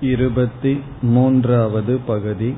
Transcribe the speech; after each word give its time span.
இருபத்தி 0.00 0.72
மூன்றாவது 1.02 1.94
பகுதி 2.06 2.50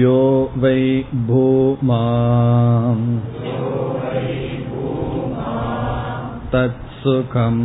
यो 0.00 0.20
वै 0.62 0.78
भूमा 1.28 1.98
तत्सुखम् 6.52 7.60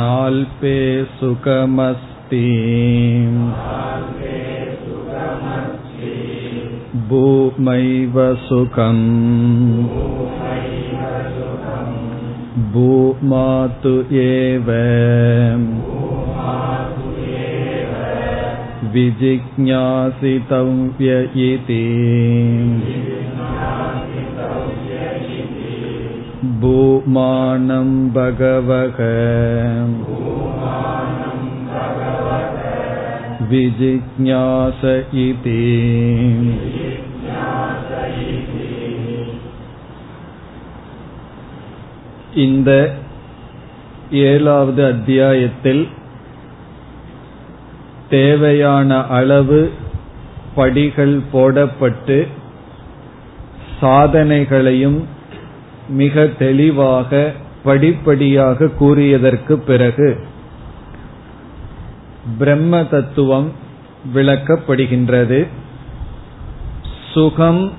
नाल्पे 0.00 0.76
सुखमस्ति 1.20 2.44
भूमैव 7.08 8.18
सुखम् 8.48 9.04
भूमातु 12.73 13.93
एव 14.23 14.69
विजिज्ञासितव्य 18.93 19.89
इति 21.45 21.83
भूमानं 26.61 27.89
भगवः 28.13 28.99
विजिज्ञास 33.51 34.81
इति 35.25 35.59
இந்த 42.34 42.94
ஏழாவது 44.10 44.84
அத்தியாயத்தில் 44.84 45.88
தேவையான 48.10 49.06
அளவு 49.06 49.70
படிகள் 50.54 51.20
போடப்பட்டு 51.32 52.26
சாதனைகளையும் 53.80 55.04
மிக 55.88 56.26
தெளிவாக 56.26 57.32
படிப்படியாக 57.64 58.68
கூறியதற்கு 58.80 59.52
பிறகு 59.52 60.20
பிரம்ம 62.38 62.84
தத்துவம் 62.84 63.52
விளக்கப்படுகின்றது. 64.14 65.46
சுகம் 67.12 67.72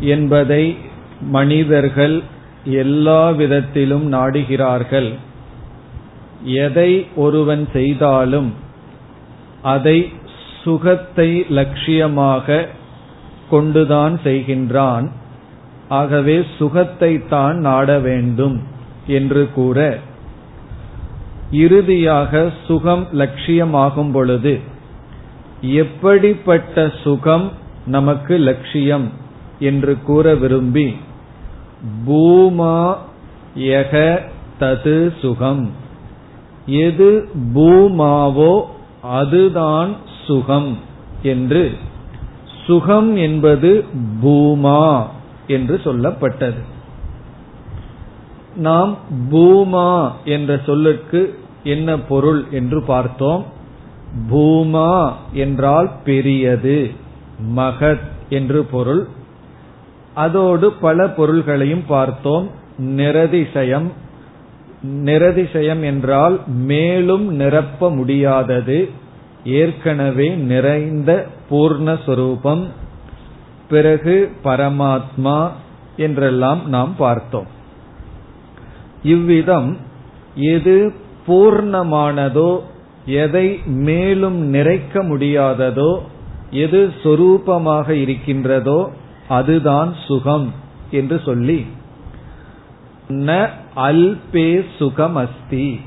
என்பதை 0.00 0.76
மனிதர்கள் 1.20 2.22
எல்லா 2.66 3.30
விதத்திலும் 3.30 4.12
நாடுகிறார்கள். 4.12 5.10
எதை 6.42 7.06
ஒருவன் 7.16 7.68
செய்தாலும் 7.72 8.52
அதை 9.62 10.12
சுகத்தை 10.64 11.44
லட்சியமாக 11.48 12.66
கொண்டுதான் 13.50 14.20
செய்கின்றான். 14.24 15.10
ஆகவே 15.88 16.44
சுகத்தை 16.58 17.26
தான் 17.28 17.58
நாட 17.58 17.98
வேண்டும் 17.98 18.62
என்று 19.06 19.48
கூற 19.54 19.98
இறுதியாக 21.50 22.52
சுகம் 22.66 23.06
லட்சியமாகும் 23.12 24.12
பொழுது 24.12 24.60
எப்படிப்பட்ட 25.60 26.92
சுகம் 27.02 27.52
நமக்கு 27.86 28.38
லட்சியம் 28.38 29.10
என்று 29.58 30.02
கூற 30.02 30.34
விரும்பி 30.34 30.96
பூமா 32.06 32.96
யக 33.56 34.20
தது 34.60 35.18
சுகம். 35.20 35.70
எது 36.66 37.28
பூமாவோ 37.54 38.64
அதுதான் 39.02 39.96
சுகம் 40.26 40.78
என்று. 41.22 41.72
சுகம் 42.66 43.16
என்பது 43.16 43.84
பூமா 44.22 45.06
என்று 45.46 45.80
சொல்லப்பட்டது. 45.84 46.62
நாம் 48.56 48.96
பூமா 49.30 50.12
என்ற 50.24 50.60
சொல்லுக்கு 50.66 51.38
என்ன 51.64 51.98
பொருள் 51.98 52.44
என்று 52.50 52.82
பார்த்தோம். 52.82 53.44
பூமா 54.30 55.12
என்றால் 55.32 55.90
பெரியது 56.04 56.90
மகத் 57.56 58.10
என்று 58.28 58.64
பொருள். 58.64 59.08
அதோடு 60.16 60.66
பல 60.80 61.06
பொருள்களையும் 61.10 61.86
பார்த்தோம். 61.86 62.46
நிரதிசயம். 62.96 63.88
நிரதிசயம் 65.04 65.82
என்றால் 65.82 66.36
மேலும் 66.66 67.26
நிரப்ப 67.34 67.90
முடியாதது 67.90 68.78
ஏற்கனவே 69.44 70.28
நிறைந்த 70.50 71.10
பூர்ணஸ்வரூபம் 71.50 72.64
பிறகு 73.68 74.16
பரமாத்மா 74.44 75.38
என்றெல்லாம் 75.96 76.60
நாம் 76.66 76.92
பார்த்தோம். 76.98 77.48
இவ்விதம் 79.02 79.70
எது 80.50 80.76
பூர்ணமானதோ 81.26 82.50
எதை 83.22 83.46
மேலும் 83.86 84.38
நிறைக்க 84.54 85.02
முடியாததோ 85.10 85.90
எது 86.64 86.80
சொரூபமாக 87.02 87.88
இருக்கின்றதோ 88.04 88.80
அதுதான் 89.28 89.94
சுகம் 90.06 90.52
என்று 90.90 91.20
சொல்லி 91.24 91.66
ந 93.08 93.48
அல்பே 93.76 94.64
சுகம் 94.78 95.16
அஸ்தி 95.16 95.80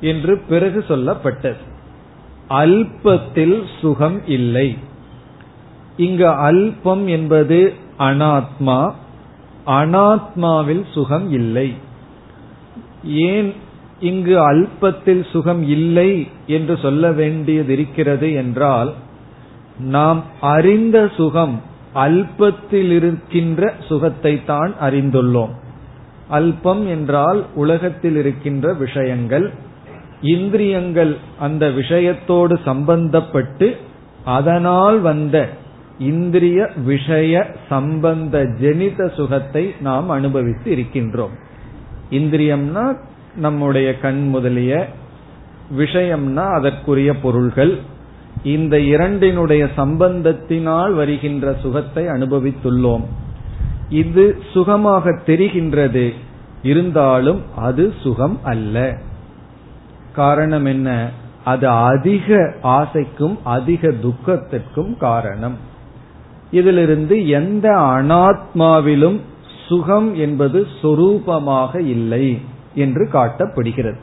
என்று 0.00 0.42
பிறகு 0.48 0.84
சொல்லப்பட்டது. 0.88 1.62
அல்பத்தில் 2.48 3.62
சுகம் 3.80 4.26
இல்லை. 4.26 4.76
இங்கு 5.96 6.28
அல்பம் 6.28 7.06
என்பது 7.06 7.72
அனாத்மா 7.98 8.92
அனாத்மாவில் 9.66 10.84
சுகம் 10.92 11.32
இல்லை. 11.32 11.74
ஏன் 13.04 13.54
இங்கு 14.00 14.52
அல்பத்தில் 14.52 15.30
சுகம் 15.30 15.68
இல்லை 15.68 16.28
என்று 16.46 16.78
சொல்ல 16.82 17.12
வேண்டியது 17.12 17.72
இருக்கிறது 17.72 18.32
என்றால் 18.32 18.94
நாம் 19.78 20.22
அறிந்த 20.40 21.10
சுகம் 21.16 21.72
அல்பத்தில் 21.94 22.90
இருக்கின்ற 22.90 23.72
சுகத்தை 23.88 24.44
தான் 24.44 24.74
அறிந்துள்ளோம். 24.82 25.52
அல்பம் 26.30 26.88
என்றால் 26.88 27.46
உலகத்தில் 27.54 28.16
இருக்கின்ற 28.16 28.72
விஷயங்கள். 28.72 29.52
இந்திரியங்கள் 30.22 31.16
அந்த 31.38 31.68
விஷயத்தோடு 31.68 32.54
சம்பந்தப்பட்டு 32.64 33.76
அதனால் 34.24 35.00
வந்த 35.00 35.48
இந்திரிய 35.98 36.70
விஷய 36.84 37.46
சம்பந்த 37.68 38.38
ஜெனித 38.42 39.14
சுகத்தை 39.14 39.74
நாம் 39.80 40.08
அனுபவித்து 40.08 40.76
இருக்கின்றோம். 40.76 41.34
இந்திரியம்னா 42.10 42.96
நம்முடைய 43.36 43.98
கண் 43.98 44.28
முதலிய 44.28 44.88
விஷயம்னா 45.76 46.52
அதற்குரிய 46.52 47.14
பொருள்கள். 47.14 47.78
இந்த 48.42 48.80
இரண்டினுடைய 48.80 49.68
சம்பந்தத்தினால் 49.76 50.92
வருகின்ற 50.92 51.56
சுகத்தை 51.62 52.06
அனுபவித்துள்ளோம். 52.06 53.04
இது 53.88 54.42
சுகமாக 54.52 55.10
தெரிகின்றது. 55.26 56.12
இருந்தாலும் 56.62 57.42
அது 57.56 57.94
சுகம் 58.02 58.38
அல்ல. 58.42 58.98
காரணம் 60.12 60.64
என்ன? 60.64 61.10
அது 61.44 61.68
அதிக 61.68 62.54
ஆசைக்கும் 62.62 63.38
அதிக 63.42 63.88
துக்கத்திற்கும் 63.88 64.96
காரணம். 64.96 65.56
இதிலிருந்து 66.50 67.28
எந்த 67.28 67.70
அனாத்மாவிலும் 67.70 69.20
சுகம் 69.68 70.14
என்பது 70.14 70.66
சொரூபமாக 70.82 71.80
இல்லை 71.80 72.40
என்று 72.74 73.08
காட்டப்படுகிறது. 73.12 73.96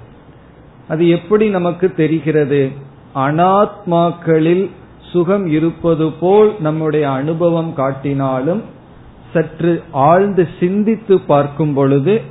அது 0.88 1.10
எப்படி 1.10 1.50
நமக்கு 1.50 1.92
தெரிகிறது? 1.92 2.90
அனாத்மாக்களில் 3.16 4.70
சுகம் 5.12 5.48
இருப்பது 5.48 6.12
போல் 6.12 6.56
நம்முடைய 6.60 7.10
அனுபவம் 7.10 7.74
காட்டினாலும் 7.78 8.62
சற்று 9.34 9.84
ஆழ்ந்து 9.92 10.48
சிந்தித்து 10.60 11.20
பார்க்கும் 11.20 11.74
பொழுது 11.74 12.22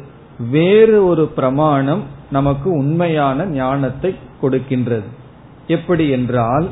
வேறு 0.50 1.06
ஒரு 1.06 1.27
பிரமாணம் 1.27 2.03
நமக்கு 2.31 2.71
உண்மையான 2.71 3.44
ஞானத்தை 3.44 4.15
கொடுக்கின்றது. 4.43 5.09
எப்படி 5.67 6.09
என்றால் 6.09 6.69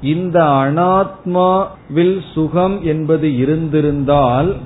இந்த 0.00 0.42
அனாத்மாவில் 0.42 2.18
சுகம் 2.34 2.82
என்பது 2.82 3.36
இருந்திருந்தால் 3.36 4.56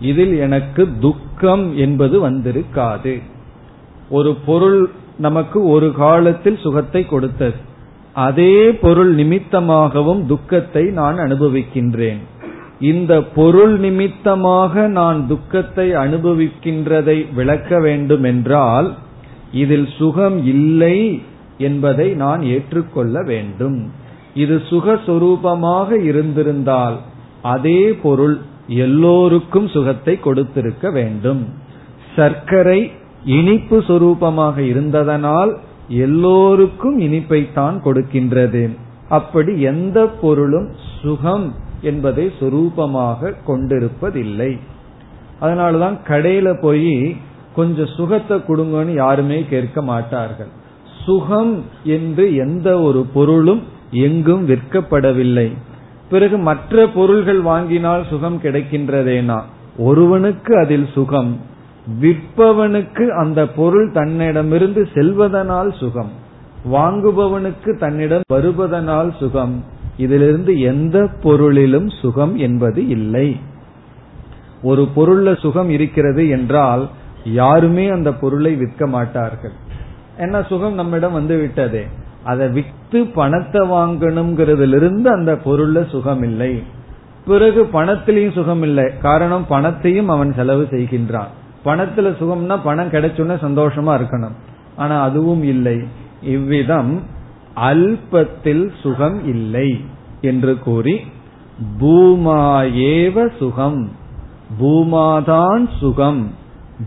இதில் 0.00 0.38
எனக்கு 0.38 0.88
துக்கம் 1.00 1.76
என்பது 1.76 2.30
வந்திருக்காது. 2.30 3.22
ஒரு 4.08 4.34
பொருள் 4.46 4.90
நமக்கு 5.16 5.64
ஒரு 5.64 5.92
காலத்தில் 5.92 6.58
சுகத்தை 6.58 7.06
கொடுத்தது. 7.06 7.70
அதே 8.14 8.70
பொருள் 8.72 9.14
நிமித்தமாகவும் 9.14 10.26
துக்கத்தை 10.26 10.84
நான் 10.90 11.18
அனுபவிக்கின்றேன். 11.18 12.20
இந்த 12.80 13.22
பொருள் 13.22 13.78
நிமித்தமாக 13.78 14.88
நான் 14.88 15.26
துக்கத்தை 15.26 15.90
அனுபவிக்கின்றதை 15.90 17.34
விளக்க 17.34 17.80
வேண்டும் 17.80 18.24
என்றால் 18.24 18.94
இதில் 19.52 19.88
சுகம் 19.98 20.44
இல்லை 20.44 21.22
என்பதை 21.58 22.08
நான் 22.14 22.42
ஏற்றுக்கொள்ள 22.42 23.22
வேண்டும். 23.22 23.90
இது 24.34 24.62
சுகஸ்வரூபமாக 24.70 25.98
இருந்திருந்தால் 26.00 26.96
அதே 27.42 27.92
பொருள் 27.92 28.40
எல்லோருக்கும் 28.66 29.68
சுகத்தை 29.68 30.20
கொடுத்திருக்க 30.20 30.90
வேண்டும். 30.90 31.42
சர்க்கரை 32.16 32.90
இனிப்பு 33.24 33.78
சொரூபமாக 33.78 34.58
இருந்ததனால் 34.58 35.52
எல்லோருக்கும் 35.92 37.00
இனிப்பைத்தான் 37.00 37.76
கொடுக்கின்றது. 37.84 38.76
அப்படி 39.08 39.60
எந்த 39.60 40.06
பொருளும் 40.06 40.68
சுகம் 41.02 41.54
என்பதை 41.80 42.32
சொரூபமாக 42.40 43.32
கொண்டிருப்பதில்லை. 43.46 44.58
அதனாலதான் 45.40 45.96
கடையில 46.08 46.60
போய் 46.60 47.16
கொஞ்சம் 47.54 47.86
சுகத்தை 47.86 48.36
கொடுங்கன்னு 48.38 48.94
யாருமே 48.94 49.44
கேட்க 49.50 49.82
மாட்டார்கள். 49.82 50.50
சுகம் 51.04 51.64
என்று 51.84 52.34
எந்த 52.34 52.80
ஒரு 52.80 53.06
பொருளும் 53.14 53.62
எங்கும் 53.90 54.48
விற்கப்படவில்லை. 54.48 55.48
பிறகு 56.10 56.38
மற்ற 56.38 56.88
பொருள்கள் 56.88 57.40
வாங்கினால் 57.40 58.04
சுகம் 58.10 58.40
கிடைக்கின்றதேனா? 58.42 59.40
ஒருவனுக்கு 59.78 60.58
அதில் 60.58 60.88
சுகம் 60.94 61.40
விற்பவனுக்கு 62.00 63.08
அந்த 63.08 63.48
பொருள் 63.48 63.92
தன்னிடமிருந்து 63.92 64.88
செல்வதனால் 64.94 65.76
சுகம். 65.78 66.10
வாங்குபவனுக்கு 66.72 67.78
தன்னிடம் 67.78 68.20
வருவதனால் 68.32 69.16
சுகம். 69.16 69.64
இதிலிருந்து 69.96 70.60
எந்த 70.60 71.08
பொருளிலும் 71.22 71.88
சுகம் 71.88 72.36
என்பது 72.36 72.88
இல்லை. 72.88 73.40
ஒரு 74.62 74.88
பொருள்ல 74.96 75.38
சுகம் 75.38 75.70
இருக்கிறது 75.70 76.28
என்றால் 76.28 76.88
யாருமே 77.24 77.88
அந்த 77.88 78.12
பொருளை 78.12 78.54
விற்க 78.54 78.86
மாட்டார்கள். 78.86 79.52
என்ன 80.18 80.42
சுகம் 80.42 80.74
நம்மிடம் 80.74 81.12
வந்து 81.12 81.36
விட்டதே. 81.36 81.86
அதை 82.22 82.48
வித்து 82.48 83.06
பணத்தை 83.06 83.68
வாங்கணுங்கிறதுலிருந்து 83.68 85.06
அந்த 85.06 85.38
பொருள்ல 85.44 85.90
சுகம் 85.90 86.22
இல்லை. 86.22 86.62
பிறகு 87.26 87.68
பணத்திலையும் 87.72 88.32
சுகம் 88.32 88.62
இல்லை. 88.62 88.98
காரணம் 88.98 89.46
பணத்தையும் 89.46 90.08
அவன் 90.08 90.32
செலவு 90.32 90.68
செய்கின்றான். 90.70 91.30
பணத்துல 91.64 92.16
சுகம்னா 92.20 92.60
பணம் 92.64 92.90
கிடைச்சுன்னா 92.90 93.34
சந்தோஷமா 93.42 94.00
இருக்கணும். 94.00 94.36
ஆனா 94.76 95.02
அதுவும் 95.02 95.42
இல்லை. 95.42 95.78
இவ்விதம் 96.22 97.00
அல்பத்தில் 97.56 98.70
சுகம் 98.82 99.28
இல்லை 99.28 99.84
என்று 100.20 100.58
கூறி 100.58 101.00
பூமா 101.80 102.40
ஏவ 102.90 103.36
சுகம் 103.38 103.90
பூமாதான் 104.60 105.68
சுகம் 105.80 106.30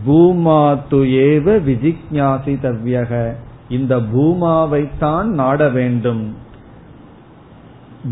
பூமாத்து 0.06 0.98
ஏவ 1.20 1.60
விஜிக்ஞாசிதவ்யக 1.68 3.32
இந்த 3.68 3.96
பூமாவைத்தான் 3.96 5.22
நாட 5.22 5.68
வேண்டும். 5.68 6.34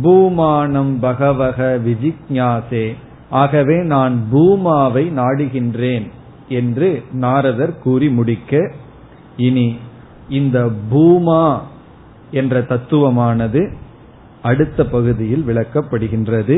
பூமானம் 0.02 0.98
பகவக 1.00 1.80
விஜிக்ஞாசே. 1.84 2.94
ஆகவே 3.30 3.82
நான் 3.82 4.24
பூமாவை 4.32 5.12
நாடுகின்றேன். 5.18 6.10
என்று 6.49 6.89
நாரதர் 7.13 7.73
கூறி 7.79 8.07
முடிக்க 8.09 8.61
இனி 9.37 9.67
இந்த 10.29 10.57
பூமா 10.91 11.43
என்ற 12.31 12.59
தத்துவமானது 12.69 13.61
அடுத்த 14.41 14.83
பகுதியில் 14.85 15.47
விளக்கப்படுகின்றது 15.47 16.57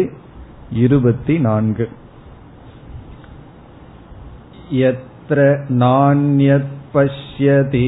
இருபத்தி 0.73 1.35
நான்கு 1.39 1.85
यत्र 4.73 5.39
नान्यत् 5.71 6.69
पश्यति 6.93 7.87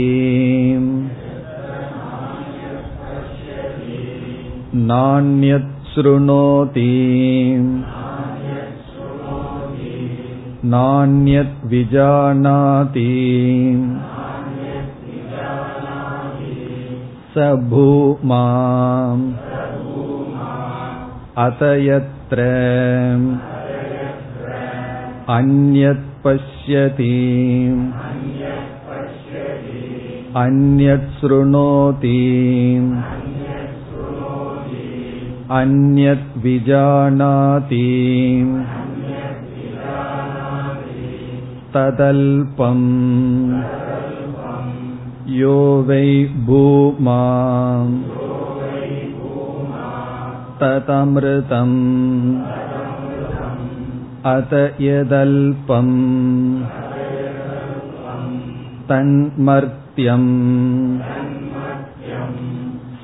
नान्यत् 4.84 5.72
शृणोति 5.94 6.90
नान्यत् 10.68 11.66
विजानाति 11.72 13.10
स 17.34 17.48
भूमा 17.70 18.44
अत 21.46 21.64
यत्र 21.84 22.48
अन्यत् 25.38 26.06
पश्यति 26.24 27.14
अन्यत् 30.44 31.10
शृणोति 31.20 32.20
अन्यत् 35.60 36.38
विजानाति 36.44 37.88
तदल्पम् 41.76 42.88
यो 45.40 45.58
वै 45.88 46.08
भूमा 46.48 47.22
ततमृतम् 50.62 51.78
अत 54.34 54.54
यदल्पम् 54.82 55.96
तन्मर्त्यम् 58.90 60.30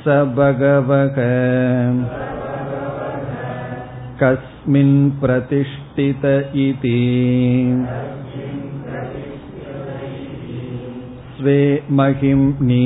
स 0.03 0.19
भगवः 0.37 1.17
कस्मिन् 4.21 4.95
प्रतिष्ठित 5.21 6.25
इति 6.67 6.99
स्वे 11.33 11.59
महिम्नि 11.89 12.85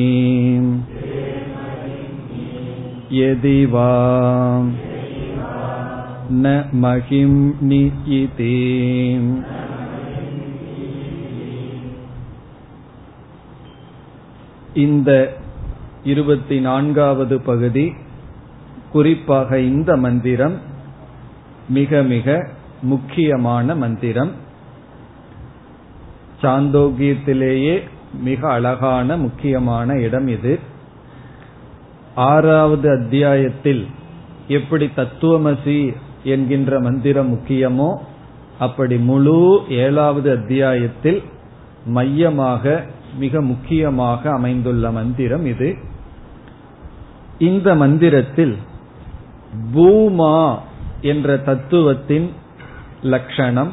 यदि 3.11 3.65
वा 3.65 3.89
न 6.33 6.53
महिम्नि 6.75 7.83
इति 8.15 8.53
இந்த 14.75 15.09
இருபத்தி 16.03 16.59
நான்காவது 16.59 17.35
பகுதி 17.41 17.85
குறிப்பாக 18.91 19.59
இந்த 19.59 19.91
மந்திரம் 19.97 20.55
மிக 21.69 22.01
மிக 22.03 22.27
முக்கியமான 22.83 23.75
மந்திரம் 23.75 24.31
சாந்தோக்கியத்திலேயே 26.43 27.75
மிக 28.12 28.48
அழகான 28.50 29.16
முக்கியமான 29.16 29.98
இடம் 29.98 30.28
இது. 30.28 30.58
ஆறாவது 32.14 32.90
அத்தியாயத்தில் 32.90 33.86
எப்படி 34.48 34.90
தத்துவமசி 34.96 35.96
என்கின்ற 36.24 36.80
மந்திரம் 36.80 37.34
முக்கியமோ 37.34 37.96
அப்படி 38.58 38.96
முழு 38.96 39.62
ஏழாவது 39.68 40.30
அத்தியாயத்தில் 40.30 41.22
மையமாக 41.86 42.84
மிக 43.18 43.40
முக்கியமாக 43.40 44.30
அமைந்துள்ள 44.30 44.90
மந்திரம் 44.90 45.46
இது. 45.46 45.76
இந்த 47.38 47.74
மந்திரத்தில் 47.74 48.56
பூமா 49.74 50.58
என்ற 51.00 51.36
தத்துவத்தின் 51.36 52.30
லட்சணம் 53.02 53.72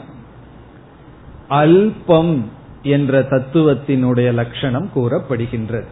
அல்பம் 1.47 2.45
என்ற 2.85 3.19
தத்துவத்தினுடைய 3.19 4.33
லட்சணம் 4.33 4.89
கூறப்படுகின்றது. 4.95 5.85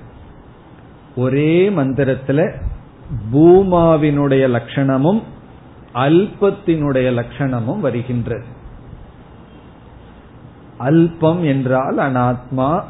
ஒரே 1.15 1.69
மந்திரத்துல 1.69 2.53
பூமாவினுடைய 3.33 4.45
லட்சணமும் 4.55 5.21
அல்பத்தினுடைய 5.93 7.07
லட்சணமும் 7.13 7.79
வருகின்றது. 7.79 8.45
அல்பம் 10.79 11.43
என்றால் 11.45 11.97
அனாத்மா 11.97 12.83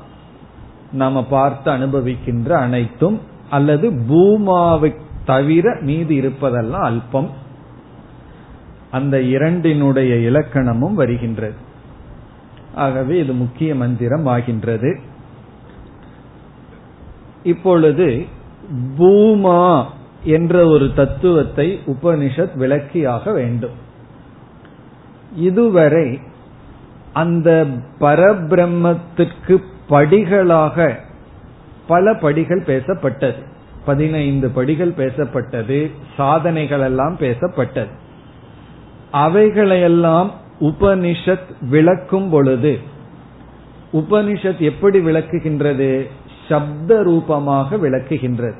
நாம 0.92 1.24
பார்த்து 1.26 1.72
அனுபவிக்கின்ற 1.72 2.50
அனைத்தும் 2.50 3.20
அல்லது 3.50 3.92
பூமாவை 4.10 4.96
தவிர 5.26 5.78
மீது 5.82 6.16
இருப்பதெல்லாம் 6.16 6.84
அல்பம். 6.84 7.30
அந்த 8.92 9.22
இரண்டினுடைய 9.22 10.32
இலக்கணமும் 10.32 10.94
வருகின்றது. 10.94 11.63
ஆகவே 12.76 13.20
இது 13.20 13.34
முக்கிய 13.34 13.76
மந்திரம் 13.76 14.26
ஆகின்றது. 14.26 15.00
இப்பொழுது 17.44 18.26
பூமா 18.98 19.86
என்ற 20.24 20.68
ஒரு 20.68 20.94
தத்துவத்தை 20.96 21.80
உபனிஷத் 21.86 22.58
விளக்கியாக 22.58 23.34
வேண்டும். 23.34 23.74
இதுவரை 25.36 26.20
அந்த 27.14 27.66
பரபிரம்மத்திற்கு 28.00 29.64
படிகளாக 29.90 30.96
பல 31.88 32.14
படிகள் 32.14 32.62
பேசப்பட்டது. 32.62 33.44
பதினைந்து 33.86 34.50
படிகள் 34.50 34.92
பேசப்பட்டது 34.92 35.92
சாதனைகள் 36.18 36.80
எல்லாம் 36.80 37.18
பேசப்பட்டது. 37.20 37.90
அவைகளையெல்லாம் 39.12 40.42
உபனிஷத் 40.60 41.68
விளக்கும் 41.70 42.30
பொழுது 42.30 42.80
உபனிஷத் 43.94 44.60
எப்படி 44.60 45.00
விளக்குகின்றது? 45.00 46.08
சப்த 46.50 47.04
ரூபமாக 47.04 47.76
விளக்குகின்றது. 47.76 48.54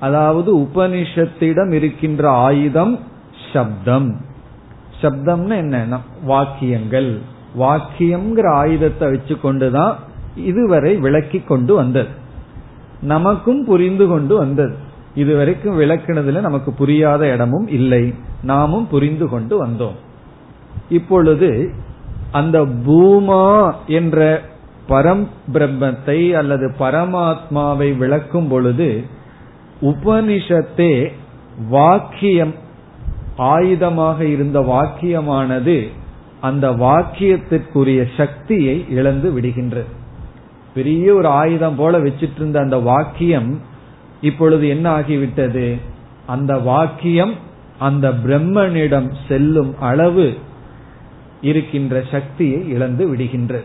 அதாவது 0.00 0.56
உபனிஷத்திடம் 0.56 1.72
இருக்கின்ற 1.72 2.30
ஆயுதம் 2.30 2.98
சப்தம். 3.52 4.20
சப்தம்னு 5.02 5.56
என்ன? 5.56 6.00
வாக்கியங்கள். 6.24 7.18
வாக்கியம்ங்கிற 7.58 8.48
ஆயுதத்தை 8.52 9.10
வச்சு 9.10 9.40
கொண்டுதான் 9.40 9.98
இதுவரை 10.36 10.96
விளக்கி 10.96 11.38
கொண்டு 11.38 11.74
வந்தது. 11.74 12.08
நமக்கும் 13.02 13.64
புரிந்து 13.64 14.08
கொண்டு 14.08 14.36
வந்தது. 14.36 14.74
இதுவரைக்கும் 15.14 15.80
விளக்குனதுல 15.80 16.40
நமக்கு 16.40 16.72
புரியாத 16.72 17.32
இடமும் 17.32 17.68
இல்லை. 17.68 18.14
நாமும் 18.42 18.88
புரிந்து 18.88 19.28
கொண்டு 19.28 19.66
வந்தோம். 19.66 19.94
இப்பொழுது 20.90 21.70
அந்த 22.32 22.62
பூமா 22.62 23.74
என்ற 23.86 24.42
பரம் 24.88 25.26
பிரம்மத்தை 25.52 26.32
அல்லது 26.32 26.74
பரமாத்மாவை 26.78 27.96
விளக்கும் 27.96 28.48
பொழுது 28.48 29.04
உபனிஷத்தே 29.80 31.12
வாக்கியம் 31.68 32.54
ஆயுதமாக 33.38 34.20
இருந்த 34.20 34.60
வாக்கியமானது 34.60 35.88
அந்த 36.40 36.70
வாக்கியத்திற்குரிய 36.70 38.06
சக்தியை 38.16 38.84
இழந்து 38.90 39.40
விடுகின்றது 39.40 39.84
பெரிய 40.74 41.14
ஒரு 41.14 41.28
ஆயுதம் 41.28 41.74
போல 41.74 41.98
வச்சிட்டு 41.98 42.36
இருந்த 42.36 42.60
அந்த 42.60 42.78
வாக்கியம் 42.78 43.60
இப்பொழுது 44.20 44.68
என்ன 44.68 44.98
ஆகிவிட்டது? 44.98 45.80
அந்த 46.26 46.58
வாக்கியம் 46.58 47.34
அந்த 47.78 48.08
பிரம்மனிடம் 48.08 49.12
செல்லும் 49.28 49.74
அளவு 49.80 50.38
இருக்கின்ற 51.40 52.04
சக்தியை 52.10 52.68
இழந்து 52.68 53.14
விடுகின்றது 53.14 53.64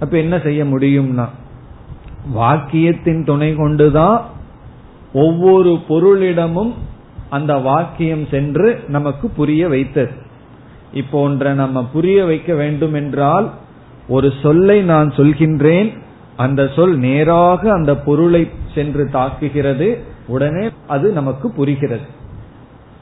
அப்ப 0.00 0.18
என்ன 0.18 0.38
செய்ய 0.38 0.64
முடியும்னா 0.64 1.26
வாக்கியத்தின் 2.34 3.24
துணை 3.24 3.54
கொண்டுதான் 3.54 4.24
ஒவ்வொரு 5.12 5.80
பொருளிடமும் 5.88 6.72
அந்த 7.30 7.56
வாக்கியம் 7.56 8.26
சென்று 8.30 8.80
நமக்கு 8.88 9.28
புரிய 9.28 9.68
வைத்தது. 9.68 10.10
இப்போ 10.92 11.20
ஒன்றை 11.20 11.54
நம்ம 11.54 11.84
புரிய 11.84 12.24
வைக்க 12.24 12.54
வேண்டும் 12.54 12.94
என்றால் 12.94 13.50
ஒரு 14.08 14.32
சொல்லை 14.42 14.82
நான் 14.82 15.08
சொல்கின்றேன் 15.08 15.92
அந்த 16.36 16.70
சொல் 16.76 16.98
நேராக 16.98 17.72
அந்த 17.72 17.96
பொருளை 17.96 18.50
சென்று 18.74 19.08
தாக்குகிறது 19.12 19.98
உடனே 20.26 20.70
அது 20.86 21.12
நமக்கு 21.12 21.50
புரிகிறது. 21.50 22.22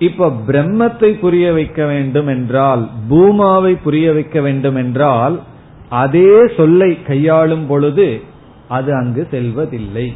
இப்ப 0.03 0.29
பிரம்மத்தை 0.49 1.09
புரிய 1.19 1.53
வைக்க 1.53 1.87
வேண்டும் 1.87 2.27
என்றால் 2.27 2.83
பூமாவை 3.11 3.73
புரிய 3.83 4.13
வைக்க 4.13 4.41
வேண்டும் 4.41 4.77
என்றால் 4.77 5.41
அதே 5.89 6.33
சொல்லை 6.57 7.03
கையாளும் 7.03 7.67
பொழுது 7.67 8.23
அது 8.69 8.91
அங்கு 8.95 9.23
செல்வதில்லை. 9.31 10.07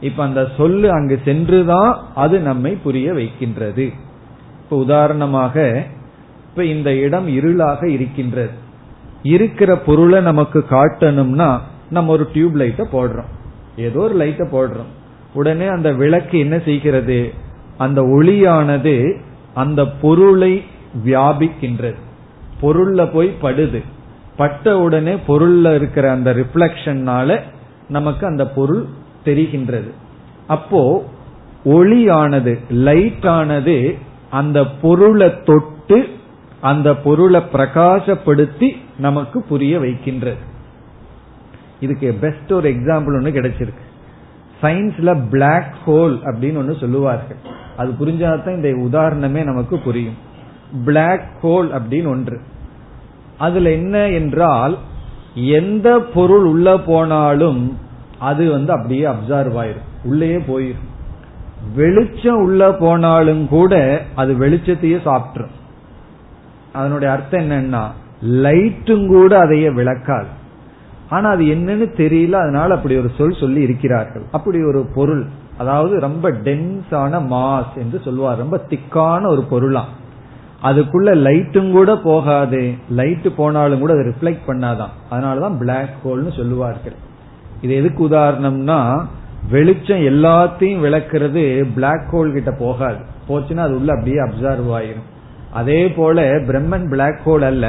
இப்ப 0.00 0.24
அந்த 0.24 0.48
சொல்லு 0.56 0.90
அங்கு 0.92 1.20
சென்றுதான் 1.24 1.90
அது 2.14 2.40
நம்மை 2.40 2.72
புரிய 2.82 3.12
வைக்கின்றது. 3.12 3.86
இப்ப 4.62 4.76
உதாரணமாக 4.76 5.84
இப்ப 6.50 6.64
இந்த 6.64 6.90
இடம் 6.94 7.28
இருளாக 7.28 7.86
இருக்கின்றது. 7.86 8.54
இருக்கிற 9.22 9.78
பொருளை 9.78 10.20
நமக்கு 10.20 10.64
காட்டணும்னா 10.70 11.50
நம்ம 11.90 12.12
ஒரு 12.12 12.28
டியூப் 12.32 12.56
லைட்டை 12.56 12.86
போடுறோம். 12.92 13.30
ஏதோ 13.76 14.00
ஒரு 14.00 14.14
லைட்டை 14.14 14.46
போடுறோம். 14.52 14.92
உடனே 15.34 15.66
அந்த 15.66 15.92
விளக்கு 15.92 16.38
என்ன 16.38 16.56
செய்கிறது? 16.58 17.18
அந்த 17.78 18.02
ஒளியானது 18.02 19.20
அந்த 19.54 19.86
பொருளை 19.86 20.64
வியாபிக்கின்றது. 21.04 21.96
பொருள்ல 22.62 23.12
போய் 23.12 23.34
படுது. 23.42 23.82
பட்ட 24.36 24.78
உடனே 24.78 25.14
பொருள்ல 25.14 25.74
இருக்கிற 25.74 26.10
அந்த 26.10 26.34
ரிஃப்ளக்ஷன்னால 26.34 27.40
நமக்கு 27.88 28.26
அந்த 28.26 28.46
பொருள் 28.46 28.84
தெரிகின்றது. 29.24 29.90
அப்போ 30.46 31.04
ஒளியானது 31.64 32.58
லைட் 32.70 33.26
ஆனது 33.26 33.98
அந்த 34.30 34.64
பொருளை 34.64 35.42
தொட்டு 35.44 36.08
அந்த 36.60 36.94
பொருளை 36.96 37.42
பிரகாசப்படுத்தி 37.52 38.76
நமக்கு 38.98 39.42
புரிய 39.42 39.78
வைக்கின்றது. 39.78 40.56
இதுக்கு 41.80 42.16
பெஸ்ட் 42.20 42.52
ஒரு 42.52 42.70
எக்ஸாம்பிள் 42.70 43.16
ஒன்று 43.16 43.30
கிடைச்சிருக்கு. 43.30 43.86
சயின்ஸ்ல 44.62 45.28
பிளாக் 45.30 45.74
ஹோல் 45.86 46.16
அப்படின்னு 46.24 46.56
ஒன்று 46.56 46.76
சொல்லுவார்கள். 46.80 47.36
அது 47.78 47.94
புரிஞ்சாதான் 48.00 48.64
இந்த 48.64 48.98
உதாரணமே 48.98 49.44
நமக்கு 49.44 49.78
புரியும். 49.78 50.16
பிளாக் 50.84 51.28
ஹோல் 51.42 51.78
அப்படின்னு 51.78 52.08
ஒன்று. 52.08 52.40
அதுல 53.38 53.70
என்ன 53.70 54.08
என்றால் 54.08 54.78
எந்த 55.34 55.98
பொருள் 55.98 56.44
உள்ள 56.44 56.78
போனாலும் 56.78 57.78
அது 58.18 58.50
வந்து 58.50 58.72
அப்படியே 58.72 59.04
அப்சர்வ் 59.04 59.58
ஆயிரும். 59.62 59.86
உள்ளேயே 60.04 60.36
போயிரும். 60.36 60.86
வெளிச்சம் 61.74 62.42
உள்ள 62.42 62.72
போனாலும் 62.72 63.48
கூட 63.48 64.02
அது 64.14 64.32
வெளிச்சத்தையே 64.38 64.98
சாப்பிட்டுரும். 65.04 65.56
அதனுடைய 66.72 67.14
அர்த்தம் 67.14 67.50
என்னன்னா 67.50 67.86
லைட்டும் 68.26 69.06
கூட 69.06 69.38
அதையே 69.38 69.70
விளக்காது. 69.70 70.26
ஆனா 71.10 71.30
அது 71.30 71.44
என்னன்னு 71.44 72.00
தெரியல 72.00 72.32
அதனால 72.32 72.74
அப்படி 72.74 72.96
ஒரு 72.96 73.10
சொல் 73.18 73.36
சொல்லி 73.40 73.60
இருக்கிறார்கள். 73.60 74.26
அப்படி 74.30 74.64
ஒரு 74.64 74.86
பொருள். 74.94 75.26
அதாவது 75.58 75.94
ரொம்ப 76.00 76.30
டென்ஸான 76.30 77.20
மாஸ் 77.34 77.74
என்று 77.76 78.00
சொல்லுவார் 78.04 78.42
ரொம்ப 78.44 78.56
திக்கான 78.68 79.26
ஒரு 79.26 79.42
பொருளாம் 79.42 79.92
அதுக்குள்ள 80.62 81.10
லைட்டும் 81.26 81.70
கூட 81.70 81.90
போகாது. 81.96 82.74
லைட் 82.90 83.28
போனாலும் 83.36 83.80
கூட 83.80 83.92
அதை 83.92 84.04
ரிஃப்ளெக்ட் 84.10 84.48
பண்ணாதான். 84.48 84.94
அதனாலதான் 85.10 85.58
பிளாக் 85.58 85.94
ஹோல்னு 86.04 86.36
சொல்லுவார்கள். 86.36 86.96
இது 87.62 87.74
எதுக்கு 87.74 88.08
உதாரணம்னா 88.08 88.78
வெளிச்சம் 89.50 89.98
எல்லாத்தையும் 89.98 90.82
விளக்குறது 90.84 91.44
பிளாக் 91.74 92.08
ஹோல் 92.12 92.32
கிட்ட 92.32 92.52
போகாது. 92.58 93.00
போச்சுன்னா 93.28 93.64
அது 93.66 93.76
உள்ள 93.78 93.92
அப்படியே 93.92 94.20
அப்சர்வ் 94.22 94.72
ஆயிரும். 94.78 95.06
அதே 95.52 95.80
போல 95.88 96.22
பிரம்மன் 96.48 96.88
பிளாக் 96.88 97.20
ஹோல் 97.26 97.46
அல்ல. 97.50 97.66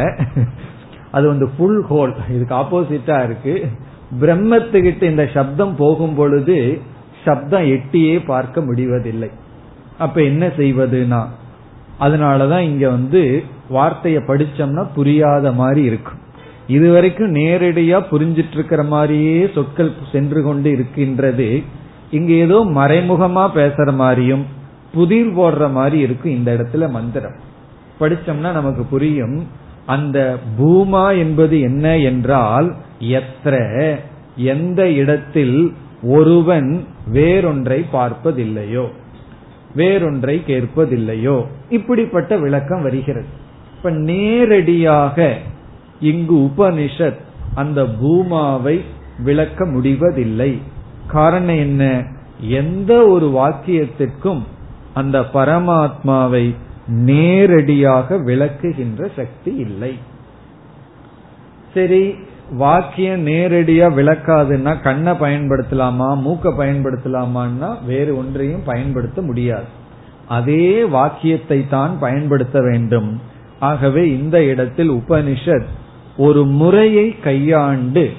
அது 1.11 1.27
வந்து 1.27 1.49
ஃபுல் 1.57 1.81
ஹோல் 1.89 2.13
இதுக்கு 2.29 2.55
ஆப்போசிட்டா 2.55 3.23
இருக்கு. 3.23 3.55
பிரம்மத்துக்கிட்ட 4.21 5.03
இந்த 5.03 5.25
சப்தம் 5.33 5.75
போகும் 5.75 6.15
பொழுது 6.15 6.57
சப்தம் 7.25 7.65
எட்டியே 7.65 8.15
பார்க்க 8.25 8.61
முடிவதில்லை. 8.61 9.29
அப்ப 9.97 10.21
என்ன 10.23 10.47
செய்வதுனா 10.57 11.21
அதனாலதான் 11.99 12.65
இங்க 12.71 12.89
வந்து 12.89 13.43
வார்த்தையை 13.69 14.21
படிச்சோம்னா 14.27 14.83
புரியாத 14.95 15.51
மாதிரி 15.51 15.81
இருக்கும் 15.83 16.19
இதுவரைக்கும் 16.67 17.35
நேரடியா 17.35 17.97
புரிஞ்சிட்டு 18.11 18.53
இருக்கிற 18.53 18.83
மாதிரியே 18.83 19.49
சொற்கள் 19.53 19.91
சென்று 20.11 20.43
கொண்டு 20.43 20.71
இருக்கின்றது. 20.71 21.63
இங்க 22.11 22.31
ஏதோ 22.45 22.57
மறைமுகமா 22.75 23.43
பேசுற 23.55 23.89
மாதிரியும் 23.93 24.43
புதிர் 24.93 25.31
போடுற 25.37 25.71
மாதிரி 25.71 25.97
இருக்கும் 25.99 26.31
இந்த 26.31 26.49
இடத்துல 26.53 26.89
மந்திரம். 26.89 27.37
படிச்சோம்னா 27.99 28.51
நமக்கு 28.51 28.83
புரியும் 28.83 29.37
அந்த 29.85 30.37
பூமா 30.59 31.17
என்பது 31.17 31.59
என்ன 31.59 31.97
என்றால் 31.97 32.67
எത്ര 32.99 33.53
எந்த 34.35 34.81
இடத்தில் 34.91 35.57
ஒருவன் 36.03 36.85
வேறொன்றை 37.07 37.85
பார்ப்பதில்லையோ? 37.93 38.87
வேறொன்றை 39.75 40.43
கேட்பதில்லையோ? 40.47 41.45
இப்படிப்பட்ட 41.69 42.37
விளக்கம் 42.37 42.81
வருகிறது. 42.81 43.25
இப்ப 43.77 43.89
நேரடியாக 43.89 45.37
இங்கு 45.99 46.35
உபனிஷத் 46.35 47.17
அந்த 47.55 47.83
பூமாவை 47.83 48.81
விளக்க 49.23 49.65
முடிவதில்லை. 49.65 50.61
காரணம் 51.07 51.57
என்ன? 51.57 52.03
எந்த 52.41 53.07
ஒரு 53.07 53.29
வாக்கியத்திற்கும் 53.29 54.41
அந்த 54.93 55.19
பரமாத்மாவை 55.19 56.55
நேரடியாக 56.87 58.15
விளக்குகின்ற 58.15 59.07
சக்தி 59.15 59.55
இல்லை. 59.55 59.97
சரி 61.73 62.15
வாக்கியம் 62.51 63.27
நேரடியா 63.27 63.87
விளக்காதுன்னா 63.95 64.81
கண்ணை 64.81 65.13
பயன்படுத்தலாமா 65.13 66.17
மூக்க 66.27 66.51
பயன்படுத்தலாமான்னா 66.57 67.85
வேறு 67.85 68.17
ஒன்றையும் 68.17 68.63
பயன்படுத்த 68.65 69.21
முடியாது. 69.21 69.65
அதே 70.27 70.83
வாக்கியத்தை 70.83 71.67
தான் 71.67 71.99
பயன்படுத்த 71.99 72.61
வேண்டும். 72.61 73.21
ஆகவே 73.59 74.09
இந்த 74.09 74.43
இடத்தில் 74.43 74.91
உபனிஷத் 74.91 75.65
ஒரு 76.17 76.45
முறையை 76.45 77.19
கையாண்டு 77.19 78.11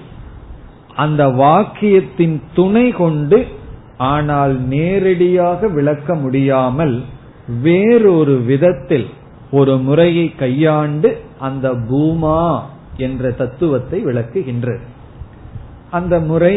அந்த 0.94 1.26
வாக்கியத்தின் 1.28 2.42
துணை 2.54 2.90
கொண்டு 2.90 3.46
ஆனால் 3.99 4.60
நேரடியாக 4.60 5.68
விளக்க 5.68 6.14
முடியாமல் 6.14 7.02
வேறொரு 7.62 8.40
விதத்தில் 8.40 9.06
ஒரு 9.50 9.76
முறையை 9.76 10.34
கையாண்டு 10.34 11.20
அந்த 11.38 11.75
பூமா 11.75 12.62
என்ற 13.00 13.30
தத்துவத்தை 13.30 14.04
விளக்குகின்றது 14.04 14.85
அந்த 15.90 16.14
முறை 16.21 16.54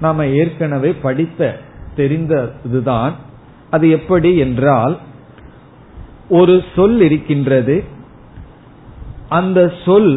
நாம 0.00 0.26
ஏற்கனவே 0.26 0.90
படித்த 1.02 1.58
தெரிந்ததுதான். 1.96 3.14
அது 3.70 3.86
எப்படி 3.90 4.30
என்றால் 4.36 4.94
ஒரு 6.28 6.54
சொல் 6.74 7.00
இருக்கின்றது. 7.00 7.76
அந்த 9.28 9.60
சொல் 9.84 10.12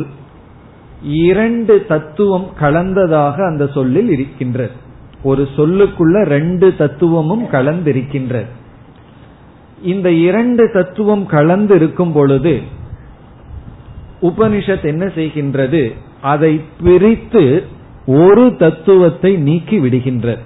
இரண்டு 1.01 1.85
தத்துவம் 1.87 2.47
கலந்ததாக 2.59 3.35
அந்த 3.45 3.67
சொல்லில் 3.67 4.09
இருக்கின்றது 4.09 4.75
ஒரு 5.23 5.43
சொல்லுக்குள்ள 5.55 6.17
ரெண்டு 6.25 6.67
தத்துவமும் 6.75 7.45
கலந்திருக்கின்றது 7.51 8.49
இந்த 9.83 10.11
இரண்டு 10.11 10.63
தத்துவம் 10.73 11.25
கலந்து 11.25 11.75
இருக்கும் 11.75 12.11
பொழுது 12.11 12.53
உபனிஷத் 14.21 14.83
என்ன 14.83 15.05
செய்கின்றது? 15.05 15.93
அதை 16.21 16.61
பிரித்து 16.83 17.65
ஒரு 18.05 18.55
தத்துவத்தை 18.55 19.35
நீக்கி 19.35 19.79
விடுகின்றது. 19.79 20.39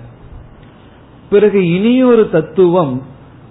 பிறகு 1.29 1.69
இனியொரு 1.69 2.29
தத்துவம் 2.29 3.01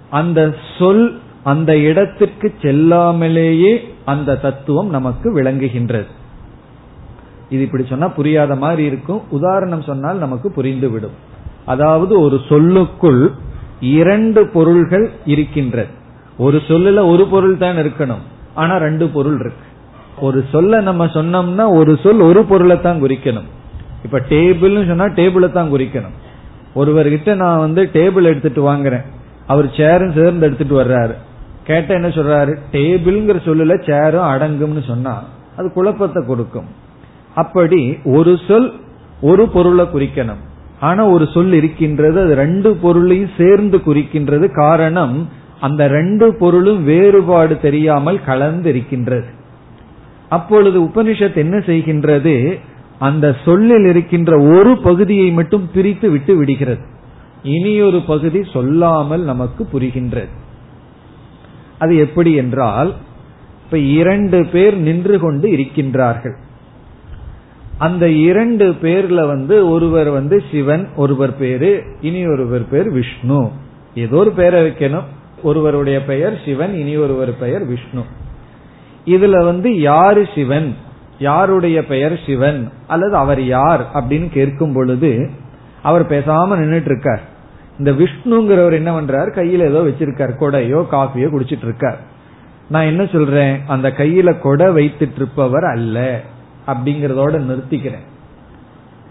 அந்த 0.09 0.55
சொல் 0.79 1.19
அந்த 1.43 1.77
இடத்திற்கு 1.77 2.53
செல்லாமலேயே 2.61 3.77
அந்த 4.05 4.35
தத்துவம் 4.35 4.89
நமக்கு 4.89 5.41
விளங்குகின்றது. 5.41 6.05
இது 7.49 7.61
இப்படி 7.61 7.85
சொன்னா 7.85 8.07
புரியாத 8.07 8.55
மாதிரி 8.55 8.83
இருக்கும். 8.83 9.21
உதாரணம் 9.29 9.81
சொன்னால் 9.81 10.17
நமக்கு 10.17 10.53
புரிந்துவிடும். 10.55 11.15
அதாவது 11.65 12.19
ஒரு 12.19 12.41
சொல்லுக்குள் 12.49 13.31
இரண்டு 13.79 14.47
பொருள்கள் 14.47 15.11
இருக்கின்றது. 15.25 15.89
ஒரு 16.37 16.61
சொல்லுல 16.67 17.05
ஒரு 17.05 17.25
பொருள் 17.25 17.57
தான் 17.57 17.75
இருக்கணும். 17.75 18.23
ஆனா 18.53 18.77
ரெண்டு 18.77 19.07
பொருள் 19.07 19.39
இருக்கு. 19.39 19.65
ஒரு 20.19 20.45
சொல்ல 20.51 20.81
நம்ம 20.81 21.05
சொன்னோம்னா 21.05 21.69
ஒரு 21.69 21.97
சொல் 22.03 22.19
ஒரு 22.19 22.43
பொருளை 22.43 22.81
தான் 22.81 23.03
குறிக்கணும். 23.03 23.49
இப்ப 24.03 24.19
டேபிள்னு 24.29 24.87
சொன்னா 24.87 25.05
டேபிளை 25.05 25.51
தான் 25.51 25.71
குறிக்கணும். 25.73 26.15
ஒருவர்கிட்ட 26.75 27.35
நான் 27.35 27.59
வந்து 27.59 27.89
டேபிள் 27.93 28.23
எடுத்துட்டு 28.23 28.73
வாங்குறேன். 28.73 29.03
அவர் 29.47 29.73
சேரும் 29.77 30.13
சேர்ந்து 30.13 30.45
எடுத்துட்டு 30.45 30.83
வர்றாரு. 30.83 31.13
கேட்ட 31.63 31.93
என்ன 31.93 32.07
சொல்றாரு? 32.07 32.57
டேபிள்ங்கிற 32.71 33.35
சொல்லுல 33.45 33.91
சேரும் 33.91 34.23
அடங்கும்னு 34.23 34.83
சொன்னா 34.87 35.23
அது 35.57 35.73
குழப்பத்தை 35.73 36.25
கொடுக்கும். 36.25 36.65
அப்படி 37.35 37.97
ஒரு 38.05 38.37
சொல் 38.47 38.73
ஒரு 39.21 39.47
பொருளை 39.47 39.85
குறிக்கணும். 39.85 40.41
ஆனா 40.79 41.05
ஒரு 41.05 41.27
சொல் 41.33 41.53
இருக்கின்றது 41.53 42.21
அது 42.21 42.35
ரெண்டு 42.35 42.75
பொருளையும் 42.75 43.29
சேர்ந்து 43.37 43.77
குறிக்கின்றது 43.77 44.53
காரணம் 44.53 45.29
அந்த 45.59 45.87
ரெண்டு 45.87 46.35
பொருளும் 46.35 46.83
வேறுபாடு 46.83 47.59
தெரியாமல் 47.59 48.23
கலந்து 48.23 48.69
இருக்கின்றது. 48.69 49.41
அப்பொழுது 50.33 50.77
உபனிஷத் 50.81 51.35
என்ன 51.35 51.57
செய்கின்றது? 51.57 52.35
அந்த 52.99 53.27
சொல்லில் 53.45 53.85
இருக்கின்ற 53.85 54.31
ஒரு 54.57 54.71
பகுதியை 54.77 55.27
மட்டும் 55.31 55.69
பிரித்து 55.73 56.07
விட்டு 56.09 56.33
விடுகிறது. 56.35 56.83
இனியொரு 57.43 57.99
பகுதி 58.07 58.41
சொல்லாமல் 58.53 59.23
நமக்கு 59.23 59.67
புரிகின்றது. 59.73 60.33
அது 61.79 61.93
எப்படி 61.97 62.31
என்றால் 62.33 62.91
இப்ப 63.65 63.77
இரண்டு 63.77 64.39
பேர் 64.45 64.75
நின்று 64.77 65.15
கொண்டு 65.19 65.47
இருக்கின்றார்கள். 65.49 66.37
அந்த 67.77 68.05
இரண்டு 68.29 68.65
பேர்ல 68.81 69.27
வந்து 69.27 69.55
ஒருவர் 69.69 70.09
வந்து 70.09 70.37
சிவன் 70.51 70.85
ஒருவர் 70.95 71.37
பேரு 71.37 71.71
இனி 72.01 72.21
ஒருவர் 72.27 72.69
பேர் 72.69 72.89
விஷ்ணு. 72.91 73.41
ஏதோ 73.95 74.15
ஒரு 74.15 74.31
பேரை 74.31 74.59
வைக்கணும். 74.67 75.09
ஒருவருடைய 75.43 75.97
பெயர் 76.05 76.35
சிவன் 76.45 76.73
இனி 76.79 76.93
ஒருவர் 76.95 77.31
பெயர் 77.37 77.65
விஷ்ணு. 77.65 78.03
இதுல 79.05 79.45
வந்து 79.45 79.79
யாரு 79.79 80.27
சிவன்? 80.35 80.75
யாருடைய 81.19 81.85
பெயர் 81.85 82.19
சிவன்? 82.25 82.71
அல்லது 82.87 83.15
அவர் 83.15 83.43
யார்? 83.43 83.87
அப்படின்னு 83.93 84.29
கேட்கும் 84.29 84.73
பொழுது 84.73 85.29
அவர் 85.83 86.09
பேசாம 86.09 86.57
நின்றுட்டு 86.57 86.85
இருக்கார் 86.85 87.21
இந்த 87.77 87.91
விஷ்ணுங்கிறவர் 87.91 88.73
என்ன 88.73 89.01
பண்றார்? 89.01 89.35
கையில 89.35 89.67
ஏதோ 89.67 89.79
வச்சிருக்கார். 89.79 90.35
கொடையோ 90.39 90.85
காஃபியோ 90.91 91.27
குடிச்சிட்டு 91.29 91.63
இருக்கார் 91.63 91.97
நான் 92.69 92.85
என்ன 92.85 93.05
சொல்றேன்? 93.05 93.61
அந்த 93.67 93.89
கையில 93.89 94.39
கொடை 94.39 94.67
வைத்துட்டு 94.67 95.15
இருப்பவர் 95.15 95.63
அல்ல. 95.63 96.21
அப்படிங்கறதோட 96.67 97.41
நிறுத்திக்கிறேன். 97.41 98.05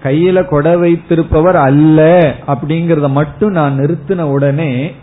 கையில 0.02 0.44
கொடை 0.44 0.76
வைத்திருப்பவர் 0.76 1.56
அல்ல. 1.56 2.34
அப்படிங்கறத 2.46 3.08
மட்டும் 3.08 3.50
நான் 3.50 3.78
நிறுத்தின 3.78 4.20
உடனே 4.20 4.94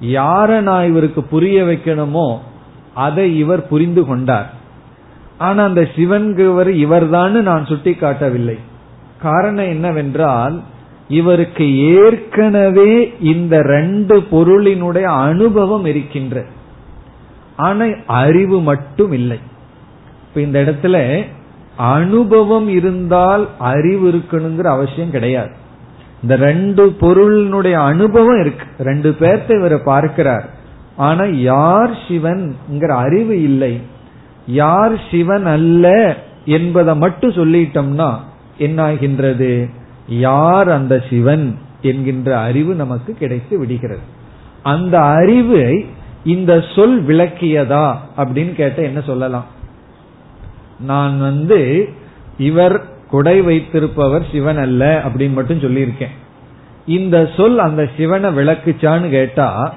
யார 0.00 0.60
நான் 0.60 0.86
இவருக்கு 0.86 1.22
புரிய 1.22 1.62
வைக்கணுமோ 1.62 2.38
அதை 2.94 3.38
இவர் 3.38 3.68
புரிந்து 3.68 4.04
கொண்டார். 4.04 4.52
ஆனா 5.38 5.64
அந்த 5.64 5.88
சிவன்கிறவர் 5.96 6.68
இவர்தான் 6.68 7.42
நான் 7.42 7.66
சுட்டி 7.66 7.94
காட்டவில்லை 7.94 8.58
காரணம் 9.22 9.64
என்னவென்றால் 9.64 10.62
இவருக்கு 11.08 11.78
ஏற்கனவே 11.78 13.14
இந்த 13.20 13.62
ரெண்டு 13.62 14.20
பொருளினுடைய 14.30 15.02
அனுபவம் 15.02 15.84
இருக்கின்ற 15.84 16.44
ஆனா 17.56 17.84
அறிவு 18.06 18.60
மட்டும் 18.60 19.12
இல்லை. 19.12 19.38
இப்ப 20.28 20.40
இந்த 20.40 20.62
இடத்துல 20.62 21.24
அனுபவம் 21.76 22.68
இருந்தால் 22.68 23.48
அறிவு 23.58 24.12
இருக்கணுங்கிற 24.12 24.64
அவசியம் 24.64 25.10
கிடையாது. 25.10 25.50
இந்த 26.22 26.36
ரெண்டு 26.36 26.96
பொருளினுடைய 27.00 27.72
அனுபவம் 27.72 28.40
இருக்கு. 28.40 28.66
ரெண்டு 28.78 29.16
பேர்த்த 29.20 29.58
இவரை 29.58 29.78
பார்க்கிறார். 29.84 30.60
ஆனா 30.96 31.24
யார் 31.24 31.90
சிவன்ங்கிற 32.08 32.88
அறிவு 32.88 33.42
இல்லை. 33.42 33.80
யார் 34.46 35.00
சிவன் 35.10 35.46
அல்ல 35.46 36.16
என்பதை 36.44 36.96
மட்டும் 36.96 37.32
சொல்லிட்டோம்னா 37.32 38.14
என்னாகின்றது? 38.58 39.70
யார் 40.08 40.70
அந்த 40.70 41.02
சிவன் 41.10 41.58
என்கின்ற 41.82 42.38
அறிவு 42.38 42.74
நமக்கு 42.74 43.14
கிடைத்து 43.14 43.58
விடுகிறது. 43.58 44.00
அந்த 44.62 45.00
அறிவை 45.00 45.86
இந்த 46.24 46.64
சொல் 46.74 47.06
விளக்கியதா 47.06 47.94
அப்படின்னு 48.16 48.52
கேட்ட 48.52 48.82
என்ன 48.82 49.00
சொல்லலாம்? 49.00 49.44
நான் 50.80 51.20
வந்து 51.20 51.88
இவர் 52.38 52.84
குடை 53.08 53.40
வைத்திருப்பவர் 53.40 54.26
சிவன் 54.32 54.58
அல்ல 54.58 55.02
அப்படின்னு 55.04 55.32
மட்டும் 55.32 55.60
சொல்லியிருக்கேன். 55.60 56.14
இந்த 56.86 57.30
சொல் 57.36 57.58
அந்த 57.58 57.88
சிவனை 57.96 58.36
விளக்குச்சான்னு 58.36 59.08
கேட்டா 59.08 59.74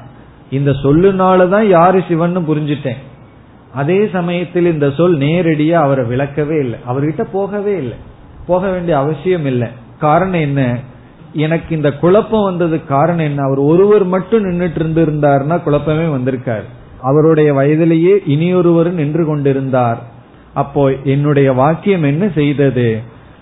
இந்த 0.49 0.71
சொல்லுனாலதான் 0.71 1.67
யாரு 1.67 2.03
சிவன் 2.07 2.37
புரிஞ்சுட்டேன். 2.37 2.95
அதே 3.73 4.09
சமயத்தில் 4.11 4.73
இந்த 4.73 4.91
சொல் 4.91 5.17
நேரடியா 5.17 5.71
அவரை 5.71 6.05
விளக்கவே 6.05 6.59
இல்லை. 6.59 6.79
அவர்கிட்ட 6.89 7.23
போகவே 7.31 7.77
இல்லை. 7.77 7.97
போக 8.47 8.69
வேண்டிய 8.69 8.97
அவசியம் 8.97 9.45
இல்லை. 9.45 9.67
காரணம் 9.99 10.39
என்ன? 10.39 10.79
எனக்கு 11.33 11.75
இந்த 11.75 11.91
குழப்பம் 11.91 12.43
வந்தது 12.43 12.85
காரணம் 12.85 13.25
என்ன? 13.25 13.41
அவர் 13.41 13.57
ஒருவர் 13.57 14.03
மட்டும் 14.03 14.43
நின்றுட்டு 14.43 14.79
இருந்திருந்தார்னா 14.79 15.63
குழப்பமே 15.63 16.07
வந்திருக்கார். 16.07 16.63
அவருடைய 17.01 17.53
வயதிலேயே 17.53 18.21
இனியொருவர் 18.25 18.93
நின்று 18.93 19.25
கொண்டிருந்தார். 19.25 20.03
அப்போ 20.53 20.93
என்னுடைய 21.03 21.53
வாக்கியம் 21.53 22.03
என்ன 22.03 22.29
செய்தது? 22.35 23.01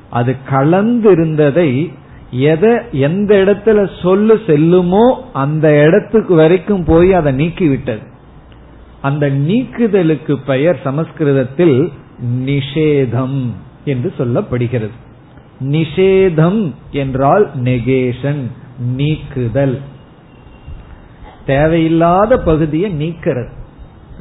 அது 0.10 0.36
கலந்திருந்ததை 0.52 1.94
எதை 2.34 2.72
எந்த 2.91 3.36
இடத்துல 3.36 4.02
சொல்லு 4.02 4.41
செல்லுமோ 4.48 5.13
அந்த 5.34 5.84
இடத்துக்கு 5.84 6.36
வரைக்கும் 6.36 6.84
போய் 6.84 7.13
அதை 7.13 7.32
நீக்கி 7.32 7.67
விட்டது 7.67 8.02
அந்த 9.02 9.30
நீக்குதலுக்கு 9.30 10.38
பெயர் 10.46 10.80
சமஸ்கிருதத்தில் 10.84 11.91
நிஷேதம் 12.46 13.50
என்று 13.86 14.13
சொல்லப்படுகிறது. 14.17 14.91
நிஷேதம் 15.62 16.74
என்றால் 16.91 17.50
நெகேஷன் 17.63 18.41
நீக்குதல். 18.78 19.82
தேவையில்லாத 21.46 22.38
பகுதியை 22.38 22.91
நீக்கிறது. 22.91 23.50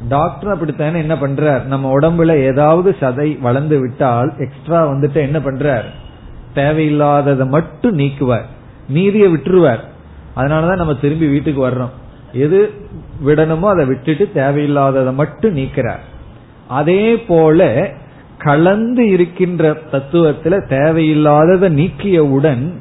டாக்டர் 0.09 0.51
அப்படித்தானே 0.51 0.99
என்ன 0.99 1.15
பண்றார்? 1.15 1.63
நம்ம 1.63 1.99
உடம்புல 1.99 2.43
ஏதாவது 2.43 2.95
சதை 2.99 3.41
வளர்ந்து 3.41 3.79
விட்டால் 3.79 4.33
எக்ஸ்ட்ரா 4.37 4.87
வந்துட்டு 4.87 5.15
என்ன 5.15 5.39
பண்றார்? 5.39 5.85
தேவையில்லாததை 6.55 7.47
மட்டும் 7.47 7.97
நீக்குவார். 7.97 8.45
மீதியை 8.89 9.33
விட்டுருவார். 9.33 9.79
அதனாலதான் 10.35 10.75
நம்ம 10.75 10.93
திரும்பி 10.93 11.27
வீட்டுக்கு 11.27 11.69
வர்றோம். 11.69 11.89
எது 12.33 12.73
விடணுமோ 13.25 13.69
அதை 13.69 13.85
விட்டுட்டு 13.85 14.31
தேவையில்லாததை 14.35 15.13
மட்டும் 15.13 15.57
நீக்கிறார். 15.57 16.03
அதே 16.67 17.17
போல 17.17 17.89
கலந்து 18.37 19.09
இருக்கின்ற 19.09 19.77
தத்துவத்துல 19.91 20.59
தேவையில்லாததை 20.69 21.69
நீக்கியவுடன் 21.71 22.71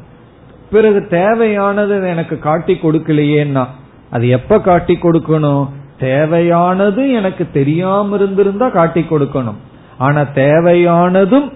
பிறகு 0.70 1.06
தேவையானது 1.06 2.08
எனக்கு 2.08 2.38
காட்டி 2.38 2.78
கொடுக்கலையேன்னா 2.82 3.66
அது 4.10 4.28
எப்ப 4.28 4.60
காட்டி 4.60 4.98
கொடுக்கணும்? 5.02 5.68
தேவையானது 5.98 7.10
எனக்கு 7.12 7.46
தெரியாம 7.52 8.14
இருந்திருந்தா 8.14 8.68
காட்டி 8.68 9.00
கொடுக்கணும். 9.00 9.60
ஆனா 9.98 10.20
தேவையானதும் 10.20 11.52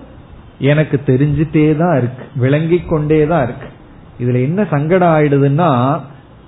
எனக்கு 0.59 1.01
தெரிஞ்சிட்டே 1.07 1.77
தான் 1.77 1.97
இருக்கு 1.99 2.25
விளங்கி 2.37 2.81
கொண்டே 2.81 3.27
தான் 3.27 3.43
இருக்கு. 3.43 3.69
இதுல 4.21 4.43
என்ன 4.43 4.67
சங்கடம் 4.71 5.09
ஆயிடுதுன்னா 5.09 6.01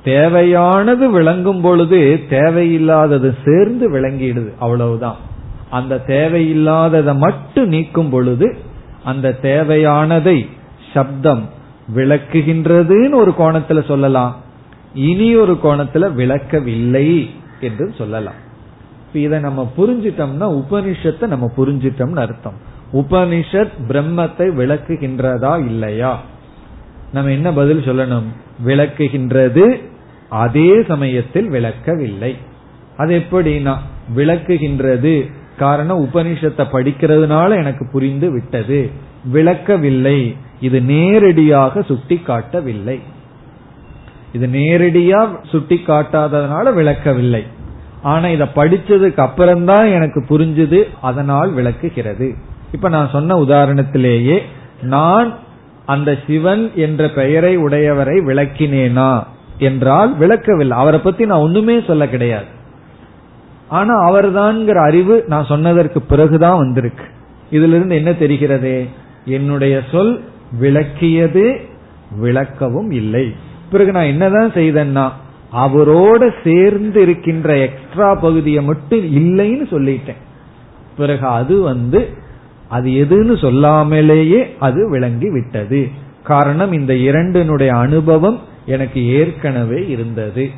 தேவையானது 0.04 1.10
விளங்கும் 1.10 1.60
பொழுது 1.60 2.20
தேவையில்லாதது 2.30 3.34
சேர்ந்து 3.44 3.90
விளங்கிடுது 3.90 4.50
அவ்வளவுதான். 4.58 5.16
அந்த 5.70 6.02
தேவையில்லாததை 6.06 7.16
மட்டும் 7.16 7.68
நீக்கும் 7.68 8.10
பொழுது 8.10 8.56
அந்த 9.04 9.36
தேவையானதை 9.42 10.48
சப்தம் 10.92 11.48
விளக்குகின்றதுன்னு 11.94 13.14
ஒரு 13.14 13.34
கோணத்துல 13.38 13.86
சொல்லலாம். 13.86 14.36
இனி 14.94 15.36
ஒரு 15.36 15.58
கோணத்துல 15.62 16.14
விளக்கவில்லை 16.14 17.30
என்று 17.60 17.92
சொல்லலாம். 17.98 18.34
இதை 19.12 19.38
நம்ம 19.38 19.72
புரிஞ்சிட்டோம்னா 19.76 20.62
உபனிஷத்தை 20.62 21.26
நம்ம 21.26 21.52
புரிஞ்சிட்டோம்னு 21.56 22.18
அர்த்தம். 22.18 22.67
உபனிஷத் 22.92 23.70
பிரம்மத்தை 23.88 24.54
விளக்குகின்றதா 24.54 25.58
இல்லையா? 25.58 26.22
நம்ம 27.12 27.30
என்ன 27.30 27.52
பதில் 27.52 27.80
சொல்லணும்? 27.80 28.28
விளக்குகின்றது 28.66 29.82
அதே 30.28 30.82
சமயத்தில் 30.88 31.50
விளக்கவில்லை. 31.50 32.36
அது 32.96 33.18
எப்படின்னா 33.18 33.76
விளக்குகின்றது 34.16 35.32
காரணம் 35.58 36.04
உபனிஷத்தை 36.04 36.66
படிக்கிறதுனால 36.72 37.54
எனக்கு 37.56 37.88
புரிந்து 37.92 38.30
விட்டது. 38.30 38.90
விளக்கவில்லை. 39.24 40.36
இது 40.60 40.80
நேரடியாக 40.80 41.82
சுட்டி 41.82 42.16
காட்டவில்லை 42.16 43.00
இது 44.32 44.46
நேரடியா 44.46 45.36
சுட்டி 45.46 45.82
காட்டாததுனால 45.86 46.74
விளக்கவில்லை. 46.74 47.44
ஆனா 48.02 48.28
இத 48.28 48.44
படிச்சதுக்கு 48.44 49.18
அப்புறம்தான் 49.18 49.86
எனக்கு 49.86 50.24
புரிஞ்சது 50.28 50.82
அதனால் 51.00 51.52
விளக்குகிறது. 51.52 52.34
இப்ப 52.72 52.88
நான் 52.88 53.08
சொன்ன 53.12 53.36
உதாரணத்திலேயே 53.36 54.38
நான் 54.82 55.34
அந்த 55.86 56.18
சிவன் 56.26 56.70
என்ற 56.74 57.08
பெயரை 57.08 57.58
உடையவரை 57.58 58.20
விளக்கினேனா 58.20 59.22
என்றால் 59.58 60.18
விளக்கவில்லை. 60.18 60.76
அவரை 60.76 61.00
பத்தி 61.00 61.26
நான் 61.26 61.38
ஒண்ணுமே 61.38 61.82
சொல்ல 61.86 62.08
கிடையாது. 62.08 62.44
ஆனா 63.68 63.94
அவர்தான்ங்கிற 64.10 64.86
அறிவு 64.86 65.24
நான் 65.26 65.44
சொன்னதற்கு 65.44 66.00
பிறகுதான் 66.00 66.56
வந்திருக்கு. 66.56 67.04
இதுல 67.50 67.68
இருந்து 67.68 67.94
என்ன 67.94 68.12
தெரிகிறது? 68.12 68.86
என்னுடைய 69.24 69.82
சொல் 69.92 70.24
விளக்கியது 70.60 71.60
விளக்கவும் 72.22 72.92
இல்லை. 72.92 73.34
பிறகு 73.70 73.92
நான் 73.92 74.04
என்னதான் 74.04 74.50
செய்தேன்னா 74.50 75.10
அவரோட 75.56 76.34
சேர்ந்து 76.44 77.02
இருக்கின்ற 77.02 77.56
எக்ஸ்ட்ரா 77.56 78.14
பகுதியை 78.14 78.62
மட்டும் 78.62 78.98
இல்லைன்னு 78.98 79.66
சொல்லிட்டேன். 79.70 80.22
பிறகு 80.96 81.26
அது 81.26 81.60
வந்து 81.60 82.26
அது 82.68 82.90
எதுன்னு 82.90 83.40
சொல்லாமலேயே 83.40 84.56
அது 84.58 84.90
விளங்கி 84.90 85.30
விட்டது 85.30 85.88
காரணம் 86.24 86.72
இந்த 86.72 86.94
இரண்டினுடைய 86.94 87.76
அனுபவம் 87.76 88.38
எனக்கு 88.66 89.06
ஏற்கனவே 89.06 89.86
இருந்தது. 89.88 90.50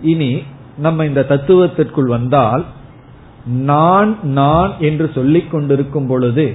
இனி 0.00 0.42
நம்ம 0.76 1.04
இந்த 1.04 1.26
தத்துவத்திற்குள் 1.28 2.08
வந்தால் 2.08 2.64
நான் 3.46 4.16
நான் 4.22 4.72
என்று 4.78 5.10
சொல்லிக் 5.14 5.50
கொண்டிருக்கும் 5.50 6.06
பொழுது 6.06 6.54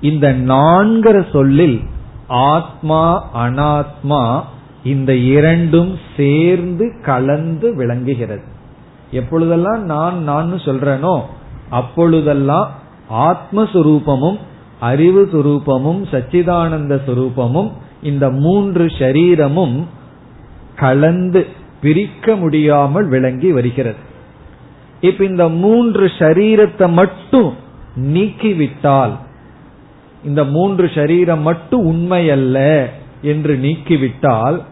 இந்த 0.00 0.32
நான்கிற 0.32 1.30
சொல்லில் 1.32 1.80
ஆத்மா 2.26 3.30
அனாத்மா 3.36 4.42
இந்த 4.84 5.14
இரண்டும் 5.14 5.98
சேர்ந்து 6.16 6.94
கலந்து 7.04 7.74
விளங்குகிறது. 7.74 8.42
எப்பொழுதெல்லாம் 9.10 9.84
நான் 9.84 10.22
நான் 10.22 10.52
சொல்றேனோ 10.52 11.20
அப்பொழுதெல்லாம் 11.70 12.70
ஆத்மஸ்வரூபமும் 13.12 14.38
அறிவு 14.80 15.28
சுரூபமும் 15.32 16.00
சச்சிதானந்த 16.10 17.00
சுரூபமும் 17.06 17.70
இந்த 18.02 18.30
மூன்று 18.30 18.86
ஷரீரமும் 18.86 19.84
கலந்து 20.76 21.46
பிரிக்க 21.80 22.36
முடியாமல் 22.36 23.08
விளங்கி 23.08 23.52
வருகிறது. 23.52 23.96
இப்ப 25.00 25.24
இந்த 25.24 25.48
மூன்று 25.48 26.06
ஷரீரத்தை 26.06 26.92
மட்டும் 26.92 27.54
நீக்கிவிட்டால் 27.96 29.10
இந்த 30.24 30.44
மூன்று 30.44 30.86
ஷரீரம் 30.86 31.40
மட்டும் 31.40 31.84
உண்மை 31.84 32.30
அல்ல 32.30 32.88
என்று 33.22 33.54
நீக்கிவிட்டால் 33.56 34.62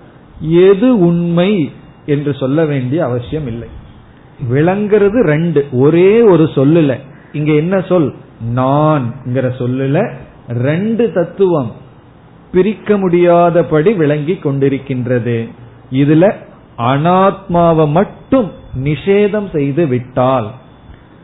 எது 0.41 0.99
உண்மை 0.99 1.73
என்று 2.07 2.35
சொல்ல 2.35 2.65
வேண்டிய 2.65 3.05
அவசியம் 3.05 3.47
இல்லை. 3.47 3.69
விளங்குறது 4.51 5.23
ரெண்டு 5.23 5.67
ஒரே 5.73 6.21
ஒரு 6.23 6.45
சொல்லுல. 6.55 6.99
இங்க 7.33 7.53
என்ன 7.53 7.81
சொல்? 7.81 8.15
நான்ங்கிற 8.57 9.51
சொல்லுல 9.59 10.11
ரெண்டு 10.49 11.13
தத்துவம் 11.13 11.73
பிரிக்க 12.53 12.99
முடியாதபடி 12.99 13.93
விளங்கி 13.93 14.33
கொண்டிருக்கின்றது. 14.33 15.49
இதுல 15.93 16.35
அனாத்மாவை 16.79 17.89
மட்டும் 17.89 18.51
நிஷேதம் 18.85 19.51
செய்து 19.53 19.87
விட்டால் 19.87 20.51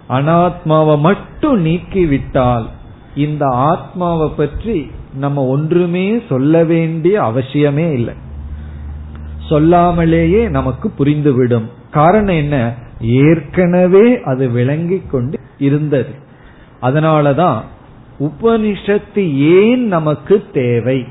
அனாத்மாவை 0.09 0.99
மட்டும் 0.99 1.61
நீக்கி 1.61 2.07
விட்டால் 2.07 2.69
இந்த 3.14 3.47
ஆத்மாவை 3.47 4.29
பற்றி 4.29 4.90
நம்ம 5.14 5.47
ஒன்றுமே 5.47 6.23
சொல்ல 6.29 6.64
வேண்டிய 6.64 7.23
அவசியமே 7.23 7.92
இல்லை. 7.92 8.14
சொல்லாமலேயே 9.51 10.49
நமக்கு 10.49 10.92
புரிந்துவிடும். 10.99 11.71
காரணம் 11.90 12.35
என்ன? 12.35 12.75
ஏற்கனவே 13.00 14.22
அது 14.22 14.48
விளங்கி 14.48 15.02
கொண்டு 15.11 15.38
இருந்தது. 15.59 16.14
அதனாலதான் 16.82 17.61
உபனிஷத்து 18.20 19.35
ஏன் 19.37 19.87
நமக்கு 19.87 20.44
தேவை? 20.52 21.04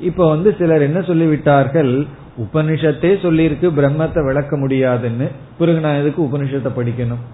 இப்ப 0.00 0.28
வந்து 0.28 0.54
சிலர் 0.58 0.82
என்ன 0.82 1.00
சொல்லிவிட்டார்கள்? 1.00 2.06
உபனிஷத்தே 2.38 3.10
சொல்லியிருக்கு 3.22 3.70
பிரம்மத்தை 3.70 4.24
விளக்க 4.24 4.56
முடியாதுன்னு. 4.56 5.30
பிறகு 5.58 5.80
நான் 5.80 6.00
எதுக்கு 6.00 6.22
உபனிஷத்தை 6.22 6.70
படிக்கணும்? 6.76 7.24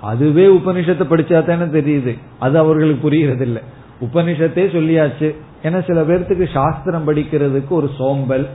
அதுவே 0.00 0.46
உபனிஷத்தை 0.46 1.04
படிச்சா 1.10 1.44
தானே 1.44 1.62
தெரியுது. 1.62 2.18
அது 2.38 2.58
அவர்களுக்கு 2.58 3.10
புரியறது 3.10 3.40
இல்ல 3.40 3.60
உபனிஷத்தே 4.00 4.64
சொல்லியாச்சு. 4.76 5.34
ஏன்னா 5.62 5.86
சில 5.86 6.02
பேர்த்துக்கு 6.02 6.52
சாஸ்திரம் 6.52 7.08
படிக்கிறதுக்கு 7.08 7.68
ஒரு 7.68 7.90
சோம்பல் 7.98 8.48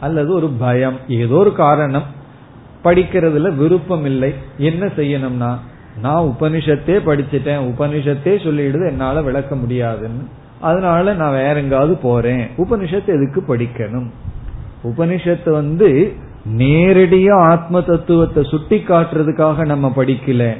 அல்லது 0.00 0.34
ஒரு 0.34 0.48
பயம் 0.48 0.96
ஏதோ 1.08 1.34
ஒரு 1.34 1.52
காரணம். 1.52 2.20
படிக்கிறதுல 2.84 3.56
விருப்பம் 3.56 4.04
இல்லை. 4.04 4.34
என்ன 4.58 4.86
செய்யணும்னா 4.86 5.56
நான் 6.00 6.24
உபனிஷத்தே 6.24 6.98
படிச்சுட்டேன் 7.00 7.72
உபனிஷத்தே 7.72 8.24
சொல்லிடுது 8.24 8.88
என்னால 8.88 9.22
விளக்க 9.22 9.56
முடியாதுன்னு. 9.56 10.22
அதனால 10.60 11.14
நான் 11.14 11.32
வேற 11.32 11.54
எங்காவது 11.54 11.96
போறேன். 11.96 12.46
உபனிஷத்து 12.56 13.06
எதுக்கு 13.06 13.44
படிக்கணும்? 13.48 14.10
உபனிஷத்து 14.84 15.50
வந்து 15.50 16.12
நேரடியா 16.56 17.32
ஆத்ம 17.32 17.80
தத்துவத்தை 17.80 18.42
சுட்டி 18.42 18.76
காட்டுறதுக்காக 18.76 19.66
நம்ம 19.66 19.92
படிக்கல. 19.96 20.54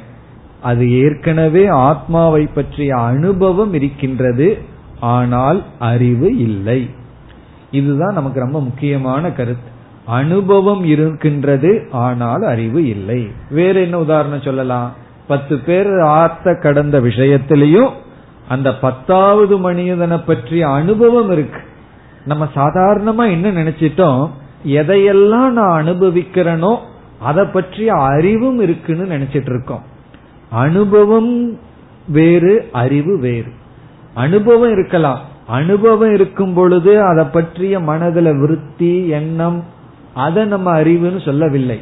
அது 0.61 0.91
ஏற்கனவே 0.91 1.67
ஆத்மாவை 1.67 2.45
பற்றிய 2.45 2.95
அனுபவம் 2.95 3.73
இருக்கின்றது. 3.73 4.57
ஆனால் 4.99 5.63
அறிவு 5.79 6.37
இல்லை. 6.37 6.89
இதுதான் 7.71 8.13
நமக்கு 8.13 8.39
ரொம்ப 8.39 8.61
முக்கியமான 8.61 9.31
கருத்து. 9.31 9.71
அனுபவம் 10.05 10.85
இருக்கின்றது 10.85 11.87
ஆனால் 11.91 12.41
அறிவு 12.41 12.87
இல்லை. 12.87 13.27
வேற 13.49 13.79
என்ன 13.79 13.99
உதாரணம் 13.99 14.41
சொல்லலாம்? 14.41 14.93
பத்து 15.27 15.57
பேர் 15.57 15.99
ஆர்த்த 15.99 16.55
கடந்த 16.55 17.01
விஷயத்திலையும் 17.01 17.89
அந்த 18.47 18.75
பத்தாவது 18.75 19.57
மனிதனை 19.57 20.17
பற்றிய 20.17 20.69
அனுபவம் 20.69 21.31
இருக்கு. 21.31 21.59
நம்ம 22.25 22.47
சாதாரணமா 22.55 23.29
என்ன 23.29 23.51
நினைச்சிட்டோம்? 23.51 24.29
எதையெல்லாம் 24.67 25.49
நான் 25.49 25.85
அனுபவிக்கிறேனோ 25.85 26.77
அதை 27.19 27.45
பற்றிய 27.45 27.93
அறிவும் 27.93 28.59
இருக்குன்னு 28.59 29.17
நினைச்சிட்டு 29.17 29.49
இருக்கோம் 29.49 29.83
அனுபவம் 30.49 31.59
வேறு 32.07 32.69
அறிவு 32.71 33.19
வேறு. 33.19 33.51
அனுபவம் 34.13 34.71
இருக்கலாம். 34.71 35.19
அனுபவம் 35.47 36.13
இருக்கும் 36.13 36.53
பொழுது 36.53 37.01
அதை 37.01 37.25
பற்றிய 37.25 37.79
மனதுல 37.79 38.39
விருத்தி 38.39 39.07
எண்ணம் 39.07 39.63
அதை 40.13 40.45
நம்ம 40.45 40.81
அறிவுன்னு 40.81 41.25
சொல்லவில்லை. 41.25 41.79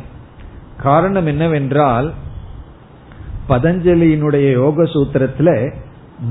காரணம் 0.84 1.26
என்னவென்றால் 1.26 2.14
பதஞ்சலியினுடைய 3.50 4.52
யோக 4.52 4.84
சூத்திரத்துல 4.84 5.74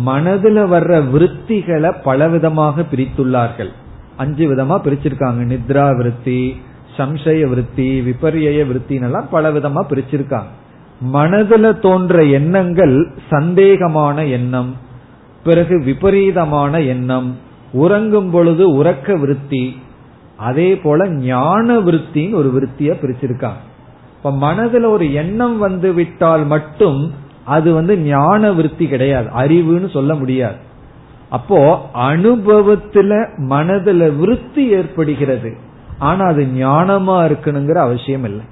மனதுல 0.07 0.65
வர்ற 0.73 1.11
விருத்திகளை 1.11 1.95
பலவிதமாக 2.05 2.85
பிரித்துள்ளார்கள். 2.93 3.69
அஞ்சு 4.17 4.55
விதமா 4.55 4.81
பிரிச்சிருக்காங்க. 4.81 5.59
நித்ரா 5.59 5.97
விருத்தி 5.97 6.61
சம்சய 6.97 7.49
விருத்தி 7.49 8.01
விபரிய 8.01 8.65
விருத்தின்னு 8.65 9.25
பல 9.31 9.53
விதமா 9.53 9.83
பிரிச்சிருக்காங்க. 9.91 10.51
மனதுல 11.13 11.79
தோன்ற 11.79 12.25
எண்ணங்கள் 12.25 13.13
சந்தேகமான 13.31 14.31
எண்ணம் 14.31 14.77
பிறகு 15.45 15.83
விபரீதமான 15.83 16.81
எண்ணம் 16.81 17.37
உறங்கும் 17.73 18.31
பொழுது 18.31 18.83
உறக்க 18.83 19.19
விருத்தி 19.19 19.79
அதே 20.41 20.77
போல 20.77 21.09
ஞான 21.09 21.79
விருத்தின்னு 21.79 22.35
ஒரு 22.35 22.51
விருத்திய 22.51 22.93
பிரிச்சிருக்காங்க 23.03 23.61
இப்ப 24.17 24.31
மனதுல 24.31 24.89
ஒரு 24.91 25.13
எண்ணம் 25.13 25.59
வந்து 25.59 25.93
விட்டால் 25.93 26.45
மட்டும் 26.45 27.13
அது 27.45 27.75
வந்து 27.75 27.99
ஞான 27.99 28.53
விருத்தி 28.53 28.89
கிடையாது. 28.89 29.29
அறிவுன்னு 29.39 29.91
சொல்ல 29.91 30.15
முடியாது. 30.15 30.57
அப்போ 31.29 31.89
அனுபவத்துல 31.95 33.27
மனதுல 33.39 34.17
விருத்தி 34.17 34.67
ஏற்படுகிறது. 34.67 35.57
ஆனா 35.99 36.25
அது 36.25 36.43
ஞானமா 36.45 37.17
இருக்கணுங்கிற 37.29 37.75
அவசியம் 37.75 38.25
இல்லை. 38.25 38.45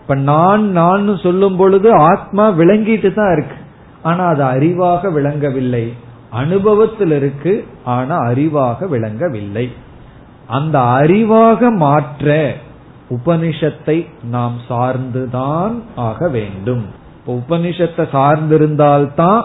இப்ப 0.00 0.14
நான் 0.14 0.64
நான் 0.70 1.16
சொல்லும் 1.16 1.56
பொழுது 1.56 1.92
ஆத்மா 1.92 2.50
விளங்கிட்டு 2.50 3.14
தான் 3.14 3.32
இருக்கு. 3.32 3.56
ஆனா 4.02 4.24
அது 4.24 4.42
அறிவாக 4.42 5.12
விளங்கவில்லை. 5.12 5.92
அனுபவத்தில் 6.30 7.10
இருக்கு 7.10 7.64
ஆனா 7.84 8.18
அறிவாக 8.18 8.88
விளங்கவில்லை. 8.88 9.70
அந்த 10.50 10.78
அறிவாக 10.78 11.70
மாற்ற 11.76 12.54
உபனிஷத்தை 13.10 14.06
நாம் 14.22 14.56
சார்ந்துதான் 14.68 15.74
ஆக 15.94 16.28
வேண்டும். 16.28 16.84
இப்போ 17.18 17.32
உபனிஷத்தை 17.32 18.04
சார்ந்திருந்தால்தான் 18.12 19.42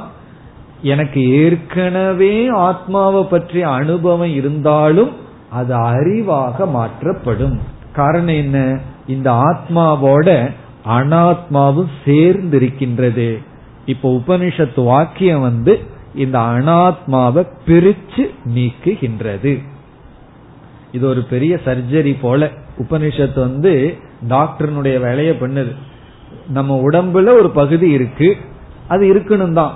எனக்கு 0.81 1.21
ஏற்கனவே 1.43 2.47
ஆத்மாவை 2.47 3.23
பற்றிய 3.23 3.69
அனுபவம் 3.69 4.33
இருந்தாலும் 4.33 5.11
அது 5.49 5.73
அறிவாக 5.75 6.67
மாற்றப்படும். 6.69 7.59
காரணம் 7.93 8.39
என்ன? 8.43 8.79
இந்த 9.07 9.31
ஆத்மாவோட 9.31 10.51
அனாத்மாவும் 10.87 11.91
சேர்ந்திருக்கின்றது. 12.05 13.29
இப்போ 13.85 14.09
உபனிஷத்து 14.09 14.83
வாக்கியம் 14.83 15.41
வந்து 15.41 15.73
இந்த 16.15 16.39
அனாத்மாவை 16.39 17.43
பிரிச்சு 17.67 18.23
நீக்குகின்றது. 18.55 19.53
இது 20.95 21.07
ஒரு 21.07 21.21
பெரிய 21.29 21.59
சர்ஜரி 21.65 22.13
போல 22.21 22.49
உபனிஷத்து 22.77 23.39
வந்து 23.39 23.97
டாக்டர்னுடைய 24.29 24.99
வேலையை 24.99 25.35
பண்ணுது. 25.39 25.73
நம்ம 26.49 26.81
உடம்புல 26.89 27.31
ஒரு 27.37 27.49
பகுதி 27.53 27.89
இருக்கு. 27.89 28.29
அது 28.87 29.03
இருக்கணும் 29.13 29.53
தான் 29.53 29.73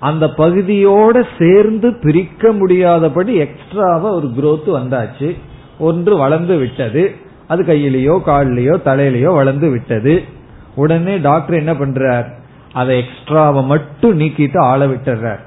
அந்த 0.00 0.26
பகுதியோட 0.26 1.24
சேர்ந்து 1.38 1.94
பிரிக்க 2.02 2.52
முடியாதபடி 2.52 3.34
எக்ஸ்ட்ராவா 3.34 4.10
ஒரு 4.12 4.26
குரோத் 4.26 4.68
வந்தாச்சு. 4.68 5.36
ஒன்று 5.78 6.16
வளர்ந்து 6.16 6.56
விட்டது. 6.56 7.14
அது 7.48 7.62
கையிலேயோ 7.62 8.18
காலிலேயோ 8.26 8.76
தலையிலேயோ 8.84 9.32
வளர்ந்து 9.34 9.70
விட்டது. 9.70 10.22
உடனே 10.74 11.18
டாக்டர் 11.18 11.56
என்ன 11.56 11.72
பண்றார்? 11.72 12.28
அதை 12.72 12.94
எக்ஸ்ட்ராவை 12.98 13.64
மட்டும் 13.64 14.20
நீக்கிட்டு 14.20 14.58
ஆள 14.58 14.86
விட்டுறார். 14.86 15.40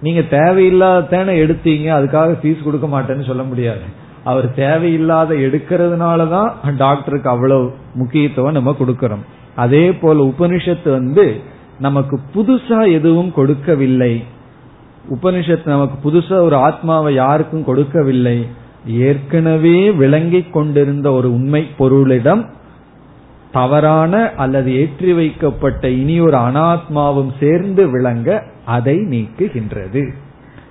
நீங்க 0.00 0.22
தேவையில்லாத 0.22 1.24
எடுத்தீங்க. 1.24 1.88
அதுக்காக 2.00 2.36
ஃபீஸ் 2.42 2.62
கொடுக்க 2.62 2.86
மாட்டேன்னு 2.86 3.26
சொல்ல 3.26 3.42
முடியாது. 3.42 3.80
அவர் 4.24 4.54
தேவையில்லாத 4.54 5.34
எடுக்கிறதுனாலதான் 5.34 6.76
டாக்டருக்கு 6.76 7.28
அவ்வளவு 7.28 7.74
முக்கியத்துவம் 7.94 8.52
நம்ம 8.52 8.76
கொடுக்கிறோம். 8.80 9.24
அதே 9.56 9.92
போல 9.92 10.24
உபனிஷத்து 10.24 10.90
வந்து 10.90 11.40
நமக்கு 11.78 12.20
புதுசா 12.34 12.92
எதுவும் 12.92 13.32
கொடுக்கவில்லை. 13.32 14.24
உபனிஷத்து 15.10 15.66
நமக்கு 15.66 16.10
புதுசா 16.10 16.40
ஒரு 16.40 16.56
ஆத்மாவை 16.56 17.14
யாருக்கும் 17.14 17.64
கொடுக்கவில்லை. 17.64 18.46
ஏற்கனவே 18.86 19.90
விளங்கிக் 19.92 20.52
கொண்டிருந்த 20.52 21.12
ஒரு 21.12 21.32
உண்மை 21.32 21.66
பொருளிடம் 21.78 22.48
தவறான 23.52 24.32
அல்லது 24.34 24.76
ஏற்றி 24.76 25.12
வைக்கப்பட்ட 25.12 25.88
இனி 25.88 26.20
ஒரு 26.20 26.36
அனாத்மாவும் 26.36 27.32
சேர்ந்து 27.40 27.90
விளங்க 27.90 28.42
அதை 28.64 28.96
நீக்குகின்றது. 28.96 30.12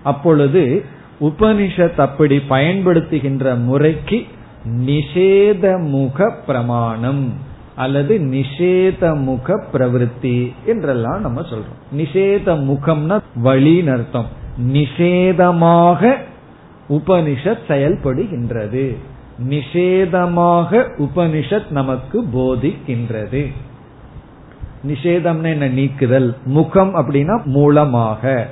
அப்பொழுது 0.03 0.83
உபனிஷத் 1.21 1.99
அப்படி 1.99 2.37
பயன்படுத்துகின்ற 2.49 3.63
முறைக்கு 3.63 4.25
நிஷேதமுக 4.85 6.31
பிரமாணம் 6.45 7.33
அல்லது 7.75 8.17
நிஷேதமுக 8.17 9.63
பிரவருத்தி 9.73 10.53
என்றெல்லாம் 10.65 11.21
நம்ம 11.21 11.41
சொல்றோம். 11.41 11.97
நிஷேத 11.97 12.45
முகம்னா 12.45 13.19
வழின்னு 13.43 13.91
அர்த்தம். 13.91 14.25
நிஷேதமாக 14.73 16.15
உபனிஷத் 16.89 17.57
செயல்படுகின்றது. 17.67 18.95
நிஷேதமாக 19.49 20.89
உபனிஷத் 20.97 21.69
நமக்கு 21.69 22.23
போதிக்கின்றது. 22.33 23.53
நிஷேதம்னா 24.87 25.43
என்ன? 25.43 25.67
நீக்குதல். 25.67 26.37
முகம் 26.45 26.95
அப்படின்னா 26.95 27.43
மூலமாக. 27.43 28.49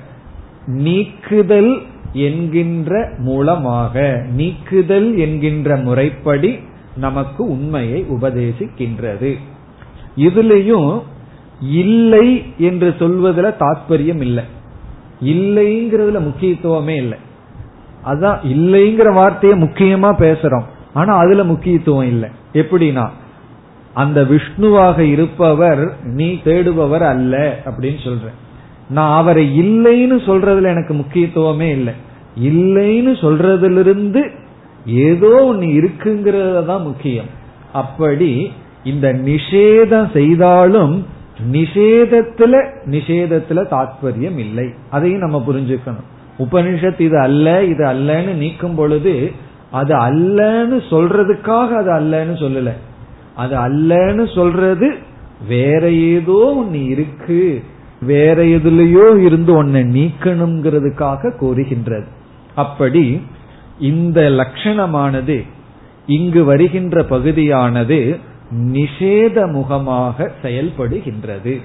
நீக்குதல் 0.66 1.82
என்கின்ற 2.18 3.10
மூலமாக 3.18 4.24
நீக்குதல் 4.32 5.18
என்கின்ற 5.18 5.76
முறைப்படி 5.76 6.60
நமக்கு 6.96 7.50
உண்மையை 7.50 8.06
உபதேசிக்கின்றது. 8.10 9.38
இதுலயும் 10.18 11.02
இல்லை 11.62 12.54
என்று 12.58 12.96
சொல்வதில் 13.00 13.60
தாற்பயம் 13.60 14.22
இல்லை. 14.22 14.44
இல்லைங்கிறதுல 15.24 16.20
முக்கியத்துவமே 16.20 16.96
இல்லை. 16.96 17.18
அதான் 18.06 18.40
இல்லைங்கிற 18.46 19.14
வார்த்தையை 19.14 19.62
முக்கியமா 19.62 20.10
பேசுறோம். 20.18 20.68
ஆனா 20.94 21.18
அதுல 21.18 21.44
முக்கியத்துவம் 21.44 22.08
இல்லை. 22.08 22.30
எப்படின்னா 22.54 23.10
அந்த 23.94 24.22
விஷ்ணுவாக 24.22 25.00
இருப்பவர் 25.00 25.98
நீ 26.04 26.40
தேடுபவர் 26.46 27.06
அல்ல 27.08 27.60
அப்படின்னு 27.66 27.98
சொல்ற 28.04 28.32
நான் 28.90 29.18
அவரை 29.18 29.62
இல்லைன்னு 29.62 30.16
சொல்றதுல 30.16 30.64
எனக்கு 30.64 30.94
முக்கியத்துவமே 30.94 31.70
இல்லை. 31.70 31.94
இல்லைன்னு 32.42 33.14
சொல்றதிலிருந்து 33.22 34.30
ஏதோ 34.86 35.44
ஒன்னு 35.44 35.66
இருக்குங்கிறது 35.66 36.66
தான் 36.66 36.82
முக்கியம். 36.82 37.26
அப்படி 37.74 38.52
இந்த 38.84 39.14
நிஷேதம் 39.14 40.12
செய்தாலும் 40.14 41.06
நிஷேதத்துல 41.52 42.66
நிஷேதத்துல 42.86 43.66
தாத்பரியம் 43.72 44.38
இல்லை. 44.38 44.70
அதையும் 44.90 45.20
நம்ம 45.20 45.44
புரிஞ்சுக்கணும். 45.48 46.08
உபனிஷத் 46.40 47.00
இது 47.00 47.20
அல்ல 47.20 47.64
இது 47.64 47.86
அல்லன்னு 47.86 48.34
நீக்கும் 48.34 48.76
பொழுது 48.76 49.32
அது 49.72 49.96
அல்லன்னு 49.96 50.82
சொல்றதுக்காக 50.90 51.70
அது 51.70 51.92
அல்லன்னு 51.92 52.36
சொல்லல. 52.44 52.72
அது 53.36 53.56
அல்லன்னு 53.58 54.36
சொல்றது 54.36 54.96
வேற 55.48 55.92
ஏதோ 55.92 56.54
ஒன்னு 56.58 56.86
இருக்கு. 56.86 57.64
வேற 58.02 58.44
எதுலயோ 58.44 59.18
இருந்து 59.18 59.64
ஒன்ன 59.64 59.84
நீக்கணுங்கிறதுக்காக 59.96 61.32
கோருகின்றது. 61.42 62.08
அப்படி 62.58 63.06
இந்த 63.90 64.20
லட்சணமானது 64.40 65.38
இங்கு 66.16 66.42
வருகின்ற 66.44 67.04
பகுதியானது 67.04 68.00
நிஷேத 68.74 69.38
முகமாக 69.52 70.28
செயல்படுகின்றது. 70.44 71.56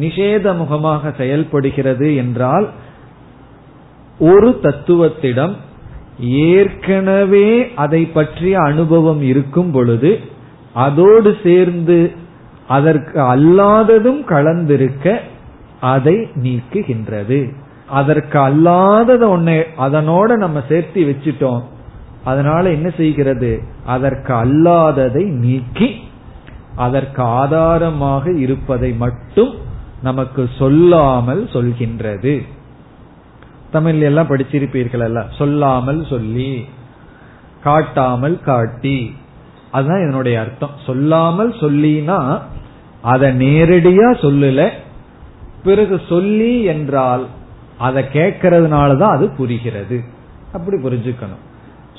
நிஷேத 0.00 0.46
முகமாக 0.56 1.12
செயல்படுகிறது 1.20 2.08
என்றால் 2.22 2.66
ஒரு 4.30 4.50
தத்துவத்திடம் 4.62 5.54
ஏற்கனவே 6.54 7.48
அதை 7.84 8.02
பற்றிய 8.16 8.54
அனுபவம் 8.70 9.22
இருக்கும் 9.30 9.70
பொழுது 9.70 10.12
அதோடு 10.84 11.30
சேர்ந்து 11.42 11.98
அதற்கு 12.68 13.18
அல்லாததும் 13.32 14.22
கலந்திருக்க 14.32 15.16
அதை 15.92 16.16
நீக்குகின்றது. 16.42 17.40
அதற்கு 17.88 18.38
அல்லாதத 18.38 19.28
ஒன்னு 19.28 19.66
அதனோட 19.78 20.36
நம்ம 20.36 20.62
சேர்த்து 20.68 21.04
வச்சிட்டோம். 21.04 21.62
அதனால 22.24 22.70
என்ன 22.70 22.90
செய்கிறது? 22.96 23.62
அதற்கு 23.84 24.34
அல்லாததை 24.34 25.26
நீக்கி 25.26 25.96
அதற்கு 26.76 27.22
ஆதாரமாக 27.22 28.32
இருப்பதை 28.32 28.92
மட்டும் 28.92 29.54
நமக்கு 30.02 30.50
சொல்லாமல் 30.58 31.48
சொல்கின்றது. 31.52 32.46
தமிழ் 33.70 34.00
எல்லாம் 34.00 34.26
படிச்சிருப்பீர்கள் 34.26 35.00
அல்ல. 35.00 35.26
சொல்லாமல் 35.38 36.06
சொல்லி 36.06 36.64
காட்டாமல் 37.62 38.40
காட்டி. 38.40 39.16
அதுதான் 39.70 40.02
இதனுடைய 40.02 40.40
அர்த்தம். 40.40 40.70
சொல்லாமல் 40.86 41.52
சொல்லினா 41.52 42.38
அதை 43.02 43.30
நேரடியா 43.30 44.12
சொல்லல. 44.14 44.70
பிறகு 45.64 46.00
சொல்லி 46.08 46.62
என்றால் 46.62 47.26
அதை 47.78 48.04
கேட்கறதுனாலதான் 48.12 49.10
அது 49.10 49.30
புரிகிறது. 49.30 50.00
அப்படி 50.52 50.82
புரிஞ்சுக்கணும். 50.82 51.42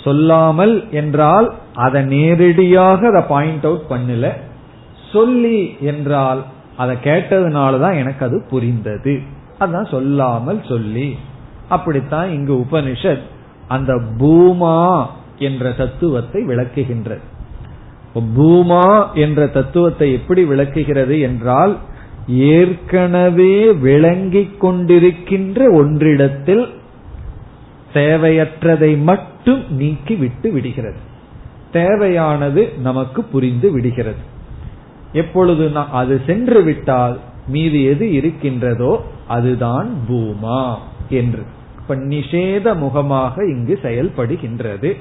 சொல்லாமல் 0.03 0.91
என்றால் 0.91 1.53
அதை 1.73 2.03
நேரடியாக 2.03 3.07
அதை 3.07 3.21
பாயிண்ட் 3.21 3.65
அவுட் 3.65 3.81
பண்ணல. 3.89 4.31
சொல்லி 5.11 5.77
என்றால் 5.79 6.43
அதை 6.77 6.97
கேட்டதுனாலதான் 7.03 7.97
எனக்கு 7.97 8.25
அது 8.25 8.45
புரிந்தது. 8.49 9.19
அதான் 9.59 9.89
சொல்லாமல் 9.89 10.61
சொல்லி. 10.67 11.17
அப்படித்தான் 11.69 12.31
இங்கு 12.31 12.65
உபனிஷத் 12.69 13.21
அந்த 13.67 13.93
பூமா 13.93 15.05
என்ற 15.37 15.71
தத்துவத்தை 15.71 16.43
விளக்குகின்றது. 16.43 17.19
பூமா 18.37 19.13
என்ற 19.13 19.47
தத்துவத்தை 19.47 20.13
எப்படி 20.13 20.45
விளக்குகிறது 20.45 21.19
என்றால் 21.19 21.77
ஏற்கனவே 22.27 23.71
விளங்கிக் 23.71 24.65
கொண்டிருக்கின்ற 24.65 25.73
ஒன்றிடத்தில் 25.73 26.69
தேவையற்றதை 27.93 29.01
மட்டும் 29.01 29.63
நீக்கி 29.69 30.15
விட்டு 30.15 30.51
விடுகிறது. 30.51 30.97
தேவையானது 31.71 32.73
நமக்கு 32.81 33.23
புரிந்து 33.23 33.71
விடுகிறது. 33.71 34.33
எப்பொழுது 35.13 35.77
அது 35.77 36.21
சென்று 36.25 36.63
விட்டால் 36.63 37.19
மீது 37.47 37.83
எது 37.83 38.13
இருக்கின்றதோ 38.13 39.03
அதுதான் 39.27 39.89
பூமா 40.09 40.75
என்று. 41.09 41.43
இப்ப 41.81 41.95
நிஷேத 41.95 42.77
முகமாக 42.77 43.45
இங்கு 43.45 43.79
செயல்படுகின்றது. 43.83 44.93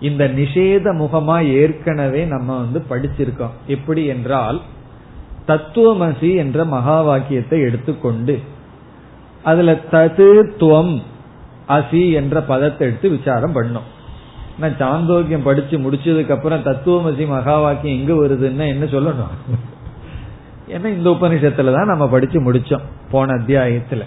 இந்த 0.00 0.28
நிஷேத 0.28 0.92
முகமா 0.92 1.46
ஏற்கனவே 1.46 2.24
நம்ம 2.24 2.56
வந்து 2.56 2.82
படிச்சிருக்கோம். 2.90 3.54
எப்படி 3.66 4.04
என்றால் 4.04 4.60
தத்துவமசி 5.48 6.36
என்ற 6.36 6.64
மகா 6.64 7.00
வாக்கியத்தை 7.00 7.60
எடுத்துக்கொண்டு 7.60 8.40
அதுல 9.42 9.72
தது 9.90 10.28
துவம் 10.60 10.94
அசி 11.68 12.12
என்ற 12.12 12.40
பதத்தை 12.40 12.86
எடுத்து 12.86 13.08
விசாரம் 13.10 13.52
பண்ணும். 13.52 13.86
நான் 14.58 14.76
சாந்தோக்கியம் 14.78 15.42
படிச்சு 15.42 15.76
முடிச்சதுக்கு 15.78 16.30
அப்புறம் 16.30 16.62
தத்துவமசி 16.62 17.26
மகா 17.26 17.60
வாக்கியம் 17.60 17.98
எங்க 17.98 18.12
வருதுன்னா 18.12 18.66
என்ன 18.66 18.84
சொல்லணும்? 18.84 19.34
ஏன்னா 20.68 20.86
இந்த 20.86 21.10
உபநிஷத்துல 21.10 21.72
தான் 21.72 21.86
நம்ம 21.86 22.08
படிச்சு 22.08 22.38
முடிச்சோம் 22.40 22.86
போன 23.10 23.34
அத்தியாயத்துல. 23.34 24.04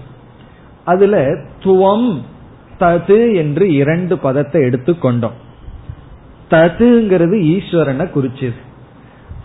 அதுல 0.84 1.18
துவம் 1.64 2.10
தது 2.80 3.36
என்று 3.36 3.74
இரண்டு 3.74 4.18
பதத்தை 4.18 4.62
எடுத்துக்கொண்டோம். 4.62 5.38
ததுங்கிறது 6.52 7.38
ஈஸ்வரனை 7.56 8.06
குறிச்சது. 8.16 8.60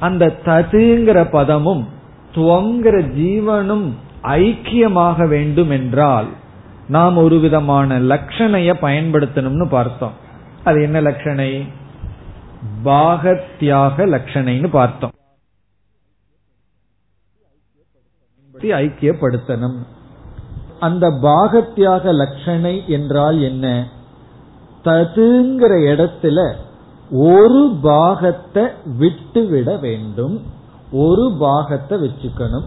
அந்த 0.04 0.24
ததுங்கிற 0.44 1.18
பதமும் 1.30 1.82
துவங்கிற 2.34 2.96
ஜீவனும் 3.18 3.86
ஐக்கியமாக 4.22 5.28
வேண்டும் 5.28 5.70
என்றால் 5.70 6.28
நாம் 6.88 7.16
ஒரு 7.16 7.38
விதமான 7.38 8.00
லட்சணைய 8.00 8.70
பயன்படுத்தணும்னு 8.80 9.68
பார்த்தோம். 9.68 10.14
அது 10.64 10.82
என்ன 10.82 11.00
லட்சணை? 11.00 11.50
பாகத்தியாக 12.84 14.06
லட்சணைன்னு 14.14 14.68
பார்த்தோம். 14.68 15.10
ஐக்கியப்படுத்தணும். 18.60 19.78
அந்த 20.80 21.06
பாகத்தியாக 21.22 22.04
லட்சணை 22.20 22.86
என்றால் 22.86 23.40
என்ன? 23.42 23.88
ததுங்கிற 24.84 25.72
இடத்துல 25.92 26.38
ஒரு 27.14 27.70
பாகத்தை 27.82 28.62
விட்டுவிட 28.98 29.76
வேண்டும். 29.76 30.42
ஒரு 30.92 31.32
பாகத்தை 31.38 31.98
வச்சுக்கணும். 31.98 32.64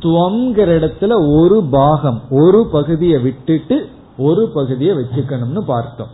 துவங்கிற 0.00 0.68
இடத்துல 0.78 1.40
ஒரு 1.40 1.62
பாகம் 1.70 2.22
ஒரு 2.30 2.68
பகுதியை 2.72 3.20
விட்டுட்டு 3.20 3.88
ஒரு 4.18 4.50
பகுதியை 4.54 4.96
வச்சுக்கணும்னு 4.96 5.60
பார்த்தோம். 5.60 6.08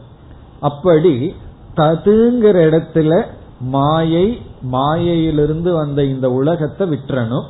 அப்படி 0.61 1.35
ததுங்கிற 1.77 2.57
இடத்துல 2.69 3.27
மாயை 3.61 4.41
மாயையிலிருந்து 4.63 5.75
வந்த 5.75 6.05
இந்த 6.05 6.31
உலகத்தை 6.31 6.89
விட்டுறணும். 6.89 7.45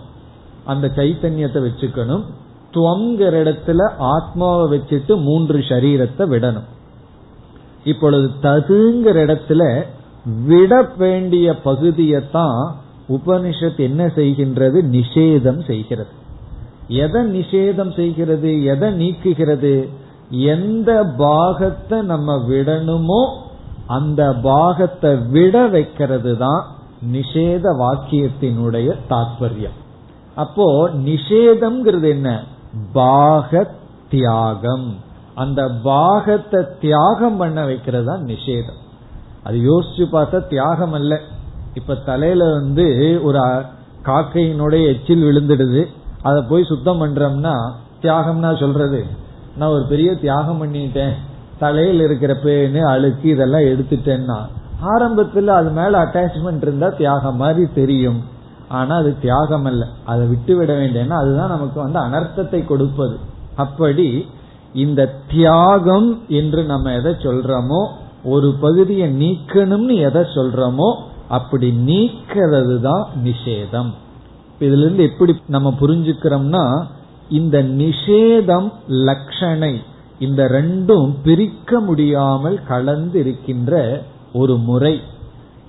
அந்த 0.65 0.87
சைத்தன்யத்தை 0.97 1.69
வச்சுக்கணும். 1.69 2.23
துவங்கிற 2.73 3.33
இடத்துல 3.43 3.91
ஆத்மாவை 3.99 4.79
வச்சுட்டு 4.79 5.23
மூன்று 5.23 5.59
சரீரத்தை 5.59 6.27
விடணும். 6.29 6.69
இப்பொழுது 7.85 8.31
ததுங்கிற 8.43 9.17
இடத்துல 9.27 9.85
விட 10.25 10.93
வேண்டிய 10.97 11.57
பகுதியைத்தான் 11.65 12.71
உபனிஷத் 13.09 13.79
என்ன 13.79 14.07
செய்கின்றது? 14.07 14.79
நிஷேதம் 14.99 15.65
செய்கிறது. 15.67 16.11
எதை 16.89 17.41
நிஷேதம் 17.41 17.95
செய்கிறது? 17.95 18.65
எதை 18.65 18.89
நீக்குகிறது? 18.89 19.89
எந்த 20.31 21.05
பாகத்தை 21.05 22.01
நம்ம 22.03 22.37
விடணுமோ 22.49 23.23
அந்த 23.87 24.35
பாகத்தை 24.35 25.17
விட 25.17 25.67
வைக்கிறது 25.67 26.37
தான் 26.37 26.63
நிஷேத 27.13 27.65
வாக்கியத்தினுடைய 27.79 28.97
தாற்பயம் 29.09 29.79
அப்போ 30.35 30.89
நிஷேதம்ங்கிறது 30.89 32.09
என்ன? 32.09 32.43
பாக 32.93 33.75
தியாகம். 34.09 34.97
அந்த 35.35 35.69
பாகத்தை 35.83 36.61
தியாகம் 36.81 37.37
பண்ண 37.37 37.65
வைக்கிறது 37.65 38.05
தான் 38.05 38.25
நிஷேதம். 38.25 38.81
அது 39.45 39.59
யோசிச்சு 39.59 40.05
பார்த்தா 40.13 40.49
தியாகம் 40.49 40.93
அல்ல. 40.93 41.19
இப்ப 41.75 41.95
தலையில 41.95 42.51
வந்து 42.51 43.21
ஒரு 43.23 43.39
காக்கையினுடைய 44.05 44.87
எச்சில் 44.87 45.23
விழுந்துடுது. 45.23 45.87
அதை 46.23 46.43
போய் 46.43 46.65
சுத்தம் 46.65 47.03
பண்றோம்னா 47.03 47.71
தியாகம்னா 48.03 48.61
சொல்றது. 48.61 49.05
நான் 49.57 49.69
ஒரு 49.69 49.87
பெரிய 49.89 50.15
தியாகம் 50.15 50.63
பண்ணிட்டேன். 50.63 51.13
தலையில் 51.59 52.01
இருக்கிற 52.01 52.35
பேனு 52.35 52.81
அழுக்கு 52.81 53.29
இதெல்லாம் 53.29 53.61
எடுத்துட்டேன்னா 53.61 54.39
ஆரம்பத்துல 54.85 55.47
அது 55.47 55.71
மேல 55.71 56.03
அட்டாச்மெண்ட் 56.03 56.63
இருந்தா 56.63 56.89
தியாகம் 56.89 57.37
மாதிரி 57.37 57.67
தெரியும். 57.75 58.21
ஆனா 58.69 58.97
அது 58.97 59.19
தியாகம் 59.21 59.65
அல்ல. 59.65 59.87
அதை 60.05 60.27
விட்டு 60.27 60.57
விட 60.57 60.79
வேண்டியன்னா 60.79 61.19
அதுதான் 61.23 61.49
நமக்கு 61.49 61.81
வந்து 61.81 61.99
அனர்த்தத்தை 61.99 62.67
கொடுப்பது. 62.67 63.17
அப்படி 63.57 64.29
இந்த 64.75 65.11
தியாகம் 65.31 66.23
என்று 66.29 66.65
நம்ம 66.65 66.93
எதை 66.93 67.13
சொல்றோமோ 67.13 67.89
ஒரு 68.25 68.55
பகுதியை 68.61 69.09
நீக்கணும்னு 69.09 69.95
எதை 69.97 70.23
சொல்றோமோ 70.35 70.89
அப்படி 71.29 71.71
நீக்கிறது 71.71 72.81
தான் 72.81 73.07
நிஷேதம். 73.25 73.91
இதுல 74.61 74.85
இருந்து 74.85 75.03
எப்படி 75.03 75.41
நம்ம 75.47 75.75
புரிஞ்சுக்கிறோம்னா 75.81 76.85
இந்த 77.29 77.63
நிஷேதம் 77.63 78.73
லட்சணை 78.89 79.75
இந்த 80.19 80.43
ரெண்டும் 80.45 81.15
பிரிக்க 81.23 81.81
முடியாமல் 81.81 82.59
கலந்து 82.65 83.21
இருக்கின்ற 83.21 84.03
ஒரு 84.33 84.57
முறை. 84.57 85.01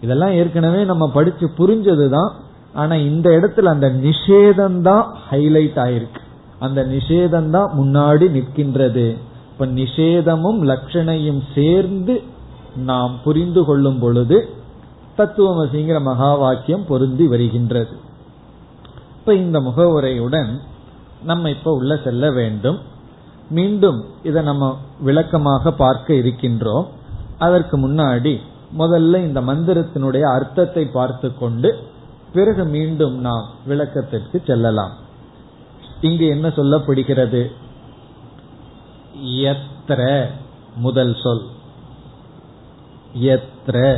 இதெல்லாம் 0.02 0.32
ஏற்கனவே 0.32 0.84
நம்ம 0.84 1.08
படிச்சு 1.10 1.50
புரிஞ்சதுதான் 1.58 2.32
ஆனா 2.74 2.96
இந்த 2.96 3.30
இடத்துல 3.30 3.64
அந்த 3.64 3.90
நிஷேதம் 3.90 4.82
தான் 4.82 5.18
ஹைலைட் 5.32 5.80
ஆயிருக்கு. 5.86 6.22
அந்த 6.60 6.86
நிஷேதம் 6.86 7.50
தான் 7.50 7.72
முன்னாடி 7.80 8.28
நிற்கின்றது. 8.38 9.18
இப்ப 9.52 9.66
நிஷேதமும் 9.66 10.62
லட்சணையும் 10.72 11.42
சேர்ந்து 11.56 12.22
நாம் 12.76 13.20
புரிந்து 13.24 13.66
கொள்ளும் 13.66 14.00
பொழுது 14.00 14.50
தத்துவமசிங்கிற 15.18 16.02
மகா 16.02 16.36
வாக்கியம் 16.36 16.86
பொருந்தி 16.86 17.28
வருகின்றது. 17.28 17.90
இப்ப 19.20 19.36
இந்த 19.36 19.60
முகவுரையுடன் 19.60 20.60
நம்ம 21.24 21.50
இப்ப 21.50 21.72
உள்ள 21.72 22.00
செல்ல 22.04 22.32
வேண்டும். 22.32 22.80
மீண்டும் 23.50 24.04
இதை 24.24 24.44
நம்ம 24.44 24.78
விளக்கமாக 25.00 25.72
பார்க்க 25.72 26.14
இருக்கின்றோம். 26.14 26.88
அதற்கு 27.38 27.78
முன்னாடி 27.78 28.40
முதல்ல 28.78 29.18
இந்த 29.18 29.42
மந்திரத்தினுடைய 29.42 30.22
அர்த்தத்தை 30.22 30.86
பார்த்து 30.86 31.38
கொண்டு 31.38 31.84
பிறகு 32.34 32.64
மீண்டும் 32.64 33.20
நாம் 33.20 33.50
விளக்கத்திற்கு 33.66 34.44
செல்லலாம். 34.46 34.92
இங்கு 36.02 36.28
என்ன 36.28 36.48
சொல்லப்படுகிறது? 36.48 37.52
எத்திர 39.24 40.28
முதல் 40.76 41.16
சொல். 41.24 41.42
எத்ர. 43.22 43.98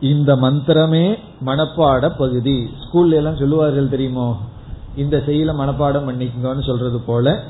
இந்த 0.00 0.36
மந்திரமே 0.36 1.18
மனப்பாட 1.46 2.16
பகுதி. 2.18 2.70
ஸ்கூல்ல 2.84 3.10
எல்லாம் 3.10 3.36
சொல்லுவார்கள் 3.36 3.88
தெரியுமோ? 3.88 4.36
இந்த 4.96 5.22
செயல 5.26 5.54
மனப்பாடம் 5.54 6.08
பண்ணிக்கோன்னு 6.08 6.66
சொல்றது 6.66 7.00
போல. 7.00 7.42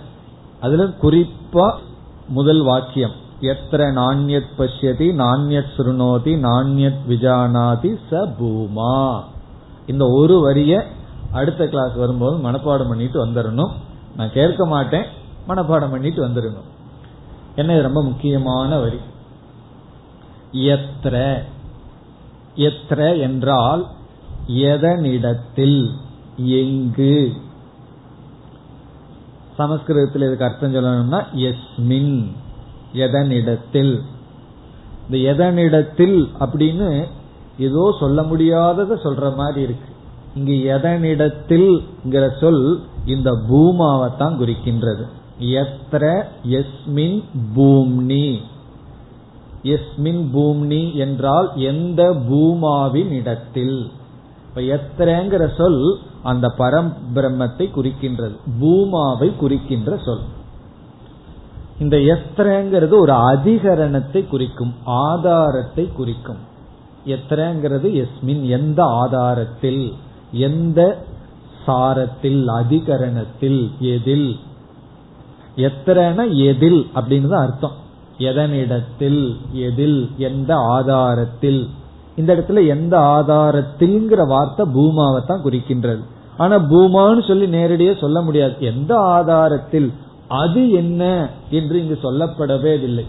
அதுல 0.60 0.84
குறிப்பா 0.84 1.74
முதல் 2.28 2.62
வாக்கியம். 2.62 3.26
எத்திர 3.40 3.92
நாண்யத் 3.92 4.50
பஷ்யதி 4.58 5.12
நாண்யத் 5.14 5.70
சுருணோதி 5.76 6.38
நாண்யத் 6.38 6.98
விஜானாதி 7.08 7.98
ச 8.10 8.34
பூமா. 8.40 9.22
இந்த 9.86 10.06
ஒரு 10.08 10.40
வரிய 10.40 10.86
அடுத்த 11.32 11.68
கிளாஸ் 11.68 11.94
வரும்போது 11.94 12.36
மனப்பாடம் 12.36 12.88
பண்ணிட்டு 12.88 13.26
வந்துடணும் 13.26 13.70
நான் 14.16 14.32
கேட்க 14.32 14.66
மாட்டேன் 14.66 15.04
மனப்பாடம் 15.48 15.90
பண்ணிட்டு 15.90 16.26
வந்துடணும் 16.26 16.66
என்ன 17.56 17.72
இது 17.72 17.82
ரொம்ப 17.82 18.02
முக்கியமான 18.02 18.78
வரி. 18.78 18.96
எத்ர. 20.52 21.42
எத்ர 22.56 23.20
என்றால் 23.20 23.86
எதனிடத்தில்? 24.48 25.90
எங்கு? 26.36 27.32
சமஸ்கிருதத்தில் 29.56 30.22
இதுக்கு 30.22 30.44
அர்த்தம் 30.44 30.74
சொல்லணும்னா 30.74 31.24
எஸ்மின் 31.34 32.32
எதனிடத்தில். 32.92 34.00
இந்த 35.08 35.44
எதனிடத்தில் 35.44 36.28
அப்படின்னு 36.40 37.08
ஏதோ 37.58 37.96
சொல்ல 38.00 38.22
முடியாததை 38.22 38.96
சொல்ற 39.02 39.34
மாதிரி 39.34 39.62
இருக்கு. 39.62 39.94
இங்கு 40.34 40.52
எதனிடத்தில் 40.52 42.38
சொல் 42.40 42.82
இந்த 43.06 43.30
பூமாவை 43.48 44.16
தான் 44.18 44.38
குறிக்கின்றது. 44.38 45.04
எத்ர 45.40 46.24
எஸ்மின் 46.48 47.24
பூம்னி. 47.56 48.38
எஸ்மின் 49.74 50.22
பூம்னி 50.34 50.82
என்றால் 50.94 51.48
எந்த 51.56 52.02
பூமாவின் 52.28 53.12
இடத்தில். 53.12 53.78
இப்ப 54.48 54.60
எத்திரங்கிற 54.76 55.44
சொல் 55.56 55.82
அந்த 56.22 56.46
பரம்பிரம்மத்தை 56.58 57.66
குறிக்கின்றது 57.76 58.36
பூமாவை 58.60 59.28
குறிக்கின்ற 59.36 59.90
சொல். 60.06 60.24
இந்த 61.78 61.96
எத்திரங்கிறது 62.14 62.94
ஒரு 63.00 63.14
அதிகரணத்தை 63.32 64.22
குறிக்கும் 64.28 64.72
ஆதாரத்தை 64.84 65.84
குறிக்கும். 65.92 66.42
எத்திரங்கிறது 67.06 67.88
எஸ்மின் 68.02 68.42
எந்த 68.48 68.80
ஆதாரத்தில் 69.02 69.84
எந்த 70.32 70.80
சாரத்தில் 71.66 72.42
அதிகரணத்தில் 72.60 73.60
எதில். 73.92 74.30
எத்திரன 75.56 76.24
எதில் 76.44 76.80
அப்படின்னு 76.94 77.28
தான் 77.28 77.46
அர்த்தம். 77.46 77.76
எதனிடத்தில் 78.18 79.36
எதில் 79.52 80.10
எந்த 80.16 80.54
ஆதாரத்தில். 80.54 81.68
இந்த 82.16 82.34
இடத்துல 82.34 82.66
எந்த 82.66 82.98
ஆதாரத்தில்ங்கிற 82.98 84.26
வார்த்தை 84.26 84.66
பூமாவை 84.74 85.20
தான் 85.26 85.44
குறிக்கின்றது. 85.44 86.02
ஆனா 86.36 86.56
பூமான்னு 86.56 87.26
சொல்லி 87.26 87.46
நேரடியே 87.46 87.98
சொல்ல 87.98 88.20
முடியாது. 88.20 88.54
எந்த 88.60 88.98
ஆதாரத்தில் 88.98 89.92
அது 90.28 90.70
என்ன 90.70 91.30
என்று 91.50 91.80
இங்கு 91.80 91.98
சொல்லப்படவே 92.02 92.82
இல்லை. 92.82 93.06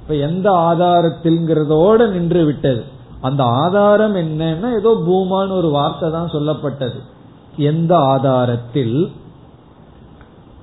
இப்ப 0.00 0.14
எந்த 0.14 0.50
ஆதாரத்தில்ங்கிறதோட 0.50 2.08
நின்று 2.10 2.44
விட்டது. 2.44 2.82
அந்த 3.20 3.44
ஆதாரம் 3.44 4.14
என்னன்னா 4.14 4.68
ஏதோ 4.76 4.90
பூமான்னு 5.06 5.50
ஒரு 5.50 5.70
வார்த்தை 5.70 6.10
தான் 6.10 6.32
சொல்லப்பட்டது. 6.32 7.00
எந்த 7.56 7.96
ஆதாரத்தில்? 7.96 9.12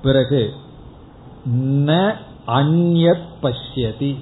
பிறகு 0.02 0.50
ந 1.60 2.14
அந்யத் 2.48 3.28
பஷ்யதி. 3.42 4.16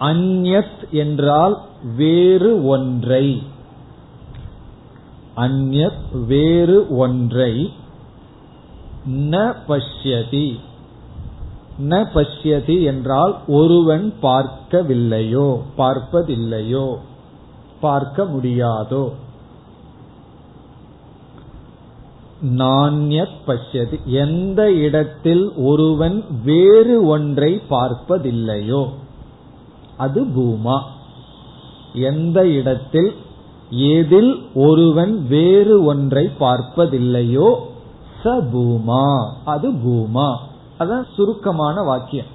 அந்யத் 0.00 0.90
என்றால் 0.90 1.60
வேறு 1.96 2.66
ஒன்றை. 2.66 3.42
அந்யத் 5.36 6.24
வேறு 6.26 6.96
ஒன்றை. 6.96 7.72
ந 9.10 9.54
பஷ்யதி. 9.68 10.58
ந 11.80 12.06
பஷ்யதி 12.14 12.82
என்றால் 12.82 13.38
ஒருவன் 13.46 14.14
பார்க்கவில்லையோ 14.22 15.60
பார்ப்பதில்லையோ 15.78 16.96
பார்க்க 17.80 18.24
முடியாதோ. 18.24 19.12
நாண்யத் 22.42 23.38
பசியது 23.46 24.00
எந்த 24.06 24.72
இடத்தில் 24.72 25.52
ஒருவன் 25.56 26.24
வேறு 26.44 27.06
ஒன்றை 27.06 27.62
பார்ப்பதில்லையோ 27.70 28.88
அது 29.96 30.24
பூமா. 30.24 30.80
எந்த 31.94 32.48
இடத்தில் 32.48 33.14
எதில் 33.70 34.48
ஒருவன் 34.54 35.26
வேறு 35.26 35.84
ஒன்றை 35.84 36.30
பார்ப்பதில்லையோ 36.40 37.56
ச 38.24 38.40
பூமா. 38.54 39.32
அது 39.44 39.70
பூமா. 39.70 40.36
அதான் 40.78 41.04
சுருக்கமான 41.14 41.82
வாக்கியம். 41.82 42.26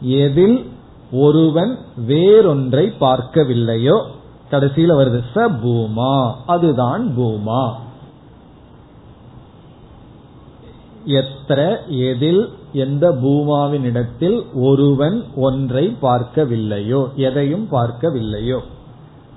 எதில் 0.00 0.70
ஒருவன் 1.12 1.78
வேறொன்றை 2.06 2.92
பார்க்கவில்லையோ 3.00 4.02
கடைசியில 4.50 4.92
வருது 5.00 5.22
ச 5.34 5.48
பூமா. 5.64 6.34
அதுதான் 6.46 7.14
பூமா. 7.18 7.72
எத்திர 11.08 11.60
எதில் 11.88 12.48
எந்த 12.72 13.12
பூமாவின் 13.12 13.84
இடத்தில் 13.84 14.46
ஒருவன் 14.54 15.24
ஒன்றை 15.36 15.96
பார்க்கவில்லையோ 16.02 17.14
எதையும் 17.14 17.68
பார்க்கவில்லையோ. 17.72 18.58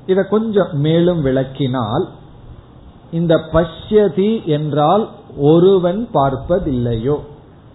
இதை 0.05 0.23
கொஞ்சம் 0.29 0.71
மேலும் 0.73 1.25
விளக்கினால் 1.25 2.05
இந்த 3.11 3.35
பஷ்யதி 3.53 4.45
என்றால் 4.45 5.09
ஒருவன் 5.37 6.09
பார்ப்பதில்லையோ 6.13 7.17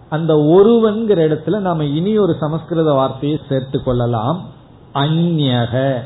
அந்த 0.09 0.33
ஒருவன்கிற 0.35 1.19
இடத்துல 1.27 1.59
நாம 1.59 1.85
இனி 1.85 2.17
ஒரு 2.17 2.33
சமஸ்கிருத 2.39 2.91
வார்த்தையை 2.91 3.39
சேர்த்து 3.49 3.83
கொள்ளலாம். 3.83 4.45
அந்யக. 4.93 6.01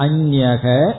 அந்யக 0.00 0.94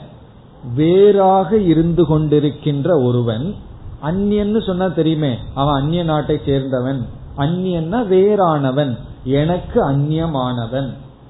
வேறாக 0.74 1.56
இருந்து 1.56 2.02
கொண்டிருக்கின்ற 2.02 3.04
ஒருவன் 3.04 3.54
அந்நியன்னு 4.02 4.66
சொன்னா 4.66 4.86
தெரியுமே 4.86 5.36
அவன் 5.54 5.74
அந்நிய 5.74 6.04
நாட்டை 6.04 6.40
சேர்ந்தவன். 6.46 7.00
அந்நியன்னா 7.36 8.06
வேறானவன். 8.10 8.96
எனக்கு 9.24 9.90
அந்நியமானவன். 9.90 10.88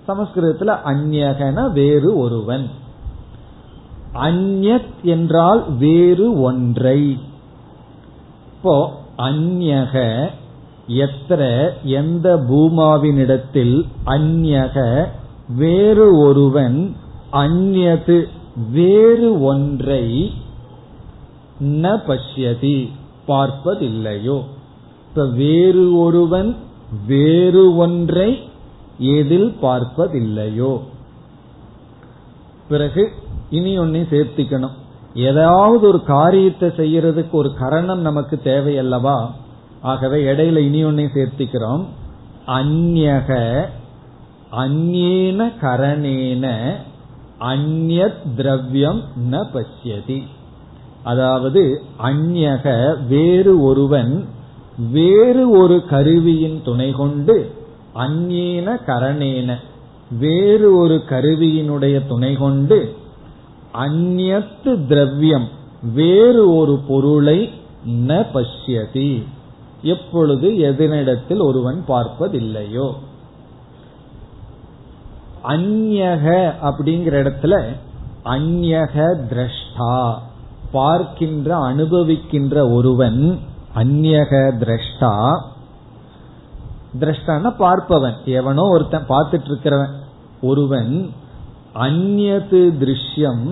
சமஸ்கிருதத்துல 0.09 0.77
அந்நகன 0.85 1.73
வேறு 1.73 2.18
ஒருவன். 2.18 2.68
அந்யத் 4.14 5.03
என்றால் 5.03 5.77
வேறு 5.79 6.41
ஒன்றை. 6.41 7.18
இப்போ 8.57 8.93
அந்நக 9.18 10.27
எத்திர 10.89 11.68
எந்த 11.83 12.37
பூமாவினிடத்தில் 12.37 13.87
அந்நக 14.07 15.05
வேறு 15.57 16.18
ஒருவன் 16.18 16.97
அந்நது 17.33 18.25
வேறு 18.71 19.43
ஒன்றை 19.43 20.33
ந 21.61 22.01
பஷ்யதி 22.09 22.91
பார்ப்பதில்லையோ? 23.29 24.45
இப்ப 25.09 25.27
வேறு 25.27 25.99
ஒருவன் 25.99 26.57
வேறு 27.07 27.77
ஒன்றை 27.77 28.49
எதில் 28.99 29.57
பார்ப்பதில்லையோ? 29.63 30.81
பிறகு 32.69 33.11
இனி 33.51 33.79
ஒன்னு 33.79 34.07
சேர்த்திக்கணும். 34.11 34.71
ஏதாவது 35.15 35.87
ஒரு 35.87 36.03
காரியத்தை 36.03 36.69
செய்யறதுக்கு 36.69 37.31
ஒரு 37.31 37.55
கரணம் 37.55 38.01
நமக்கு 38.01 38.39
தேவை 38.39 38.79
அல்லவா 38.79 39.35
ஆகவே 39.81 40.25
இடையில 40.25 40.57
இனி 40.57 40.85
ஒன்னை 40.85 41.09
சேர்த்திக்கிறோம். 41.15 41.85
அந்யக 42.47 43.65
அந்நேன 44.53 45.53
கரணேன 45.61 46.75
அந்யத் 47.41 48.35
திரவியம் 48.37 49.03
ந 49.31 49.45
பசியதி 49.53 50.25
அதாவது 51.03 51.82
அந்நக 52.03 52.94
வேறு 53.07 53.62
ஒருவன் 53.62 54.28
வேறு 54.92 55.51
ஒரு 55.51 55.84
கருவியின் 55.84 56.62
துணை 56.64 56.90
கொண்டு 56.90 57.51
அந்நேன 57.94 58.76
கரணேன 58.86 59.55
வேறு 60.18 60.76
ஒரு 60.76 61.03
கருவியினுடைய 61.09 62.07
துணை 62.09 62.34
கொண்டு 62.34 62.96
அந்நத்து 63.74 64.86
திரவியம் 64.86 65.48
வேறு 65.94 66.55
ஒரு 66.55 66.80
பொருளை 66.88 67.51
ந 67.88 68.26
பஷ்யதி. 68.34 69.24
எப்பொழுது 69.82 70.51
எதனிடத்தில் 70.51 71.42
ஒருவன் 71.42 71.84
பார்ப்பதில்லையோ. 71.88 72.92
அந்யக 75.48 76.53
அப்படிங்கிற 76.62 77.12
இடத்துல 77.22 77.62
அந்யக 78.24 79.14
திரஷ்டா. 79.30 80.14
பார்க்கின்ற 80.73 81.57
அனுபவிக்கின்ற 81.57 82.73
ஒருவன் 82.73 83.21
அந்யக 83.75 84.33
திரஷ்டா. 84.62 85.14
திரஷ்டான 87.01 87.53
பார்ப்பவன். 87.59 88.16
எவனோ 88.25 88.62
ஒருத்தன் 88.62 89.09
பார்த்துட்டு 89.09 89.49
இருக்கிறவன் 89.51 89.95
ஒருவன் 90.43 90.93
அந்நது 91.75 92.61
திருஷ்யம் 92.83 93.47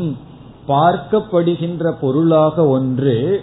பார்க்கப்படுகின்ற 0.68 1.90
பொருளாக 2.00 2.66
ஒன்று 2.66 3.42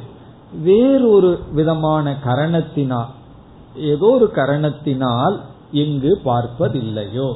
வேறொரு 0.64 1.40
விதமான 1.52 2.16
கரணத்தினால் 2.26 3.12
ஏதோ 3.76 4.08
ஒரு 4.08 4.32
கரணத்தினால் 4.36 5.36
இங்கு 5.72 6.12
பார்ப்பதில்லையோ. 6.26 7.30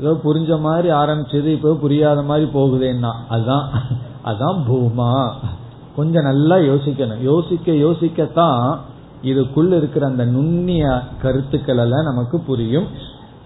ஏதோ 0.00 0.12
புரிஞ்ச 0.24 0.60
மாதிரி 0.60 0.88
ஆரம்பிச்சது 0.90 1.50
இப்போ 1.56 1.72
புரியாத 1.74 2.22
மாதிரி 2.22 2.46
போகுதேன்னா 2.54 3.12
அதுதான். 3.28 3.68
அதான் 4.28 4.58
பூமா. 4.68 5.30
கொஞ்சம் 5.96 6.22
நல்லா 6.22 6.56
யோசிக்கணும். 6.56 7.22
யோசிக்க 7.22 7.72
யோசிக்கத்தான் 7.72 8.76
இதுக்குள்ள 9.22 9.76
இருக்கிற 9.76 10.06
அந்த 10.06 10.24
நுண்ணிய 10.24 11.00
கருத்துக்கள் 11.22 11.78
எல்லாம் 11.78 12.04
நமக்கு 12.04 12.40
புரியும். 12.40 12.86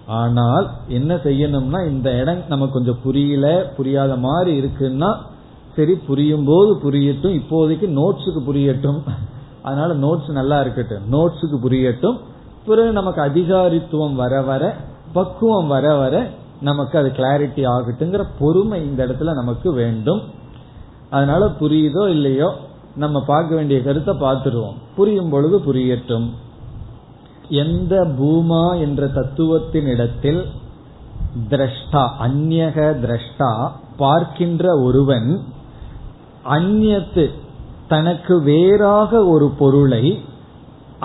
ஆனால் 0.07 0.69
என்ன 0.87 1.15
செய்யணும்னா 1.15 1.89
இந்த 1.89 2.11
இடம் 2.11 2.41
நமக்கு 2.47 2.73
கொஞ்சம் 2.73 3.01
புரியல 3.03 3.73
புரியாத 3.77 4.15
மாதிரி 4.15 4.61
இருக்குன்னா 4.61 5.15
சரி 5.75 5.93
புரியும் 5.95 6.45
போது 6.45 6.75
புரியட்டும். 6.75 7.41
இப்போதைக்கு 7.41 7.87
நோட்ஸுக்கு 7.89 8.41
புரியட்டும். 8.47 9.01
அதனால 9.61 9.93
நோட்ஸ் 9.93 10.31
நல்லா 10.31 10.61
இருக்கட்டும். 10.61 11.03
நோட்ஸுக்கு 11.11 11.57
புரியட்டும். 11.63 12.17
பிறகு 12.65 12.91
நமக்கு 12.91 13.21
அதிகாரித்துவம் 13.21 14.15
வர 14.15 14.41
வர 14.41 14.75
பக்குவம் 15.13 15.67
வர 15.67 15.95
வர 15.95 16.29
நமக்கு 16.61 16.99
அது 16.99 17.09
கிளாரிட்டி 17.09 17.61
ஆகட்டுங்கிற 17.61 18.23
பொறுமை 18.39 18.85
இந்த 18.85 19.05
இடத்துல 19.05 19.33
நமக்கு 19.33 19.73
வேண்டும். 19.73 20.21
அதனால 21.15 21.43
புரியுதோ 21.61 22.03
இல்லையோ 22.09 22.49
நம்ம 22.95 23.17
பார்க்க 23.31 23.55
வேண்டிய 23.55 23.77
கருத்தை 23.81 24.13
பார்த்துருவோம். 24.15 24.77
புரியும் 24.95 25.31
பொழுது 25.33 25.57
புரியட்டும். 25.67 26.27
எந்த 27.63 27.93
பூமா 28.19 28.65
என்ற 28.79 29.07
தத்துவத்தின் 29.17 29.89
இடத்தில் 29.93 30.41
திரஷ்டா 31.51 32.03
அந்நக 32.25 32.77
திரஷ்டா 33.03 33.51
பார்க்கின்ற 33.97 34.65
ஒருவன் 34.81 35.29
அந்நத்து 36.55 37.25
தனக்கு 37.87 38.35
வேறாக 38.49 39.11
ஒரு 39.33 39.47
பொருளை 39.61 40.03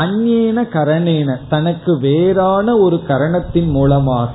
அந்நேன 0.05 0.59
கரணேன 0.75 1.31
தனக்கு 1.49 1.93
வேறான 1.99 2.77
ஒரு 2.85 2.97
கரணத்தின் 3.09 3.71
மூலமாக 3.77 4.33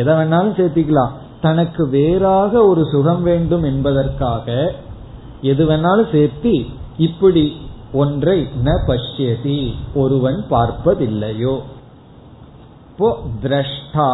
எதை 0.00 0.12
வேணாலும் 0.14 0.56
சேர்த்திக்கலாம். 0.58 1.12
தனக்கு 1.40 1.88
வேறாக 1.88 2.52
ஒரு 2.66 2.82
சுகம் 2.92 3.22
வேண்டும் 3.22 3.62
என்பதற்காக 3.62 4.74
எது 5.42 5.64
வேணாலும் 5.66 6.10
சேர்த்தி 6.12 6.66
இப்படி 6.96 7.56
ஒன்றை 7.92 8.48
ந 8.64 8.70
பஷ்யதி 8.86 9.70
ஒருவன் 9.94 10.44
பார்ப்பதில்லையோ. 10.50 11.54
இப்போ 12.90 13.18
திரஷ்டா 13.42 14.10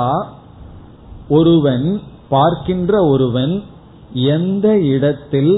ஒருவன் 1.29 2.01
பார்க்கின்ற 2.29 2.93
ஒருவன் 3.05 3.65
எந்த 4.13 4.79
இடத்தில் 4.79 5.55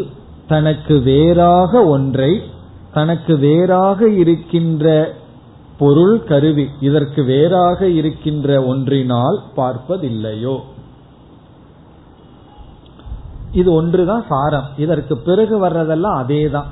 தனக்கு 0.46 1.00
வேறாக 1.00 1.82
ஒன்றை 1.84 2.42
தனக்கு 2.92 3.36
வேறாக 3.38 4.08
இருக்கின்ற 4.08 4.86
பொருள் 5.78 6.24
கருவி 6.24 6.68
இதற்கு 6.80 7.24
வேறாக 7.24 7.88
இருக்கின்ற 7.88 8.62
ஒன்றினால் 8.62 9.42
பார்ப்பதில்லையோ. 9.56 10.56
இது 13.52 13.72
ஒன்றுதான் 13.72 14.24
சாரம். 14.28 14.64
இதற்கு 14.76 15.16
பிறகு 15.16 15.68
வர்றதெல்லாம் 15.68 16.18
அதேதான். 16.18 16.66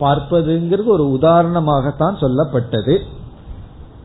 பார்ப்பதுங்கிறது 0.00 0.84
ஒரு 0.84 1.18
உதாரணமாகத்தான் 1.20 2.16
சொல்லப்பட்டது. 2.20 2.98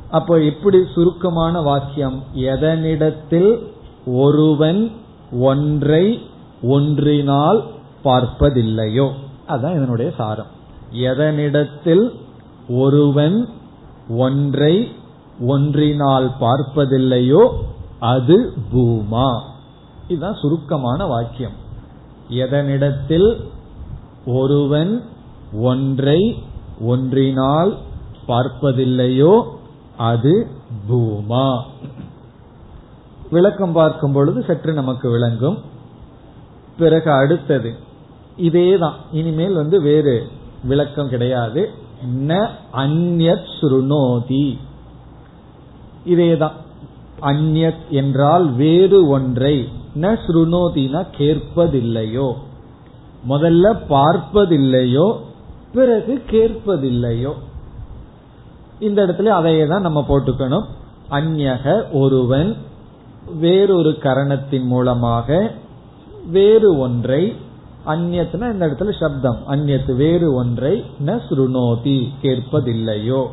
அப்போ 0.09 0.41
இப்படி 0.41 0.83
சுருக்கமான 0.93 1.61
வாக்கியம் 1.61 2.23
எதனிடத்தில் 2.35 3.65
ஒருவன் 4.05 4.91
ஒன்றை 5.39 6.21
ஒன்றினால் 6.61 7.63
பார்ப்பதில்லையோ? 8.03 9.09
அதான் 9.47 9.75
இதனுடைய 9.75 10.11
சாரம். 10.17 10.45
எதனிடத்தில் 10.93 12.09
ஒருவன் 12.69 13.49
ஒன்றை 14.09 14.91
ஒன்றினால் 15.39 16.31
பார்ப்பதில்லையோ 16.39 17.49
அது 17.99 18.53
பூமா. 18.73 19.41
இதுதான் 20.07 20.35
சுருக்கமான 20.35 21.05
வாக்கியம். 21.05 21.67
எதனிடத்தில் 22.29 23.41
ஒருவன் 24.25 25.03
ஒன்றை 25.53 26.43
ஒன்றினால் 26.81 27.77
பார்ப்பதில்லையோ 28.27 29.43
அது 29.97 30.47
பூமா. 30.89 31.63
விளக்கம் 33.31 33.71
பார்க்கும் 33.71 34.11
பொழுது 34.11 34.43
சற்று 34.43 34.73
நமக்கு 34.73 35.09
விளங்கும். 35.09 35.57
பிறகு 36.77 37.11
அடுத்தது 37.11 37.73
இதேதான். 38.37 38.93
இனிமேல் 39.11 39.53
வந்து 39.53 39.81
வேறு 39.81 40.27
விளக்கம் 40.63 41.09
கிடையாது. 41.09 41.69
ந 42.27 42.49
அந்யத் 42.73 43.47
சுருணோதி. 43.61 44.57
இதேதான். 46.05 46.51
அந்யத் 47.21 47.89
என்றால் 47.89 48.51
வேறு 48.51 49.07
ஒன்றை. 49.07 49.69
ந 49.95 50.17
ஸ்ருணோதினா 50.25 51.01
கேட்பதில்லையோ 51.17 52.33
முதல்ல 53.29 53.65
பார்ப்பதில்லையோ? 53.89 55.17
பிறகு 55.73 56.23
கேட்பதில்லையோ 56.31 57.33
இந்த 58.79 59.05
இடத்துல 59.05 59.25
அதையே 59.25 59.67
தான் 59.67 59.81
நம்ம 59.81 60.05
போட்டுக்கணும். 60.07 60.65
அந்நக 61.09 61.91
ஒருவன் 61.91 62.55
வேறொரு 63.39 63.97
கரணத்தின் 64.01 64.65
மூலமாக 64.65 65.51
வேறு 66.31 66.77
ஒன்றை 66.77 67.35
அந்நத்துனா 67.85 68.53
இந்த 68.53 68.67
இடத்துல 68.67 68.99
சப்தம் 68.99 69.37
அந்நத்து 69.47 69.95
வேறு 69.95 70.33
ஒன்றை 70.33 70.83
ந 71.05 71.19
ஸ்ருணோதி 71.29 72.07
கேட்பதில்லையோ 72.21 73.27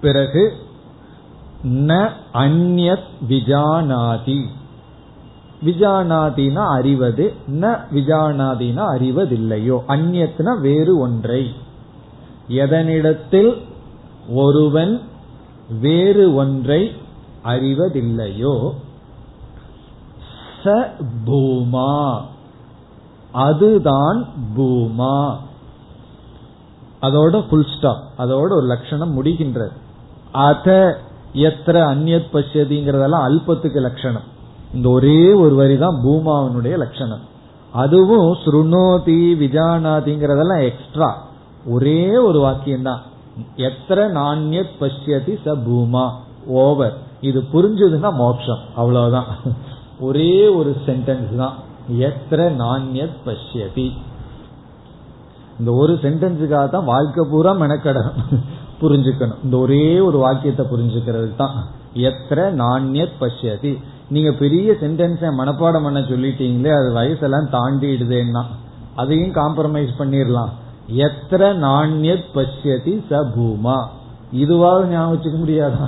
பிறகு 0.00 0.52
ந 1.64 2.10
அந்யத் 2.32 3.08
விஜானாதி. 3.28 4.44
விஜானாதினா 5.64 6.68
அறிவது 6.68 7.34
ந 7.50 7.80
விஜானாதினா 7.94 8.84
அறிவதில்லையோ. 8.98 9.80
அந்நத்னா 9.88 10.60
வேறு 10.60 10.98
ஒன்றை. 10.98 11.54
எதனிடத்தில் 12.48 13.62
ஒருவன் 14.28 15.00
வேறு 15.80 16.34
ஒன்றை 16.34 16.92
அறிவதில்லையோ 17.44 18.72
ச 20.64 20.90
பூமா. 21.26 22.20
அதுதான் 23.32 24.28
பூமா. 24.56 25.36
அதோட 27.02 27.48
புல் 27.48 27.66
ஸ்டாப் 27.76 28.02
அதோட 28.18 28.42
ஒரு 28.42 28.62
லட்சணம் 28.62 29.24
முடிகின்றது. 29.24 29.72
அத 30.32 30.98
எத்திர 31.34 31.76
அந்நியத் 31.92 32.30
பசியதிங்கிறதெல்லாம் 32.32 33.26
அல்பத்துக்கு 33.28 33.80
லட்சணம். 33.80 34.22
இந்த 34.74 34.88
ஒரே 34.88 35.32
ஒரு 35.32 35.54
வரி 35.54 35.78
தான் 35.78 36.00
பூமாவனுடைய 36.04 36.76
லட்சணம். 36.76 37.20
அதுவும் 37.72 38.32
ஸ்ருணோதி 38.32 39.20
விஜானாதிங்கிறதெல்லாம் 39.42 40.62
எக்ஸ்ட்ரா 40.62 41.22
ஒரே 41.66 42.16
ஒரு 42.16 42.38
வாக்கியம் 42.40 42.82
தான் 42.82 43.00
எத்திர 43.56 43.98
நாண்யத் 44.18 44.76
பசியதி 44.78 45.32
ச 45.44 45.56
பூமா. 45.66 46.10
ஓவர் 46.46 46.96
இது 47.20 47.44
புரிஞ்சதுன்னா 47.52 48.12
மோட்சம். 48.14 48.58
அவ்வளவுதான். 48.76 49.26
ஒரே 50.00 50.48
ஒரு 50.48 50.76
சென்டென்ஸ் 50.86 51.36
தான். 51.36 51.56
எத்திர 51.88 52.40
நாண்யத் 52.62 53.18
பசியதி 53.24 53.92
இந்த 55.58 55.72
ஒரு 55.72 55.92
சென்டென்ஸுக்காக 56.02 56.70
தான் 56.70 56.84
வாழ்க்கை 56.84 57.26
பூரா 57.30 57.52
மெனக்கடணும். 57.52 58.38
புரிஞ்சுக்கணும். 58.80 59.44
இந்த 59.44 59.56
ஒரே 59.56 59.98
ஒரு 59.98 60.18
வாக்கியத்தை 60.18 60.66
புரிஞ்சுக்கிறது 60.66 61.36
தான். 61.36 61.66
எத்திர 61.94 62.40
நாண்யத் 62.60 63.18
பசியதி 63.18 63.78
நீங்க 64.08 64.32
பெரிய 64.32 64.72
சென்டென்ஸை 64.72 65.28
மனப்பாடம் 65.38 65.82
பண்ண 65.82 66.00
சொல்லிட்டீங்களே 66.00 66.72
அது 66.78 66.88
வயசெல்லாம் 66.94 67.52
தாண்டிடுதேன்னா. 67.52 68.42
அதையும் 68.94 69.32
காம்ப்ரமைஸ் 69.32 69.92
பண்ணிடலாம் 69.98 70.48
எத்திர 70.94 71.42
நாண்யத் 71.56 72.28
பசியதி 72.34 73.04
ச 73.10 73.10
பூமா. 73.10 73.86
இதுவாக 74.34 74.86
ஞாபகம் 74.86 75.12
வச்சுக்க 75.12 75.36
முடியாதா? 75.44 75.86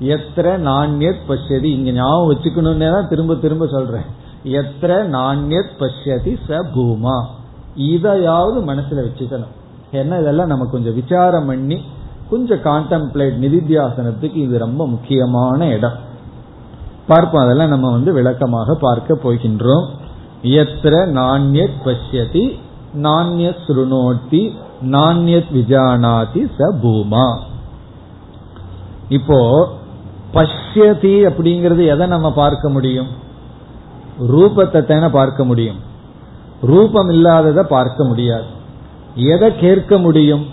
எத்திர 0.00 0.46
நாண்யத் 0.60 1.26
பசியதி 1.26 1.70
இங்க 1.70 1.90
ஞாபகம் 1.90 2.30
வச்சுக்கணும்னே 2.30 2.90
தான் 2.92 3.08
திரும்ப 3.08 3.34
திரும்ப 3.34 3.66
சொல்றேன். 3.66 4.08
எத்திர 4.44 4.92
நாண்யத் 5.16 5.76
பசியதி 5.78 6.38
ச 6.48 6.62
பூமா. 6.74 7.24
இதையாவது 7.74 8.74
மனசுல 8.74 9.04
வச்சுக்கணும். 9.06 9.54
ஏன்னா 9.92 10.20
இதெல்லாம் 10.20 10.46
நம்ம 10.46 10.64
கொஞ்சம் 10.64 10.94
விசாரம் 10.94 11.46
பண்ணி 11.46 11.82
கொஞ்சம் 12.30 12.58
கான்டெம்ப்ளேட் 12.58 13.38
நிதித்தியாசனத்துக்கு 13.40 14.36
இது 14.36 14.58
ரொம்ப 14.58 14.88
முக்கியமான 14.88 15.68
இடம். 15.68 16.04
பார்ப்போம் 17.06 17.42
அதெல்லாம் 17.42 17.68
நம்ம 17.68 17.90
வந்து 17.90 18.12
விளக்கமாக 18.12 18.74
பார்க்க 18.74 19.18
போகின்றோம். 19.22 19.86
எத்திர 20.42 21.06
நாண்யத் 21.06 21.82
பசியதி 21.84 22.58
நாண்யத் 23.02 23.56
சுருணோட்டி 23.66 24.52
நாண்யத் 24.84 25.52
விஜானாதி 25.54 26.50
ச 26.58 26.74
பூமா. 26.82 27.38
இப்போ 29.08 29.68
பஷ்யதி 30.34 31.26
அப்படிங்கிறது 31.28 31.86
எதை 31.86 32.06
நம்ம 32.06 32.32
பார்க்க 32.32 32.68
முடியும்? 32.68 33.06
ரூபத்தை 34.20 34.84
தானே 34.84 35.08
பார்க்க 35.08 35.44
முடியும். 35.44 35.76
ரூபம் 36.62 37.08
இல்லாததை 37.08 37.64
பார்க்க 37.68 38.04
முடியாது. 38.04 38.44
எதை 39.14 39.56
கேட்க 39.56 39.98
முடியும்? 39.98 40.46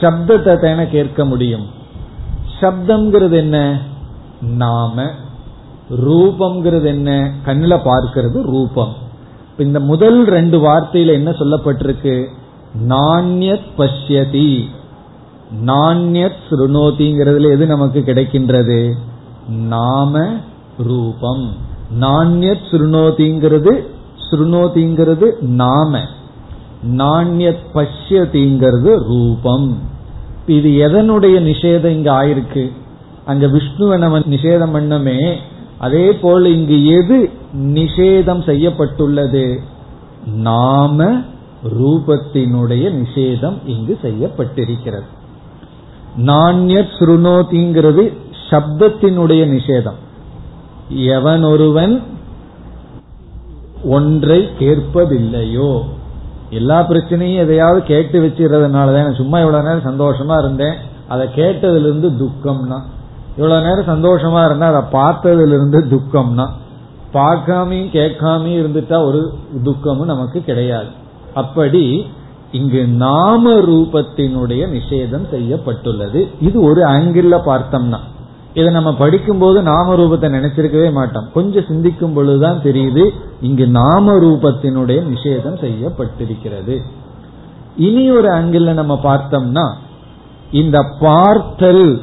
சப்தத்தை 0.00 0.60
தானே 0.60 0.88
கேட்க 0.88 1.24
முடியும். 1.24 1.66
சப்தம்ங்கிறது 2.60 3.32
என்ன? 3.32 3.80
நாம. 4.40 5.10
ரூபம்ங்கிறது 5.90 6.84
என்ன? 6.84 7.34
கண்ணில் 7.44 7.70
பார்க்கிறது 7.70 8.42
ரூபம். 8.42 8.94
இந்த 9.58 9.80
முதல் 9.80 10.24
ரெண்டு 10.24 10.60
வார்த்தையில 10.60 11.12
என்ன 11.12 11.30
சொல்லப்பட்டிருக்கு? 11.30 12.26
நாண்யத் 12.88 13.66
பஷ்யதி. 13.78 14.64
நாண்யத் 15.64 16.36
ஸ்ருணோதிங்கிறதுல 16.50 17.50
எது 17.50 17.66
நமக்கு 17.66 18.02
கிடைக்கின்றது? 18.06 18.92
நாம 19.48 20.26
ரூபம். 20.78 21.52
நாண்யத் 22.00 22.66
ஸ்ருணோதிங்கிறது 22.70 23.86
ஸ்ருணோதிங்கிறது 24.30 25.40
நாம. 25.40 26.00
நாண்யத் 26.84 27.64
பஷ்யதிங்கிறது 27.74 28.96
ரூபம். 28.96 29.78
இது 30.46 30.70
எதனுடைய 30.70 31.40
நிஷேதம் 31.42 31.84
இங்க 31.84 32.12
ஆயிருக்கு? 32.12 32.72
அங்க 33.24 33.46
விஷ்ணுவை 33.46 33.98
நம்ம 33.98 34.18
நிஷேதம் 34.18 34.74
பண்ணமே 34.74 35.36
அதே 35.78 36.12
போல 36.12 36.48
இங்கு 36.48 36.86
எது 36.86 37.30
நிஷேதம் 37.56 38.44
செய்யப்பட்டுள்ளது? 38.44 39.60
நாம 40.26 41.20
ரூபத்தினுடைய 41.80 43.04
நிஷேதம் 43.04 43.58
இங்கு 43.66 43.98
செய்யப்பட்டிருக்கிறது. 44.02 45.06
நாண்யத் 46.18 46.96
சுருணோதிங்கிறது 46.98 48.12
சப்தத்தினுடைய 48.50 49.46
நிஷேதம். 49.46 49.98
எவன் 50.88 51.42
ஒருவன் 51.42 52.02
ஒன்றை 53.84 54.48
கேட்பதில்லையோ 54.58 55.82
எல்லா 56.50 56.88
பிரச்சனையும் 56.88 57.36
எதையாவது 57.36 57.82
கேட்டு 57.82 58.20
வச்சிருந்ததுனாலதான் 58.20 59.14
சும்மா 59.14 59.40
இவ்வளவு 59.40 59.74
நேரம் 59.74 60.00
சந்தோஷமா 60.00 60.38
இருந்தேன். 60.38 60.74
அதை 61.08 61.26
கேட்டதுல 61.26 61.80
இருந்து 61.80 62.10
துக்கம்னா. 62.10 62.80
இவ்வளவு 63.36 63.66
நேரம் 63.66 64.04
சந்தோஷமா 64.04 64.44
இருந்தா 64.46 64.74
அதை 64.74 65.00
பார்த்ததுல 65.00 65.46
இருந்து 65.46 65.84
துக்கம்னா. 65.90 66.48
பார்க்காமையும் 67.14 67.90
கேட்காமையும் 67.90 68.66
இருந்துட்டா 68.66 69.04
ஒரு 69.04 69.32
துக்கமும் 69.62 70.06
நமக்கு 70.06 70.40
கிடையாது. 70.40 70.86
அப்படி 71.34 72.06
இங்கு 72.52 72.86
நாம 72.86 73.52
ரூபத்தினுடைய 73.52 74.68
நிஷேதம் 74.68 75.30
செய்யப்பட்டுள்ளது. 75.30 76.28
இது 76.40 76.60
ஒரு 76.60 76.82
ஆங்கிள் 76.82 77.40
பார்த்தோம்னா. 77.46 77.98
இதை 78.56 78.72
நம்ம 78.72 78.90
படிக்கும்போது 78.94 79.62
நாம 79.62 79.94
ரூபத்தை 79.96 80.28
நினைச்சிருக்கவே 80.36 80.92
மாட்டோம். 80.92 81.28
கொஞ்சம் 81.34 81.68
சிந்திக்கும் 81.68 82.12
பொழுதுதான் 82.12 82.60
தெரியுது 82.64 83.04
இங்கு 83.40 83.66
நாம 83.66 84.14
ரூபத்தினுடைய 84.16 85.00
நிஷேதம் 85.12 85.58
செய்யப்பட்டிருக்கிறது. 85.64 86.76
இனி 87.76 88.04
ஒரு 88.10 88.28
ஆங்கிள் 88.28 88.72
நம்ம 88.72 88.94
பார்த்தோம்னா 89.02 89.66
இந்த 90.52 90.78
பார்த்தல் 91.00 92.00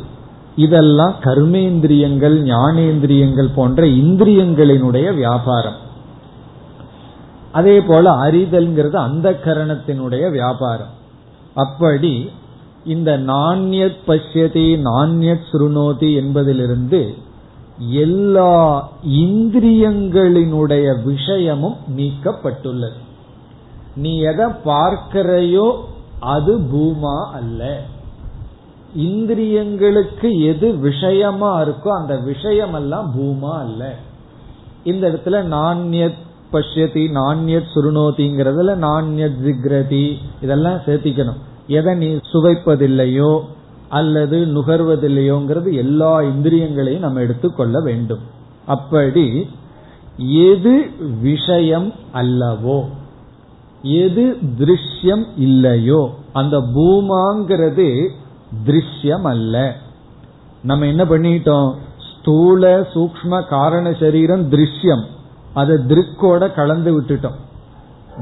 இதெல்லாம் 0.56 1.16
கர்மேந்திரியங்கள் 1.24 2.36
ஞானேந்திரியங்கள் 2.50 3.50
போன்ற 3.56 3.84
இந்திரியங்களினுடைய 3.84 5.16
வியாபாரம். 5.16 5.80
அதே 7.52 7.82
போல 7.82 8.12
அறிதல்ங்கிறது 8.12 8.96
அந்த 9.08 9.40
கரணத்தினுடைய 9.46 10.32
வியாபாரம். 10.32 10.94
அப்படி 11.54 12.14
இந்த 12.86 13.18
நாண்யத் 13.18 13.98
பஷ்யதி 14.08 14.82
நாண்யத் 14.84 15.46
சுருணோதி 15.52 16.16
என்பதிலிருந்து 16.16 17.14
எல்லா 17.90 18.90
இந்திரியங்களினுடைய 19.08 21.04
விஷயமும் 21.04 21.76
நீக்கப்பட்டுள்ளது. 21.98 23.02
நீ 23.96 24.18
எதை 24.18 24.46
பார்க்கிறையோ 24.46 25.76
அது 26.20 26.60
பூமா 26.60 27.26
அல்ல. 27.34 27.82
இந்திரியங்களுக்கு 28.98 30.46
எது 30.46 30.78
விஷயமா 30.78 31.62
இருக்கோ 31.62 32.02
அந்த 32.02 32.18
விஷயம் 32.18 32.74
எல்லாம் 32.74 33.16
பூமா 33.18 33.52
அல்ல. 33.52 33.96
இந்த 34.84 35.10
இடத்துல 35.10 35.36
நாண்யத் 35.56 36.18
பஷ்யதி 36.52 37.12
நாண்யத் 37.12 37.70
சுருணோதிங்கிறதுல 37.76 38.76
நாண்யத் 38.76 39.36
ஜிக்ரதி 39.44 40.18
இதெல்லாம் 40.42 40.78
சேர்த்திக்கணும். 40.78 41.40
எதை 41.68 41.96
நீ 41.96 42.20
சுவைப்பதில்லையோ 42.32 43.40
அல்லது 43.90 44.38
நுகர்வதில்லையோங்கிறது 44.46 45.74
எல்லா 45.74 46.22
இந்திரியங்களையும் 46.22 47.02
நம்ம 47.02 47.22
எடுத்துக்கொள்ள 47.22 47.80
வேண்டும். 47.80 48.20
அப்படி 48.66 49.48
எது 50.18 50.92
விஷயம் 51.22 51.94
அல்லவோ 52.14 52.84
எது 53.82 54.38
திருஷ்யம் 54.60 55.26
இல்லையோ 55.38 56.10
அந்த 56.34 56.58
பூமாங்கிறது 56.60 58.08
திருஷ்யம் 58.66 59.22
அல்ல. 59.22 59.76
நம்ம 60.64 60.86
என்ன 60.86 61.04
பண்ணிட்டோம்? 61.04 61.74
ஸ்தூல 61.98 62.88
சூக்ம 62.94 63.48
காரண 63.48 63.94
சரீரம் 63.94 64.52
திருஷ்யம். 64.52 65.04
அதை 65.54 65.76
திருக்கோட 65.76 66.54
கலந்து 66.54 67.02
விட்டுட்டோம். 67.02 67.36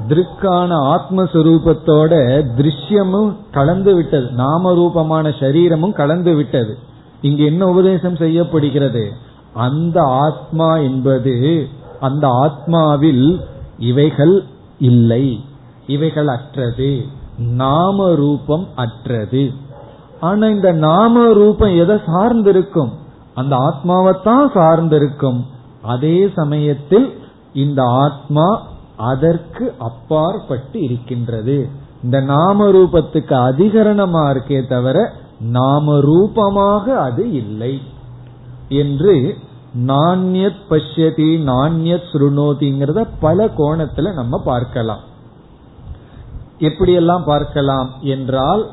திருக்கான 0.08 0.98
ஆத்மஸ்வரூபத்தோட 0.98 2.44
திருஷ்யமும் 2.58 3.36
கலந்து 3.52 3.96
விட்டது. 3.96 4.32
நாம 4.32 4.74
ரூபமான 4.74 5.32
சரீரமும் 5.39 5.94
கலந்து 5.94 6.36
விட்டது. 6.36 6.78
இங்கு 7.22 7.46
என்ன 7.46 7.66
உபதேசம் 7.66 8.16
செய்யப்படுகிறது? 8.16 9.12
அந்த 9.54 10.02
ஆத்மா 10.02 10.78
என்பது 10.78 11.68
அந்த 12.00 12.28
ஆத்மாவில் 12.28 13.42
இவைகள் 13.78 14.44
இல்லை. 14.80 15.44
இவைகள் 15.88 16.28
அற்றது. 16.28 17.06
நாம 17.38 18.16
ரூபம் 18.16 18.68
அற்றது. 18.76 19.52
ஆனா 20.20 20.48
இந்த 20.48 20.72
நாம 20.72 21.34
ரூபம் 21.34 21.78
எதை 21.78 21.96
சார்ந்திருக்கும்? 21.96 22.89
அந்த 23.36 23.56
ஆத்மாவைத்தான் 23.56 24.52
சார்ந்திருக்கும். 24.54 25.46
அதே 25.82 26.30
சமயத்தில் 26.36 27.20
இந்த 27.54 27.84
ஆத்மா 27.84 28.70
அதற்கு 29.02 29.74
அப்பாற்பட்டு 29.78 30.82
இருக்கின்றது. 30.82 31.70
இந்த 32.04 32.22
நாம 32.22 32.72
ரூபத்துக்கு 32.72 33.34
அதிகரணமா 33.49 34.24
இருக்கே 34.32 34.68
தவிர 34.68 35.14
நாம 35.39 35.99
ரூபமாக 35.99 36.99
அது 36.99 37.32
இல்லை. 37.32 37.82
என்று 38.70 39.38
நாண்யத் 39.88 40.62
பஷ்யதி 40.70 41.30
நாண்யத் 41.43 42.10
சுருணோதிங்கிறத 42.12 43.08
பல 43.20 43.45
கோணத்துல 43.45 44.14
நம்ம 44.14 44.41
பார்க்கலாம். 44.43 44.99
எப்படியெல்லாம் 46.60 47.24
பார்க்கலாம் 47.26 47.89
என்றால் 48.02 48.70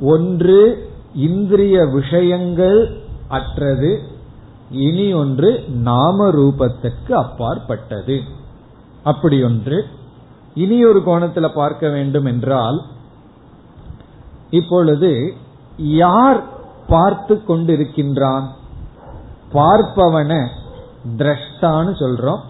ஒன்று 0.00 0.88
இந்திரிய 1.14 1.84
விஷயங்கள் 1.84 3.00
அற்றது 3.28 4.00
இனி 4.70 5.12
ஒன்று 5.12 5.64
நாம 5.68 6.30
ரூபத்திற்கு 6.30 7.12
அப்பாற்பட்டது. 7.12 8.35
அப்படி 9.06 9.42
ஒன்று 9.42 9.78
இனி 10.54 10.84
ஒரு 10.84 11.00
கோணத்துல 11.06 11.48
பார்க்க 11.54 11.88
வேண்டும் 11.88 12.24
என்றால் 12.24 12.78
இப்பொழுது 14.50 15.34
யார் 15.76 16.40
பார்த்து 16.88 17.34
கொண்டிருக்கின்றான்? 17.48 18.44
பார்ப்பவனை 19.54 20.40
திரஷ்டான்னு 21.16 21.92
சொல்றோம். 22.00 22.40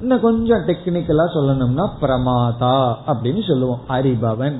இன்னும் 0.00 0.20
கொஞ்சம் 0.20 0.66
டெக்னிக்கலா 0.66 1.26
சொல்லணும்னா 1.34 1.86
பிரமாதா 2.00 2.94
அப்படின்னு 3.06 3.42
சொல்லுவோம். 3.48 3.80
அறிபவன். 3.88 4.58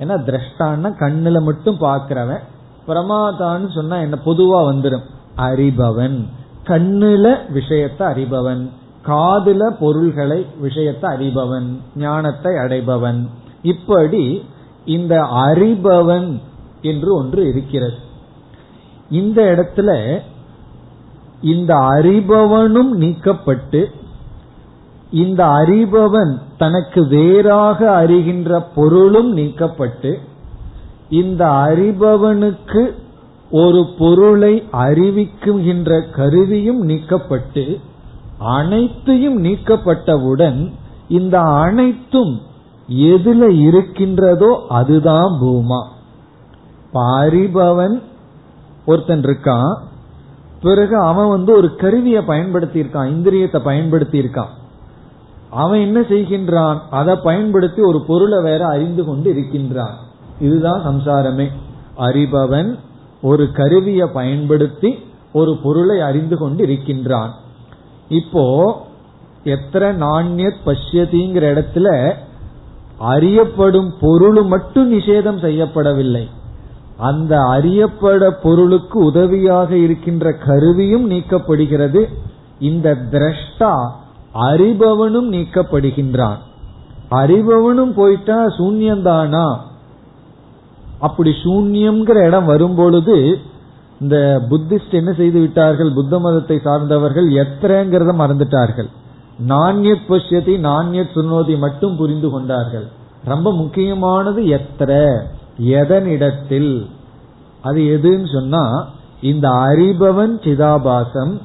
ஏன்னா 0.00 0.16
திரஷ்டான்னா 0.28 0.90
கண்ணுல 1.00 1.42
மட்டும் 1.42 1.80
பாக்குறவன் 1.80 2.44
பிரமாதான்னு 2.86 3.74
சொன்னா 3.74 3.96
என்ன 3.96 4.18
பொதுவா 4.24 4.60
வந்துடும் 4.72 5.06
அறிபவன். 5.36 6.18
கண்ணுல 6.64 7.52
விஷயத்தை 7.52 8.06
அறிபவன். 8.06 8.70
காதுல 9.08 9.62
பொருள்களை 9.80 10.46
விஷயத்தை 10.60 11.08
அறிபவன் 11.16 11.68
ஞானத்தை 11.96 12.52
அடைபவன். 12.54 13.20
இப்படி 13.62 14.24
இந்த 14.84 15.14
அறிபவன் 15.48 16.28
என்று 16.82 17.10
ஒன்று 17.14 17.48
இருக்கிறது. 17.48 17.98
இந்த 19.10 19.38
இடத்துல 19.42 19.90
இந்த 21.42 21.74
அறிபவனும் 21.74 22.92
நீக்கப்பட்டு 22.94 23.80
இந்த 25.10 25.42
அறிபவன் 25.44 26.32
தனக்கு 26.58 27.06
வேறாக 27.06 28.06
அறிகின்ற 28.06 28.50
பொருளும் 28.74 29.36
நீக்கப்பட்டு 29.36 30.12
இந்த 31.10 31.42
அறிபவனுக்கு 31.68 32.82
ஒரு 33.50 33.86
பொருளை 33.98 34.54
அறிவிக்குகின்ற 34.72 36.10
கருவியும் 36.10 36.88
நீக்கப்பட்டு 36.88 37.64
அனைத்தையும் 38.38 39.44
நீக்கப்பட்டவுடன் 39.44 40.72
இந்த 41.08 41.40
அனைத்தும் 41.40 42.40
எதுல 42.90 43.58
இருக்கின்றதோ 43.60 44.64
அதுதான் 44.68 45.40
பூமா. 45.42 45.86
அறிபவன் 46.94 48.02
ஒருத்தன் 48.86 49.20
இருக்கான். 49.20 49.76
பிறகு 50.62 50.96
அவன் 50.96 51.28
வந்து 51.28 51.56
ஒரு 51.56 51.76
கருவியை 51.76 52.22
பயன்படுத்தி 52.22 52.82
இருக்கான் 52.82 53.08
இந்திரியத்தை 53.08 53.58
பயன்படுத்தி 53.58 54.20
இருக்கான் 54.20 54.56
அவன் 55.50 55.80
என்ன 55.80 56.00
செய்கின்றான்? 56.00 56.78
அதை 56.90 57.16
பயன்படுத்தி 57.22 57.82
ஒரு 57.82 58.04
பொருளை 58.04 58.42
வேற 58.42 58.66
அறிந்து 58.66 59.04
கொண்டு 59.04 59.30
இருக்கின்றான். 59.30 59.94
இதுதான் 60.40 60.86
சம்சாரமே. 60.86 61.46
அறிபவன் 61.98 62.78
ஒரு 63.22 63.52
கருவியை 63.52 64.08
பயன்படுத்தி 64.12 64.98
ஒரு 65.32 65.56
பொருளை 65.62 66.00
அறிந்து 66.00 66.38
கொண்டு 66.38 66.62
இருக்கின்றான். 66.62 67.34
இப்போ 68.08 68.76
எத்தனை 69.44 70.06
நாண்யத் 70.06 70.56
பஷ்யதிங்கிற 70.66 71.44
இடத்துல 71.54 72.14
அறியப்படும் 72.98 73.94
பொருள் 74.00 74.42
மட்டும் 74.42 74.92
நிஷேதம் 74.92 75.42
செய்யப்படவில்லை. 75.44 76.28
அந்த 76.96 77.40
அறியப்பட 77.40 78.30
பொருளுக்கு 78.30 79.04
உதவியாக 79.04 79.76
இருக்கின்ற 79.76 80.32
கருவியும் 80.32 81.10
நீக்கப்படுகிறது. 81.10 82.06
இந்த 82.58 82.96
திரஷ்டா 83.10 83.90
அறிபவனும் 84.34 85.32
நீக்கப்படுகின்றான். 85.32 86.36
அறிபவனும் 87.10 87.92
போயிட்டா 87.94 88.44
சூன்யந்தானா? 88.44 89.56
அப்படி 90.98 91.30
சூன்யம்ங்கிற 91.30 92.26
இடம் 92.26 92.44
வரும்பொழுது 92.44 93.38
இந்த 94.00 94.42
புத்திஸ்ட் 94.50 94.92
என்ன 94.92 95.12
செய்து 95.12 95.40
விட்டார்கள்? 95.40 95.92
புத்த 95.92 96.18
மதத்தை 96.18 96.60
சார்ந்தவர்கள் 96.64 97.28
எத்திரங்கிறத 97.28 98.12
மறந்துட்டார்கள். 98.14 98.88
நாண்யத் 99.48 100.06
பஷ்யத்தை 100.08 100.58
நான்யத் 100.58 101.10
சுனோதி 101.14 101.58
மட்டும் 101.58 101.96
புரிந்து 101.96 102.30
கொண்டார்கள். 102.30 102.86
ரொம்ப 103.24 103.52
முக்கியமானது 103.52 104.42
எத்திர? 104.42 105.20
எதனிடத்தில்? 105.62 106.86
அது 107.60 107.80
எதுன்னு 107.80 108.32
சொன்னா 108.32 108.88
இந்த 109.20 109.48
அறிபவன் 109.48 110.34
சிதாபாசம் 110.42 111.40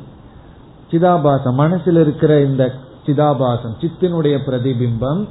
சிதாபாசம் 0.91 1.53
மனசில் 1.53 1.95
இருக்கிற 1.95 2.41
இந்த 2.41 2.71
சிதாபாசம் 3.05 3.75
சித்தினுடைய 3.81 4.37
பிரதிபிம்பம் 4.45 5.27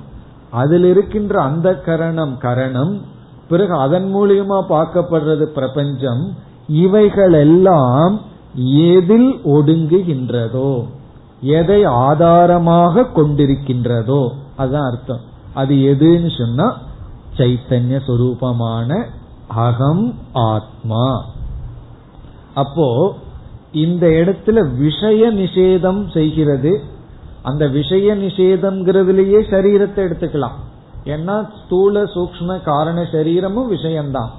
அதில் 0.50 0.84
இருக்கின்ற 0.84 1.40
அந்த 1.40 1.74
கரணம் 1.74 2.38
கரணம் 2.38 3.02
பிறகு 3.48 3.74
அதன் 3.74 4.14
மூலியமா 4.14 4.64
பார்க்கப்படுறது 4.68 5.42
பிரபஞ்சம் 5.42 6.32
இவைகளெல்லாம் 6.68 8.20
எதில் 8.64 9.30
ஒடுங்குகின்றதோ 9.44 10.84
எதை 11.40 11.84
ஆதாரமாக 11.84 13.04
கொண்டிருக்கின்றதோ 13.14 14.28
அதுதான் 14.56 14.88
அர்த்தம். 14.90 15.20
அது 15.54 15.74
எதுன்னு 15.74 16.38
சொன்னா 16.38 16.76
சைத்தன்ய 17.38 18.00
சொரூபமான 18.06 19.06
அகம் 19.46 20.14
ஆத்மா. 20.32 21.24
அப்போ 22.54 23.14
இந்த 23.72 24.06
இடத்துல 24.06 24.76
விஷய 24.76 25.32
நிஷேதம் 25.32 26.10
செய்கிறது 26.10 26.80
அந்த 27.42 27.66
விஷய 27.68 28.14
நிஷேதம்ங்கிறதுலயே 28.14 29.40
சரீரத்தை 29.50 30.00
எடுத்துக்கலாம். 30.04 30.58
ஏன்னா 31.04 31.48
ஸ்தூல 31.64 32.02
சூக்ம 32.02 32.62
காரண 32.62 33.08
சரீரமும் 33.12 33.68
விஷயம்தான். 33.68 34.30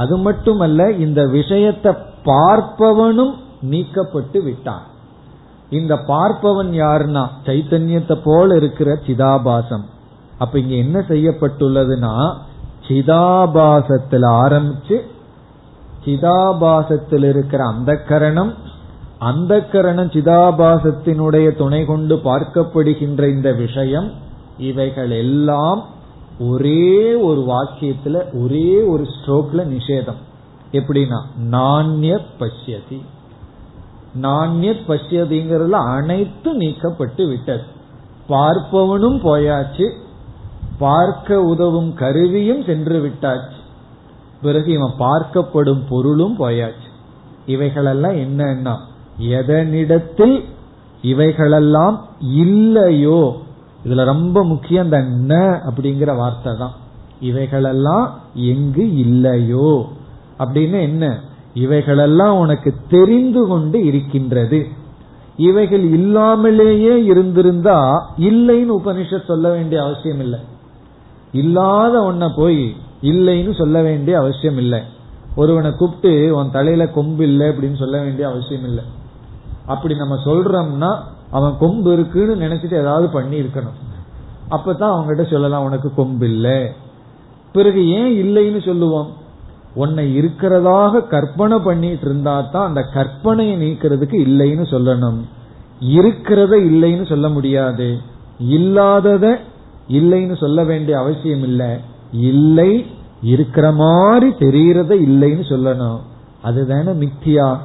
அது 0.00 0.14
மட்டுமல்ல 0.26 0.80
இந்த 1.04 1.20
விஷயத்தை 1.38 1.92
பார்ப்பவனும் 2.28 3.34
நீக்கப்பட்டு 3.70 4.38
விட்டான். 4.42 4.84
இந்த 5.78 5.94
பார்ப்பவன் 6.08 6.70
யாருன்னா 6.82 7.22
சைத்தன்யத்தை 7.46 8.16
போல 8.24 8.56
இருக்கிற 8.56 8.90
சிதாபாசம். 9.06 9.84
அப்ப 10.38 10.54
இங்க 10.58 10.74
என்ன 10.84 10.98
செய்யப்பட்டுள்ளதுன்னா 11.08 12.14
சிதாபாசத்தில் 12.88 14.28
ஆரம்பிச்சு 14.42 14.96
சிதாபாசத்தில் 16.04 17.26
இருக்கிற 17.32 17.62
அந்த 17.72 17.92
கரணம் 18.10 18.52
அந்த 19.28 19.54
கரணம் 19.72 20.10
சிதாபாசத்தினுடைய 20.14 21.48
துணை 21.56 21.80
கொண்டு 21.84 22.14
பார்க்கப்படுகின்ற 22.28 23.22
இந்த 23.34 23.48
விஷயம் 23.64 24.08
இவைகள் 24.68 25.12
எல்லாம் 25.24 25.80
ஒரே 26.40 27.14
ஒரு 27.14 27.40
வாக்கியத்துல 27.40 28.42
ஒரே 28.42 28.82
ஒரு 28.82 29.02
ஸ்ட்ரோக்ல 29.02 29.56
நிஷேதம். 29.56 30.20
எப்படின்னா 30.72 31.22
நாண்ய 31.50 32.18
பஷ்யதி. 32.38 33.00
நாண்ய 34.22 34.74
பஷ்யதிங்கிறதுல 34.88 35.70
அனைத்து 35.70 36.56
நீக்கப்பட்டு 36.56 37.28
விட்டது. 37.28 37.62
பார்ப்பவனும் 38.28 39.20
போயாச்சு. 39.20 39.96
பார்க்க 40.78 41.42
உதவும் 41.42 41.94
கருவியும் 41.94 42.64
சென்று 42.64 43.06
விட்டாச்சு. 43.06 43.58
பிறகு 44.42 44.72
இவன் 44.72 44.92
பார்க்கப்படும் 44.98 45.82
பொருளும் 45.88 46.38
போயாச்சு. 46.38 46.88
இவைகளெல்லாம் 47.46 48.16
என்னன்னா 48.16 48.76
எதனிடத்தில் 49.20 50.44
இவைகளெல்லாம் 51.02 52.08
இல்லையோ 52.20 53.42
இதுல 53.84 54.04
ரொம்ப 54.04 54.44
முக்கியம் 54.44 54.84
இந்த 54.84 54.98
ந 54.98 55.38
அப்படிங்கிற 55.38 56.16
வார்த்தை 56.16 56.56
தான். 56.58 56.72
இவைகளெல்லாம் 57.20 58.20
எங்கு 58.34 58.94
இல்லையோ? 58.94 59.88
அப்படின்னு 60.38 60.80
என்ன? 60.80 61.20
இவைகளெல்லாம் 61.54 62.38
உனக்கு 62.38 62.74
தெரிந்து 62.88 63.46
கொண்டு 63.46 63.84
இருக்கின்றது. 63.84 64.68
இவைகள் 65.36 65.82
இல்லாமலேயே 65.82 67.04
இருந்திருந்தா 67.04 68.10
இல்லைன்னு 68.18 68.70
உபனிஷத் 68.84 69.24
சொல்ல 69.24 69.50
வேண்டிய 69.50 69.82
அவசியம் 69.82 70.20
இல்லை. 70.20 70.38
இல்லாத 71.32 72.00
ஒன்ன 72.00 72.30
போய் 72.36 72.76
இல்லைன்னு 73.02 73.58
சொல்ல 73.58 73.82
வேண்டிய 73.82 74.18
அவசியம் 74.18 74.56
இல்லை. 74.56 74.80
ஒருவனை 75.36 75.70
கூப்பிட்டு 75.70 76.36
உன் 76.36 76.50
தலையில 76.50 76.86
கொம்பு 76.86 77.22
இல்லை 77.22 77.46
அப்படின்னு 77.46 77.76
சொல்ல 77.76 78.02
வேண்டிய 78.02 78.28
அவசியம் 78.28 78.64
இல்லை. 78.64 78.84
அப்படி 79.66 79.94
நம்ம 79.96 80.14
சொல்றோம்னா 80.24 81.02
அவன் 81.30 81.58
கொம்பு 81.58 81.92
இருக்குன்னு 81.92 82.34
நினைச்சிட்டு 82.34 82.80
ஏதாவது 82.80 83.08
பண்ணி 83.08 83.40
இருக்கணும் 83.40 83.78
அப்பதான் 84.50 84.92
அவங்ககிட்ட 84.92 85.30
சொல்லலாம் 85.30 85.64
உனக்கு 85.64 85.94
கொம்பு 85.94 86.28
இல்லை. 86.28 86.72
பிறகு 87.52 87.88
ஏன் 87.88 88.12
இல்லைன்னு 88.24 88.64
சொல்லுவோம்? 88.64 89.12
உன்னை 89.74 90.18
இருக்கிறதாக 90.18 91.06
கற்பனை 91.06 91.58
பண்ணிட்டு 91.58 92.06
இருந்தா 92.06 92.40
தான் 92.40 92.66
அந்த 92.66 92.80
கற்பனையை 92.94 93.56
நீக்கிறதுக்கு 93.56 94.16
இல்லைன்னு 94.26 94.64
சொல்லணும். 94.70 95.20
இருக்கிறத 95.80 96.54
இல்லைன்னு 96.70 97.08
சொல்ல 97.08 97.28
முடியாது. 97.28 97.98
இல்லாதத 98.38 99.38
இல்லைன்னு 99.88 100.36
சொல்ல 100.36 100.64
வேண்டிய 100.64 100.98
அவசியம் 100.98 101.42
இல்லை. 101.42 101.76
இல்லை 102.12 102.86
இருக்கிற 103.22 103.72
மாதிரி 103.72 104.32
தெரியறத 104.38 104.92
இல்லைன்னு 105.06 105.44
சொல்லணும். 105.48 105.98
அதுதானே 106.42 106.90
மித்தியா. 106.90 107.58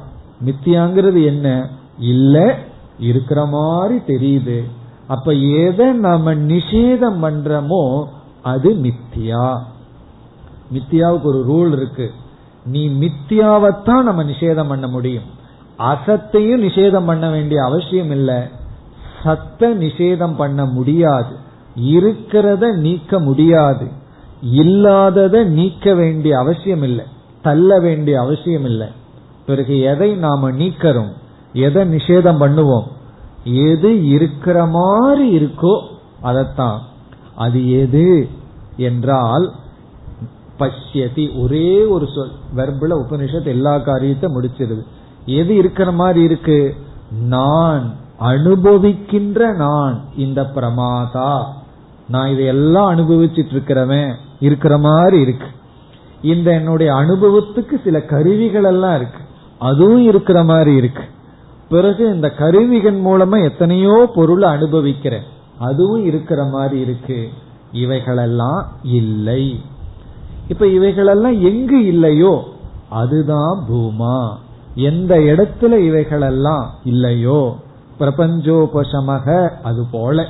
மித்தியாங்கிறது 0.44 1.24
என்ன? 1.24 1.68
இல்லை 1.98 2.54
இருக்கிற 2.98 3.46
மாதிரி 3.46 3.98
தெரியுது. 4.06 4.64
அப்ப 5.06 5.32
எதை 5.32 5.92
நாம 5.92 6.34
நிஷேதம் 6.34 7.18
பண்றோமோ 7.22 8.04
அது 8.42 8.70
மித்தியா. 8.74 9.58
மித்தியாவுக்கு 10.72 11.22
ஒரு 11.22 11.44
ரூல் 11.48 11.72
இருக்கு. 11.72 12.10
நீ 12.64 12.88
மித்தியாவைத்தான் 12.88 14.02
நம்ம 14.02 14.24
நிஷேதம் 14.24 14.68
பண்ண 14.68 14.86
முடியும். 14.86 15.22
அசத்தையும் 15.78 16.62
நிஷேதம் 16.62 17.06
பண்ண 17.06 17.30
வேண்டிய 17.30 17.64
அவசியம் 17.64 18.10
இல்லை. 18.10 18.36
சத்த 19.24 19.60
நிஷேதம் 19.60 20.36
பண்ண 20.36 20.64
முடியாது. 20.64 21.36
இருக்கிறத 21.80 22.74
நீக்க 22.74 23.20
முடியாது. 23.20 23.88
இல்லாததை 24.42 25.44
நீக்க 25.44 25.94
வேண்டிய 25.94 26.38
அவசியம் 26.38 26.82
இல்லை. 26.82 27.04
தள்ள 27.42 27.78
வேண்டிய 27.80 28.20
அவசியம் 28.20 28.64
இல்லை. 28.64 28.86
பிறகு 29.46 29.80
எதை 29.80 30.14
நாம 30.14 30.50
நீக்கிறோம்? 30.50 31.12
எதை 31.56 31.94
நிஷேதம் 31.94 32.40
பண்ணுவோம்? 32.40 32.86
எது 33.44 34.06
இருக்கிற 34.06 34.66
மாதிரி 34.66 35.38
இருக்கோ 35.38 35.86
அதைத்தான். 36.20 36.80
அது 37.34 37.70
எது 37.70 38.28
என்றால் 38.76 39.52
பஷ்யதி 40.58 41.42
ஒரே 41.42 41.84
ஒரு 41.84 42.06
சொல் 42.14 42.30
வெர்புல 42.56 42.92
உபனிஷத் 42.92 43.46
எல்லா 43.46 43.78
காரியத்தை 43.78 44.30
முடிச்சிருது. 44.34 44.82
எது 45.26 45.56
இருக்கிற 45.56 45.92
மாதிரி 45.92 46.20
இருக்கு? 46.20 46.74
நான் 47.22 47.94
அனுபவிக்கின்ற 48.20 49.54
நான் 49.54 50.04
இந்த 50.16 50.42
பிரமாதா. 50.42 51.44
நான் 52.08 52.28
இதையெல்லாம் 52.28 52.96
அனுபவிச்சிட்டு 52.96 53.54
இருக்கிறவன் 53.54 54.14
இருக்கிற 54.40 54.78
மாதிரி 54.78 55.20
இருக்கு. 55.20 55.46
இந்த 56.22 56.52
என்னுடைய 56.52 56.92
அனுபவத்துக்கு 56.92 57.82
சில 57.84 58.00
கருவிகள் 58.00 58.64
எல்லாம் 58.64 58.96
இருக்கு. 58.96 59.18
அதுவும் 59.58 60.02
இருக்கிற 60.02 60.44
மாதிரி 60.44 60.74
இருக்கு. 60.74 61.02
பிறகு 61.68 62.14
இந்த 62.14 62.30
கருவிகள் 62.30 63.00
மூலமா 63.00 63.44
எத்தனையோ 63.44 64.10
பொருளை 64.14 64.48
அனுபவிக்கிறேன். 64.48 65.22
அதுவும் 65.58 66.04
இருக்கிற 66.04 66.44
மாதிரி 66.44 66.80
இருக்கு. 66.80 67.28
இவைகளெல்லாம் 67.72 68.72
இல்லை. 68.82 69.60
இப்ப 70.48 70.66
இவைகளெல்லாம் 70.66 71.42
எங்கு 71.42 71.86
இல்லையோ? 71.86 72.48
அதுதான் 72.88 73.66
பூமா. 73.70 74.32
எந்த 74.74 75.18
இடத்துல 75.18 75.76
இவைகளெல்லாம் 75.76 76.70
இல்லையோ? 76.84 77.56
பிரபஞ்சோபசமக 78.00 79.48
அது 79.62 79.86
போல. 79.90 80.26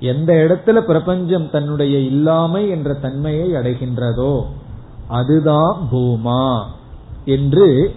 எந்த 0.00 0.32
இடத்துல 0.32 0.80
பிரபஞ்சம் 0.80 1.50
தன்னுடைய 1.50 1.98
இல்லாமை 1.98 2.68
என்ற 2.68 2.94
தன்மையை 2.94 3.52
அடைகின்றதோ? 3.52 4.42
அதுதான் 5.08 5.88
பூமா. 5.92 6.62
என்று 7.24 7.94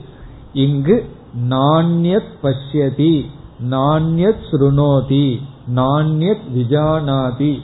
இங்கு 0.54 1.06
நாண்யத் 1.50 2.34
பஷ்யதி 2.44 3.26
நாண்யத் 3.70 4.44
ஸ்ருணோதி 4.52 5.42
நாண்யத் 5.76 6.48
விஜானாதி. 6.56 7.60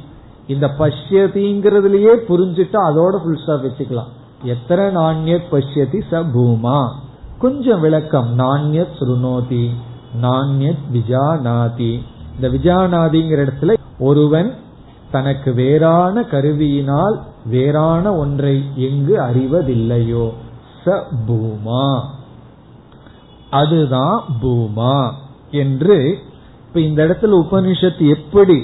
இந்த 0.47 0.71
பஷ்யதிங்கிறதுலயே 0.79 2.15
புரிஞ்சுட்டா 2.27 2.77
அதோட 2.89 3.17
ஃபுல் 3.17 3.41
ஸ்டாப் 3.43 3.65
வச்சுக்கலாம். 3.65 4.11
எத்தனை 4.43 4.85
நாண்யத் 4.85 5.43
பஷ்யதி 5.51 6.01
ச 6.11 6.25
பூமா? 6.35 6.89
கொஞ்சம் 7.39 7.81
விளக்கம். 7.81 8.39
நாண்யத் 8.39 8.93
ஸ்ருணோதி 8.99 9.69
நாண்யத் 10.21 10.83
விஜானாதி. 10.93 12.01
இந்த 12.35 12.47
விஜானாதிங்கிற 12.47 13.47
இடத்துல 13.47 13.77
ஒருவன் 13.99 14.53
தனக்கு 15.11 15.53
வேறான 15.53 16.21
கருவியினால் 16.21 17.19
வேறான 17.45 18.15
ஒன்றை 18.15 18.63
எங்கு 18.75 19.17
அறிவதில்லையோ? 19.17 20.33
ச 20.85 21.03
பூமா. 21.27 22.01
அதுதான் 23.53 24.17
பூமா 24.41 24.97
என்று 25.51 25.97
இப்ப 26.67 26.79
இந்த 26.79 26.99
இடத்துல 27.05 27.35
உபனிஷத்து 27.43 28.05
எப்படி 28.09 28.57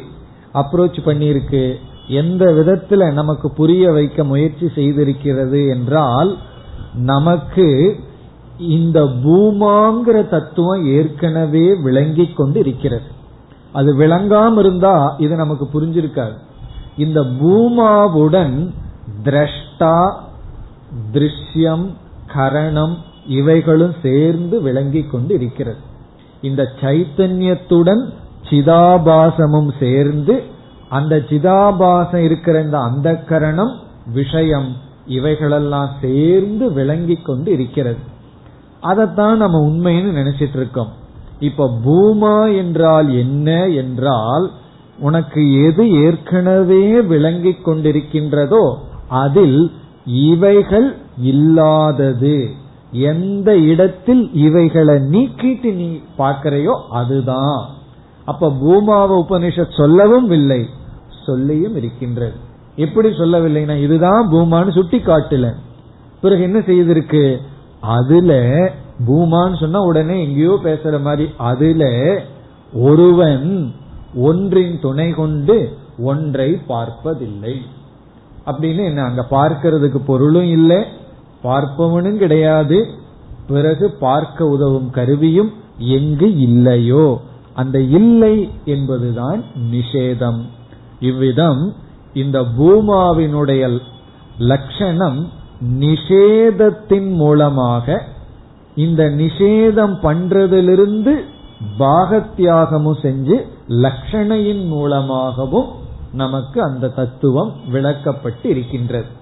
அப்ரோச் 0.53 0.99
பண்ணியிருக்கு? 1.05 1.63
எந்த 2.07 2.43
விதத்துல 2.57 3.11
நமக்கு 3.13 3.47
புரிய 3.51 3.91
வைக்க 3.91 4.23
முயற்சி 4.23 4.67
செய்திருக்கிறது 4.75 5.61
என்றால் 5.69 6.31
நமக்கு 6.93 7.67
இந்த 8.57 8.99
பூமாங்கிற 9.23 10.17
தத்துவம் 10.29 10.83
ஏற்கனவே 10.85 11.65
விளங்கி 11.75 12.25
கொண்டு 12.25 12.59
இருக்கிறது 12.59 13.07
அது 13.71 13.89
விளங்காம 13.97 14.57
இருந்தா 14.57 15.15
இது 15.17 15.35
நமக்கு 15.35 15.65
புரிஞ்சிருக்காது. 15.73 16.37
இந்த 16.97 17.19
பூமாவுடன் 17.41 18.55
திரஷ்டா 19.23 19.95
திருஷ்யம் 21.13 21.85
கரணம் 22.33 22.95
இவைகளும் 23.27 23.95
சேர்ந்து 24.03 24.61
விளங்கி 24.61 25.03
கொண்டு 25.03 25.33
இருக்கிறது 25.33 25.77
இந்த 26.41 26.69
சைத்தன்யத்துடன் 26.81 28.09
சிதாபாசமும் 28.49 29.71
சேர்ந்து 29.79 30.43
அந்த 30.89 31.25
சிதாபாசம் 31.29 32.23
இருக்கிற 32.23 32.61
இந்த 32.61 32.79
அந்த 32.79 33.15
கரணம் 33.15 33.75
விஷயம் 34.13 34.75
இவைகளெல்லாம் 35.05 35.89
சேர்ந்து 36.01 36.73
விளங்கி 36.73 37.15
கொண்டு 37.15 37.51
இருக்கிறது 37.51 37.97
அதைத்தான் 38.81 39.37
நம்ம 39.37 39.67
உண்மைன்னு 39.67 40.17
நினைச்சிட்டு 40.17 40.55
இருக்கோம் 40.55 40.97
இப்ப 41.39 41.79
பூமா 41.85 42.55
என்றால் 42.55 43.17
என்ன 43.17 43.67
என்றால் 43.67 44.51
உனக்கு 44.99 45.63
எது 45.63 45.91
ஏற்கனவே 45.91 47.01
விளங்கி 47.01 47.55
கொண்டிருக்கின்றதோ 47.65 48.75
அதில் 49.07 49.71
இவைகள் 50.05 50.95
இல்லாதது. 51.17 52.49
எந்த 52.91 53.57
இடத்தில் 53.57 54.33
இவைகளை 54.33 54.95
நீக்கிட்டு 54.95 55.73
நீ 55.73 56.01
பார்க்கிறையோ 56.17 56.81
அதுதான். 56.89 57.65
அப்ப 58.25 58.49
பூமாவ 58.49 59.23
உபனிஷத் 59.23 59.77
சொல்லவும் 59.77 60.31
இல்லை 60.31 60.69
சொல்லியும் 61.25 61.75
இருக்கின்றது. 61.75 62.33
எப்படி 62.75 63.07
சொல்லவில்லைன்னா 63.07 63.81
இதுதான் 63.81 64.31
பூமான்னு 64.31 64.71
சுட்டி 64.71 64.97
காட்டல 64.97 65.53
பிறகு 66.21 66.41
என்ன 66.41 66.59
செய்திருக்கு? 66.59 67.37
அதுல 67.81 68.45
பூமான்னு 69.07 69.59
சொன்னா 69.59 69.81
உடனே 69.81 70.23
எங்கேயோ 70.23 70.59
பேசுற 70.63 71.01
மாதிரி 71.01 71.29
அதுல 71.37 71.83
ஒருவன் 72.73 73.73
ஒன்றின் 74.15 74.79
துணை 74.81 75.11
கொண்டு 75.11 75.77
ஒன்றை 75.99 76.51
பார்ப்பதில்லை. 76.67 77.61
அப்படின்னு 78.45 78.83
என்ன 78.85 79.03
அங்க 79.03 79.25
பார்க்கறதுக்கு 79.31 79.97
பொருளும் 80.05 80.49
இல்லை 80.49 80.97
பார்ப்பவனும் 81.43 82.17
கிடையாது. 82.17 82.85
பிறகு 83.47 83.91
பார்க்க 83.91 84.45
உதவும் 84.45 84.89
கருவியும் 84.89 85.51
எங்கு 85.77 86.37
இல்லையோ? 86.37 87.21
அந்த 87.53 87.79
இல்லை 87.81 88.49
என்பதுதான் 88.65 89.43
நிஷேதம். 89.71 90.41
இவ்விதம் 90.99 91.73
இந்த 92.13 92.41
பூமாவினுடைய 92.41 93.79
லட்சணம் 94.37 95.29
நிஷேதத்தின் 95.79 97.11
மூலமாக 97.11 98.03
இந்த 98.75 99.03
நிஷேதம் 99.03 99.95
பண்றதிலிருந்து 100.03 101.13
பாகத்தியாகமும் 101.79 102.99
செஞ்சு 103.01 103.37
லட்சணையின் 103.67 104.67
மூலமாகவும் 104.67 105.69
நமக்கு 106.13 106.61
அந்த 106.61 106.87
தத்துவம் 106.87 107.53
விளக்கப்பட்டு 107.73 108.45
இருக்கின்றது 108.45 109.17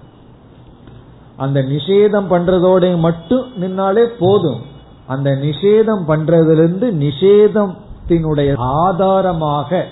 அந்த 1.38 1.62
நிஷேதம் 1.62 2.26
பண்றதோட 2.30 2.98
மட்டும் 2.98 3.46
நின்னாலே 3.60 4.04
போதும். 4.18 4.60
அந்த 5.06 5.30
நிஷேதம் 5.30 6.02
பண்றதிலிருந்து 6.08 6.88
நிஷேதத்தினுடைய 7.04 8.54
ஆதாரமாக 8.56 9.86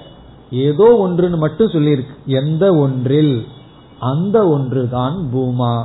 ஏதோ 0.50 1.08
ஒன்றுன்னு 1.08 1.36
மட்டும் 1.36 1.70
சொல்லியிருக்கு. 1.70 2.14
எந்த 2.26 2.74
ஒன்றில்? 2.74 3.46
அந்த 4.00 4.48
ஒன்றுதான் 4.48 5.28
பூமா. 5.34 5.84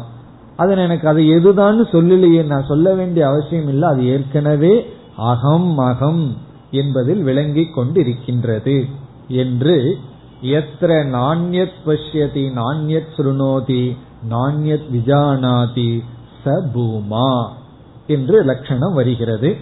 அதன் 0.56 0.78
எனக்கு 0.78 1.08
அது 1.08 1.22
எதுதான் 1.22 1.82
சொல்லலையே 1.92 2.46
நான் 2.46 2.66
சொல்ல 2.68 2.94
வேண்டிய 2.94 3.28
அவசியம் 3.28 3.68
இல்லை. 3.68 3.90
அது 3.90 4.06
ஏற்கனவே 4.06 4.94
அகம் 5.18 5.78
அகம் 5.78 6.38
என்பதில் 6.72 7.24
விளங்கிக் 7.24 7.80
கொண்டிருக்கின்றது 7.80 8.86
என்று 9.28 9.98
எத்திர 10.44 11.06
நாண்யத் 11.06 11.80
பஷ்யதி 11.86 12.52
நாண்யத் 12.52 13.12
சுருணோதி 13.18 13.98
நாண்யத் 14.33 14.89
விஜானாதி 14.95 15.91
ச 16.43 16.57
பூமா 16.75 17.31
என்று 18.09 18.43
லட்சணம் 18.51 18.93
வருகிறது 18.93 19.57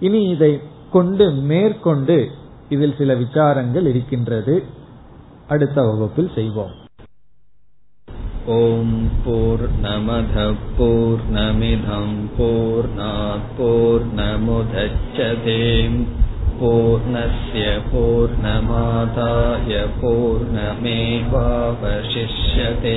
இனி 0.00 0.22
இதை 0.34 0.52
கொண்டு 0.92 1.32
மேற்கொண்டு 1.50 2.18
இதில் 2.68 2.98
சில 3.00 3.14
விசாரங்கள் 3.14 3.88
இருக்கின்றது 3.92 4.54
அடுத்த 5.48 5.82
வகுப்பில் 5.88 6.30
செய்வோம் 6.34 6.76
ॐ 8.48 8.90
पूर्णमधः 9.24 10.52
पूर्णमिधं 10.76 12.06
पूर्णात् 12.36 13.50
पूर्णमुदच्छते 13.56 15.56
पूर्णस्य 16.60 17.64
पूर्णमादाय 17.90 19.74
पूर्णमेवावशिष्यते 20.00 22.96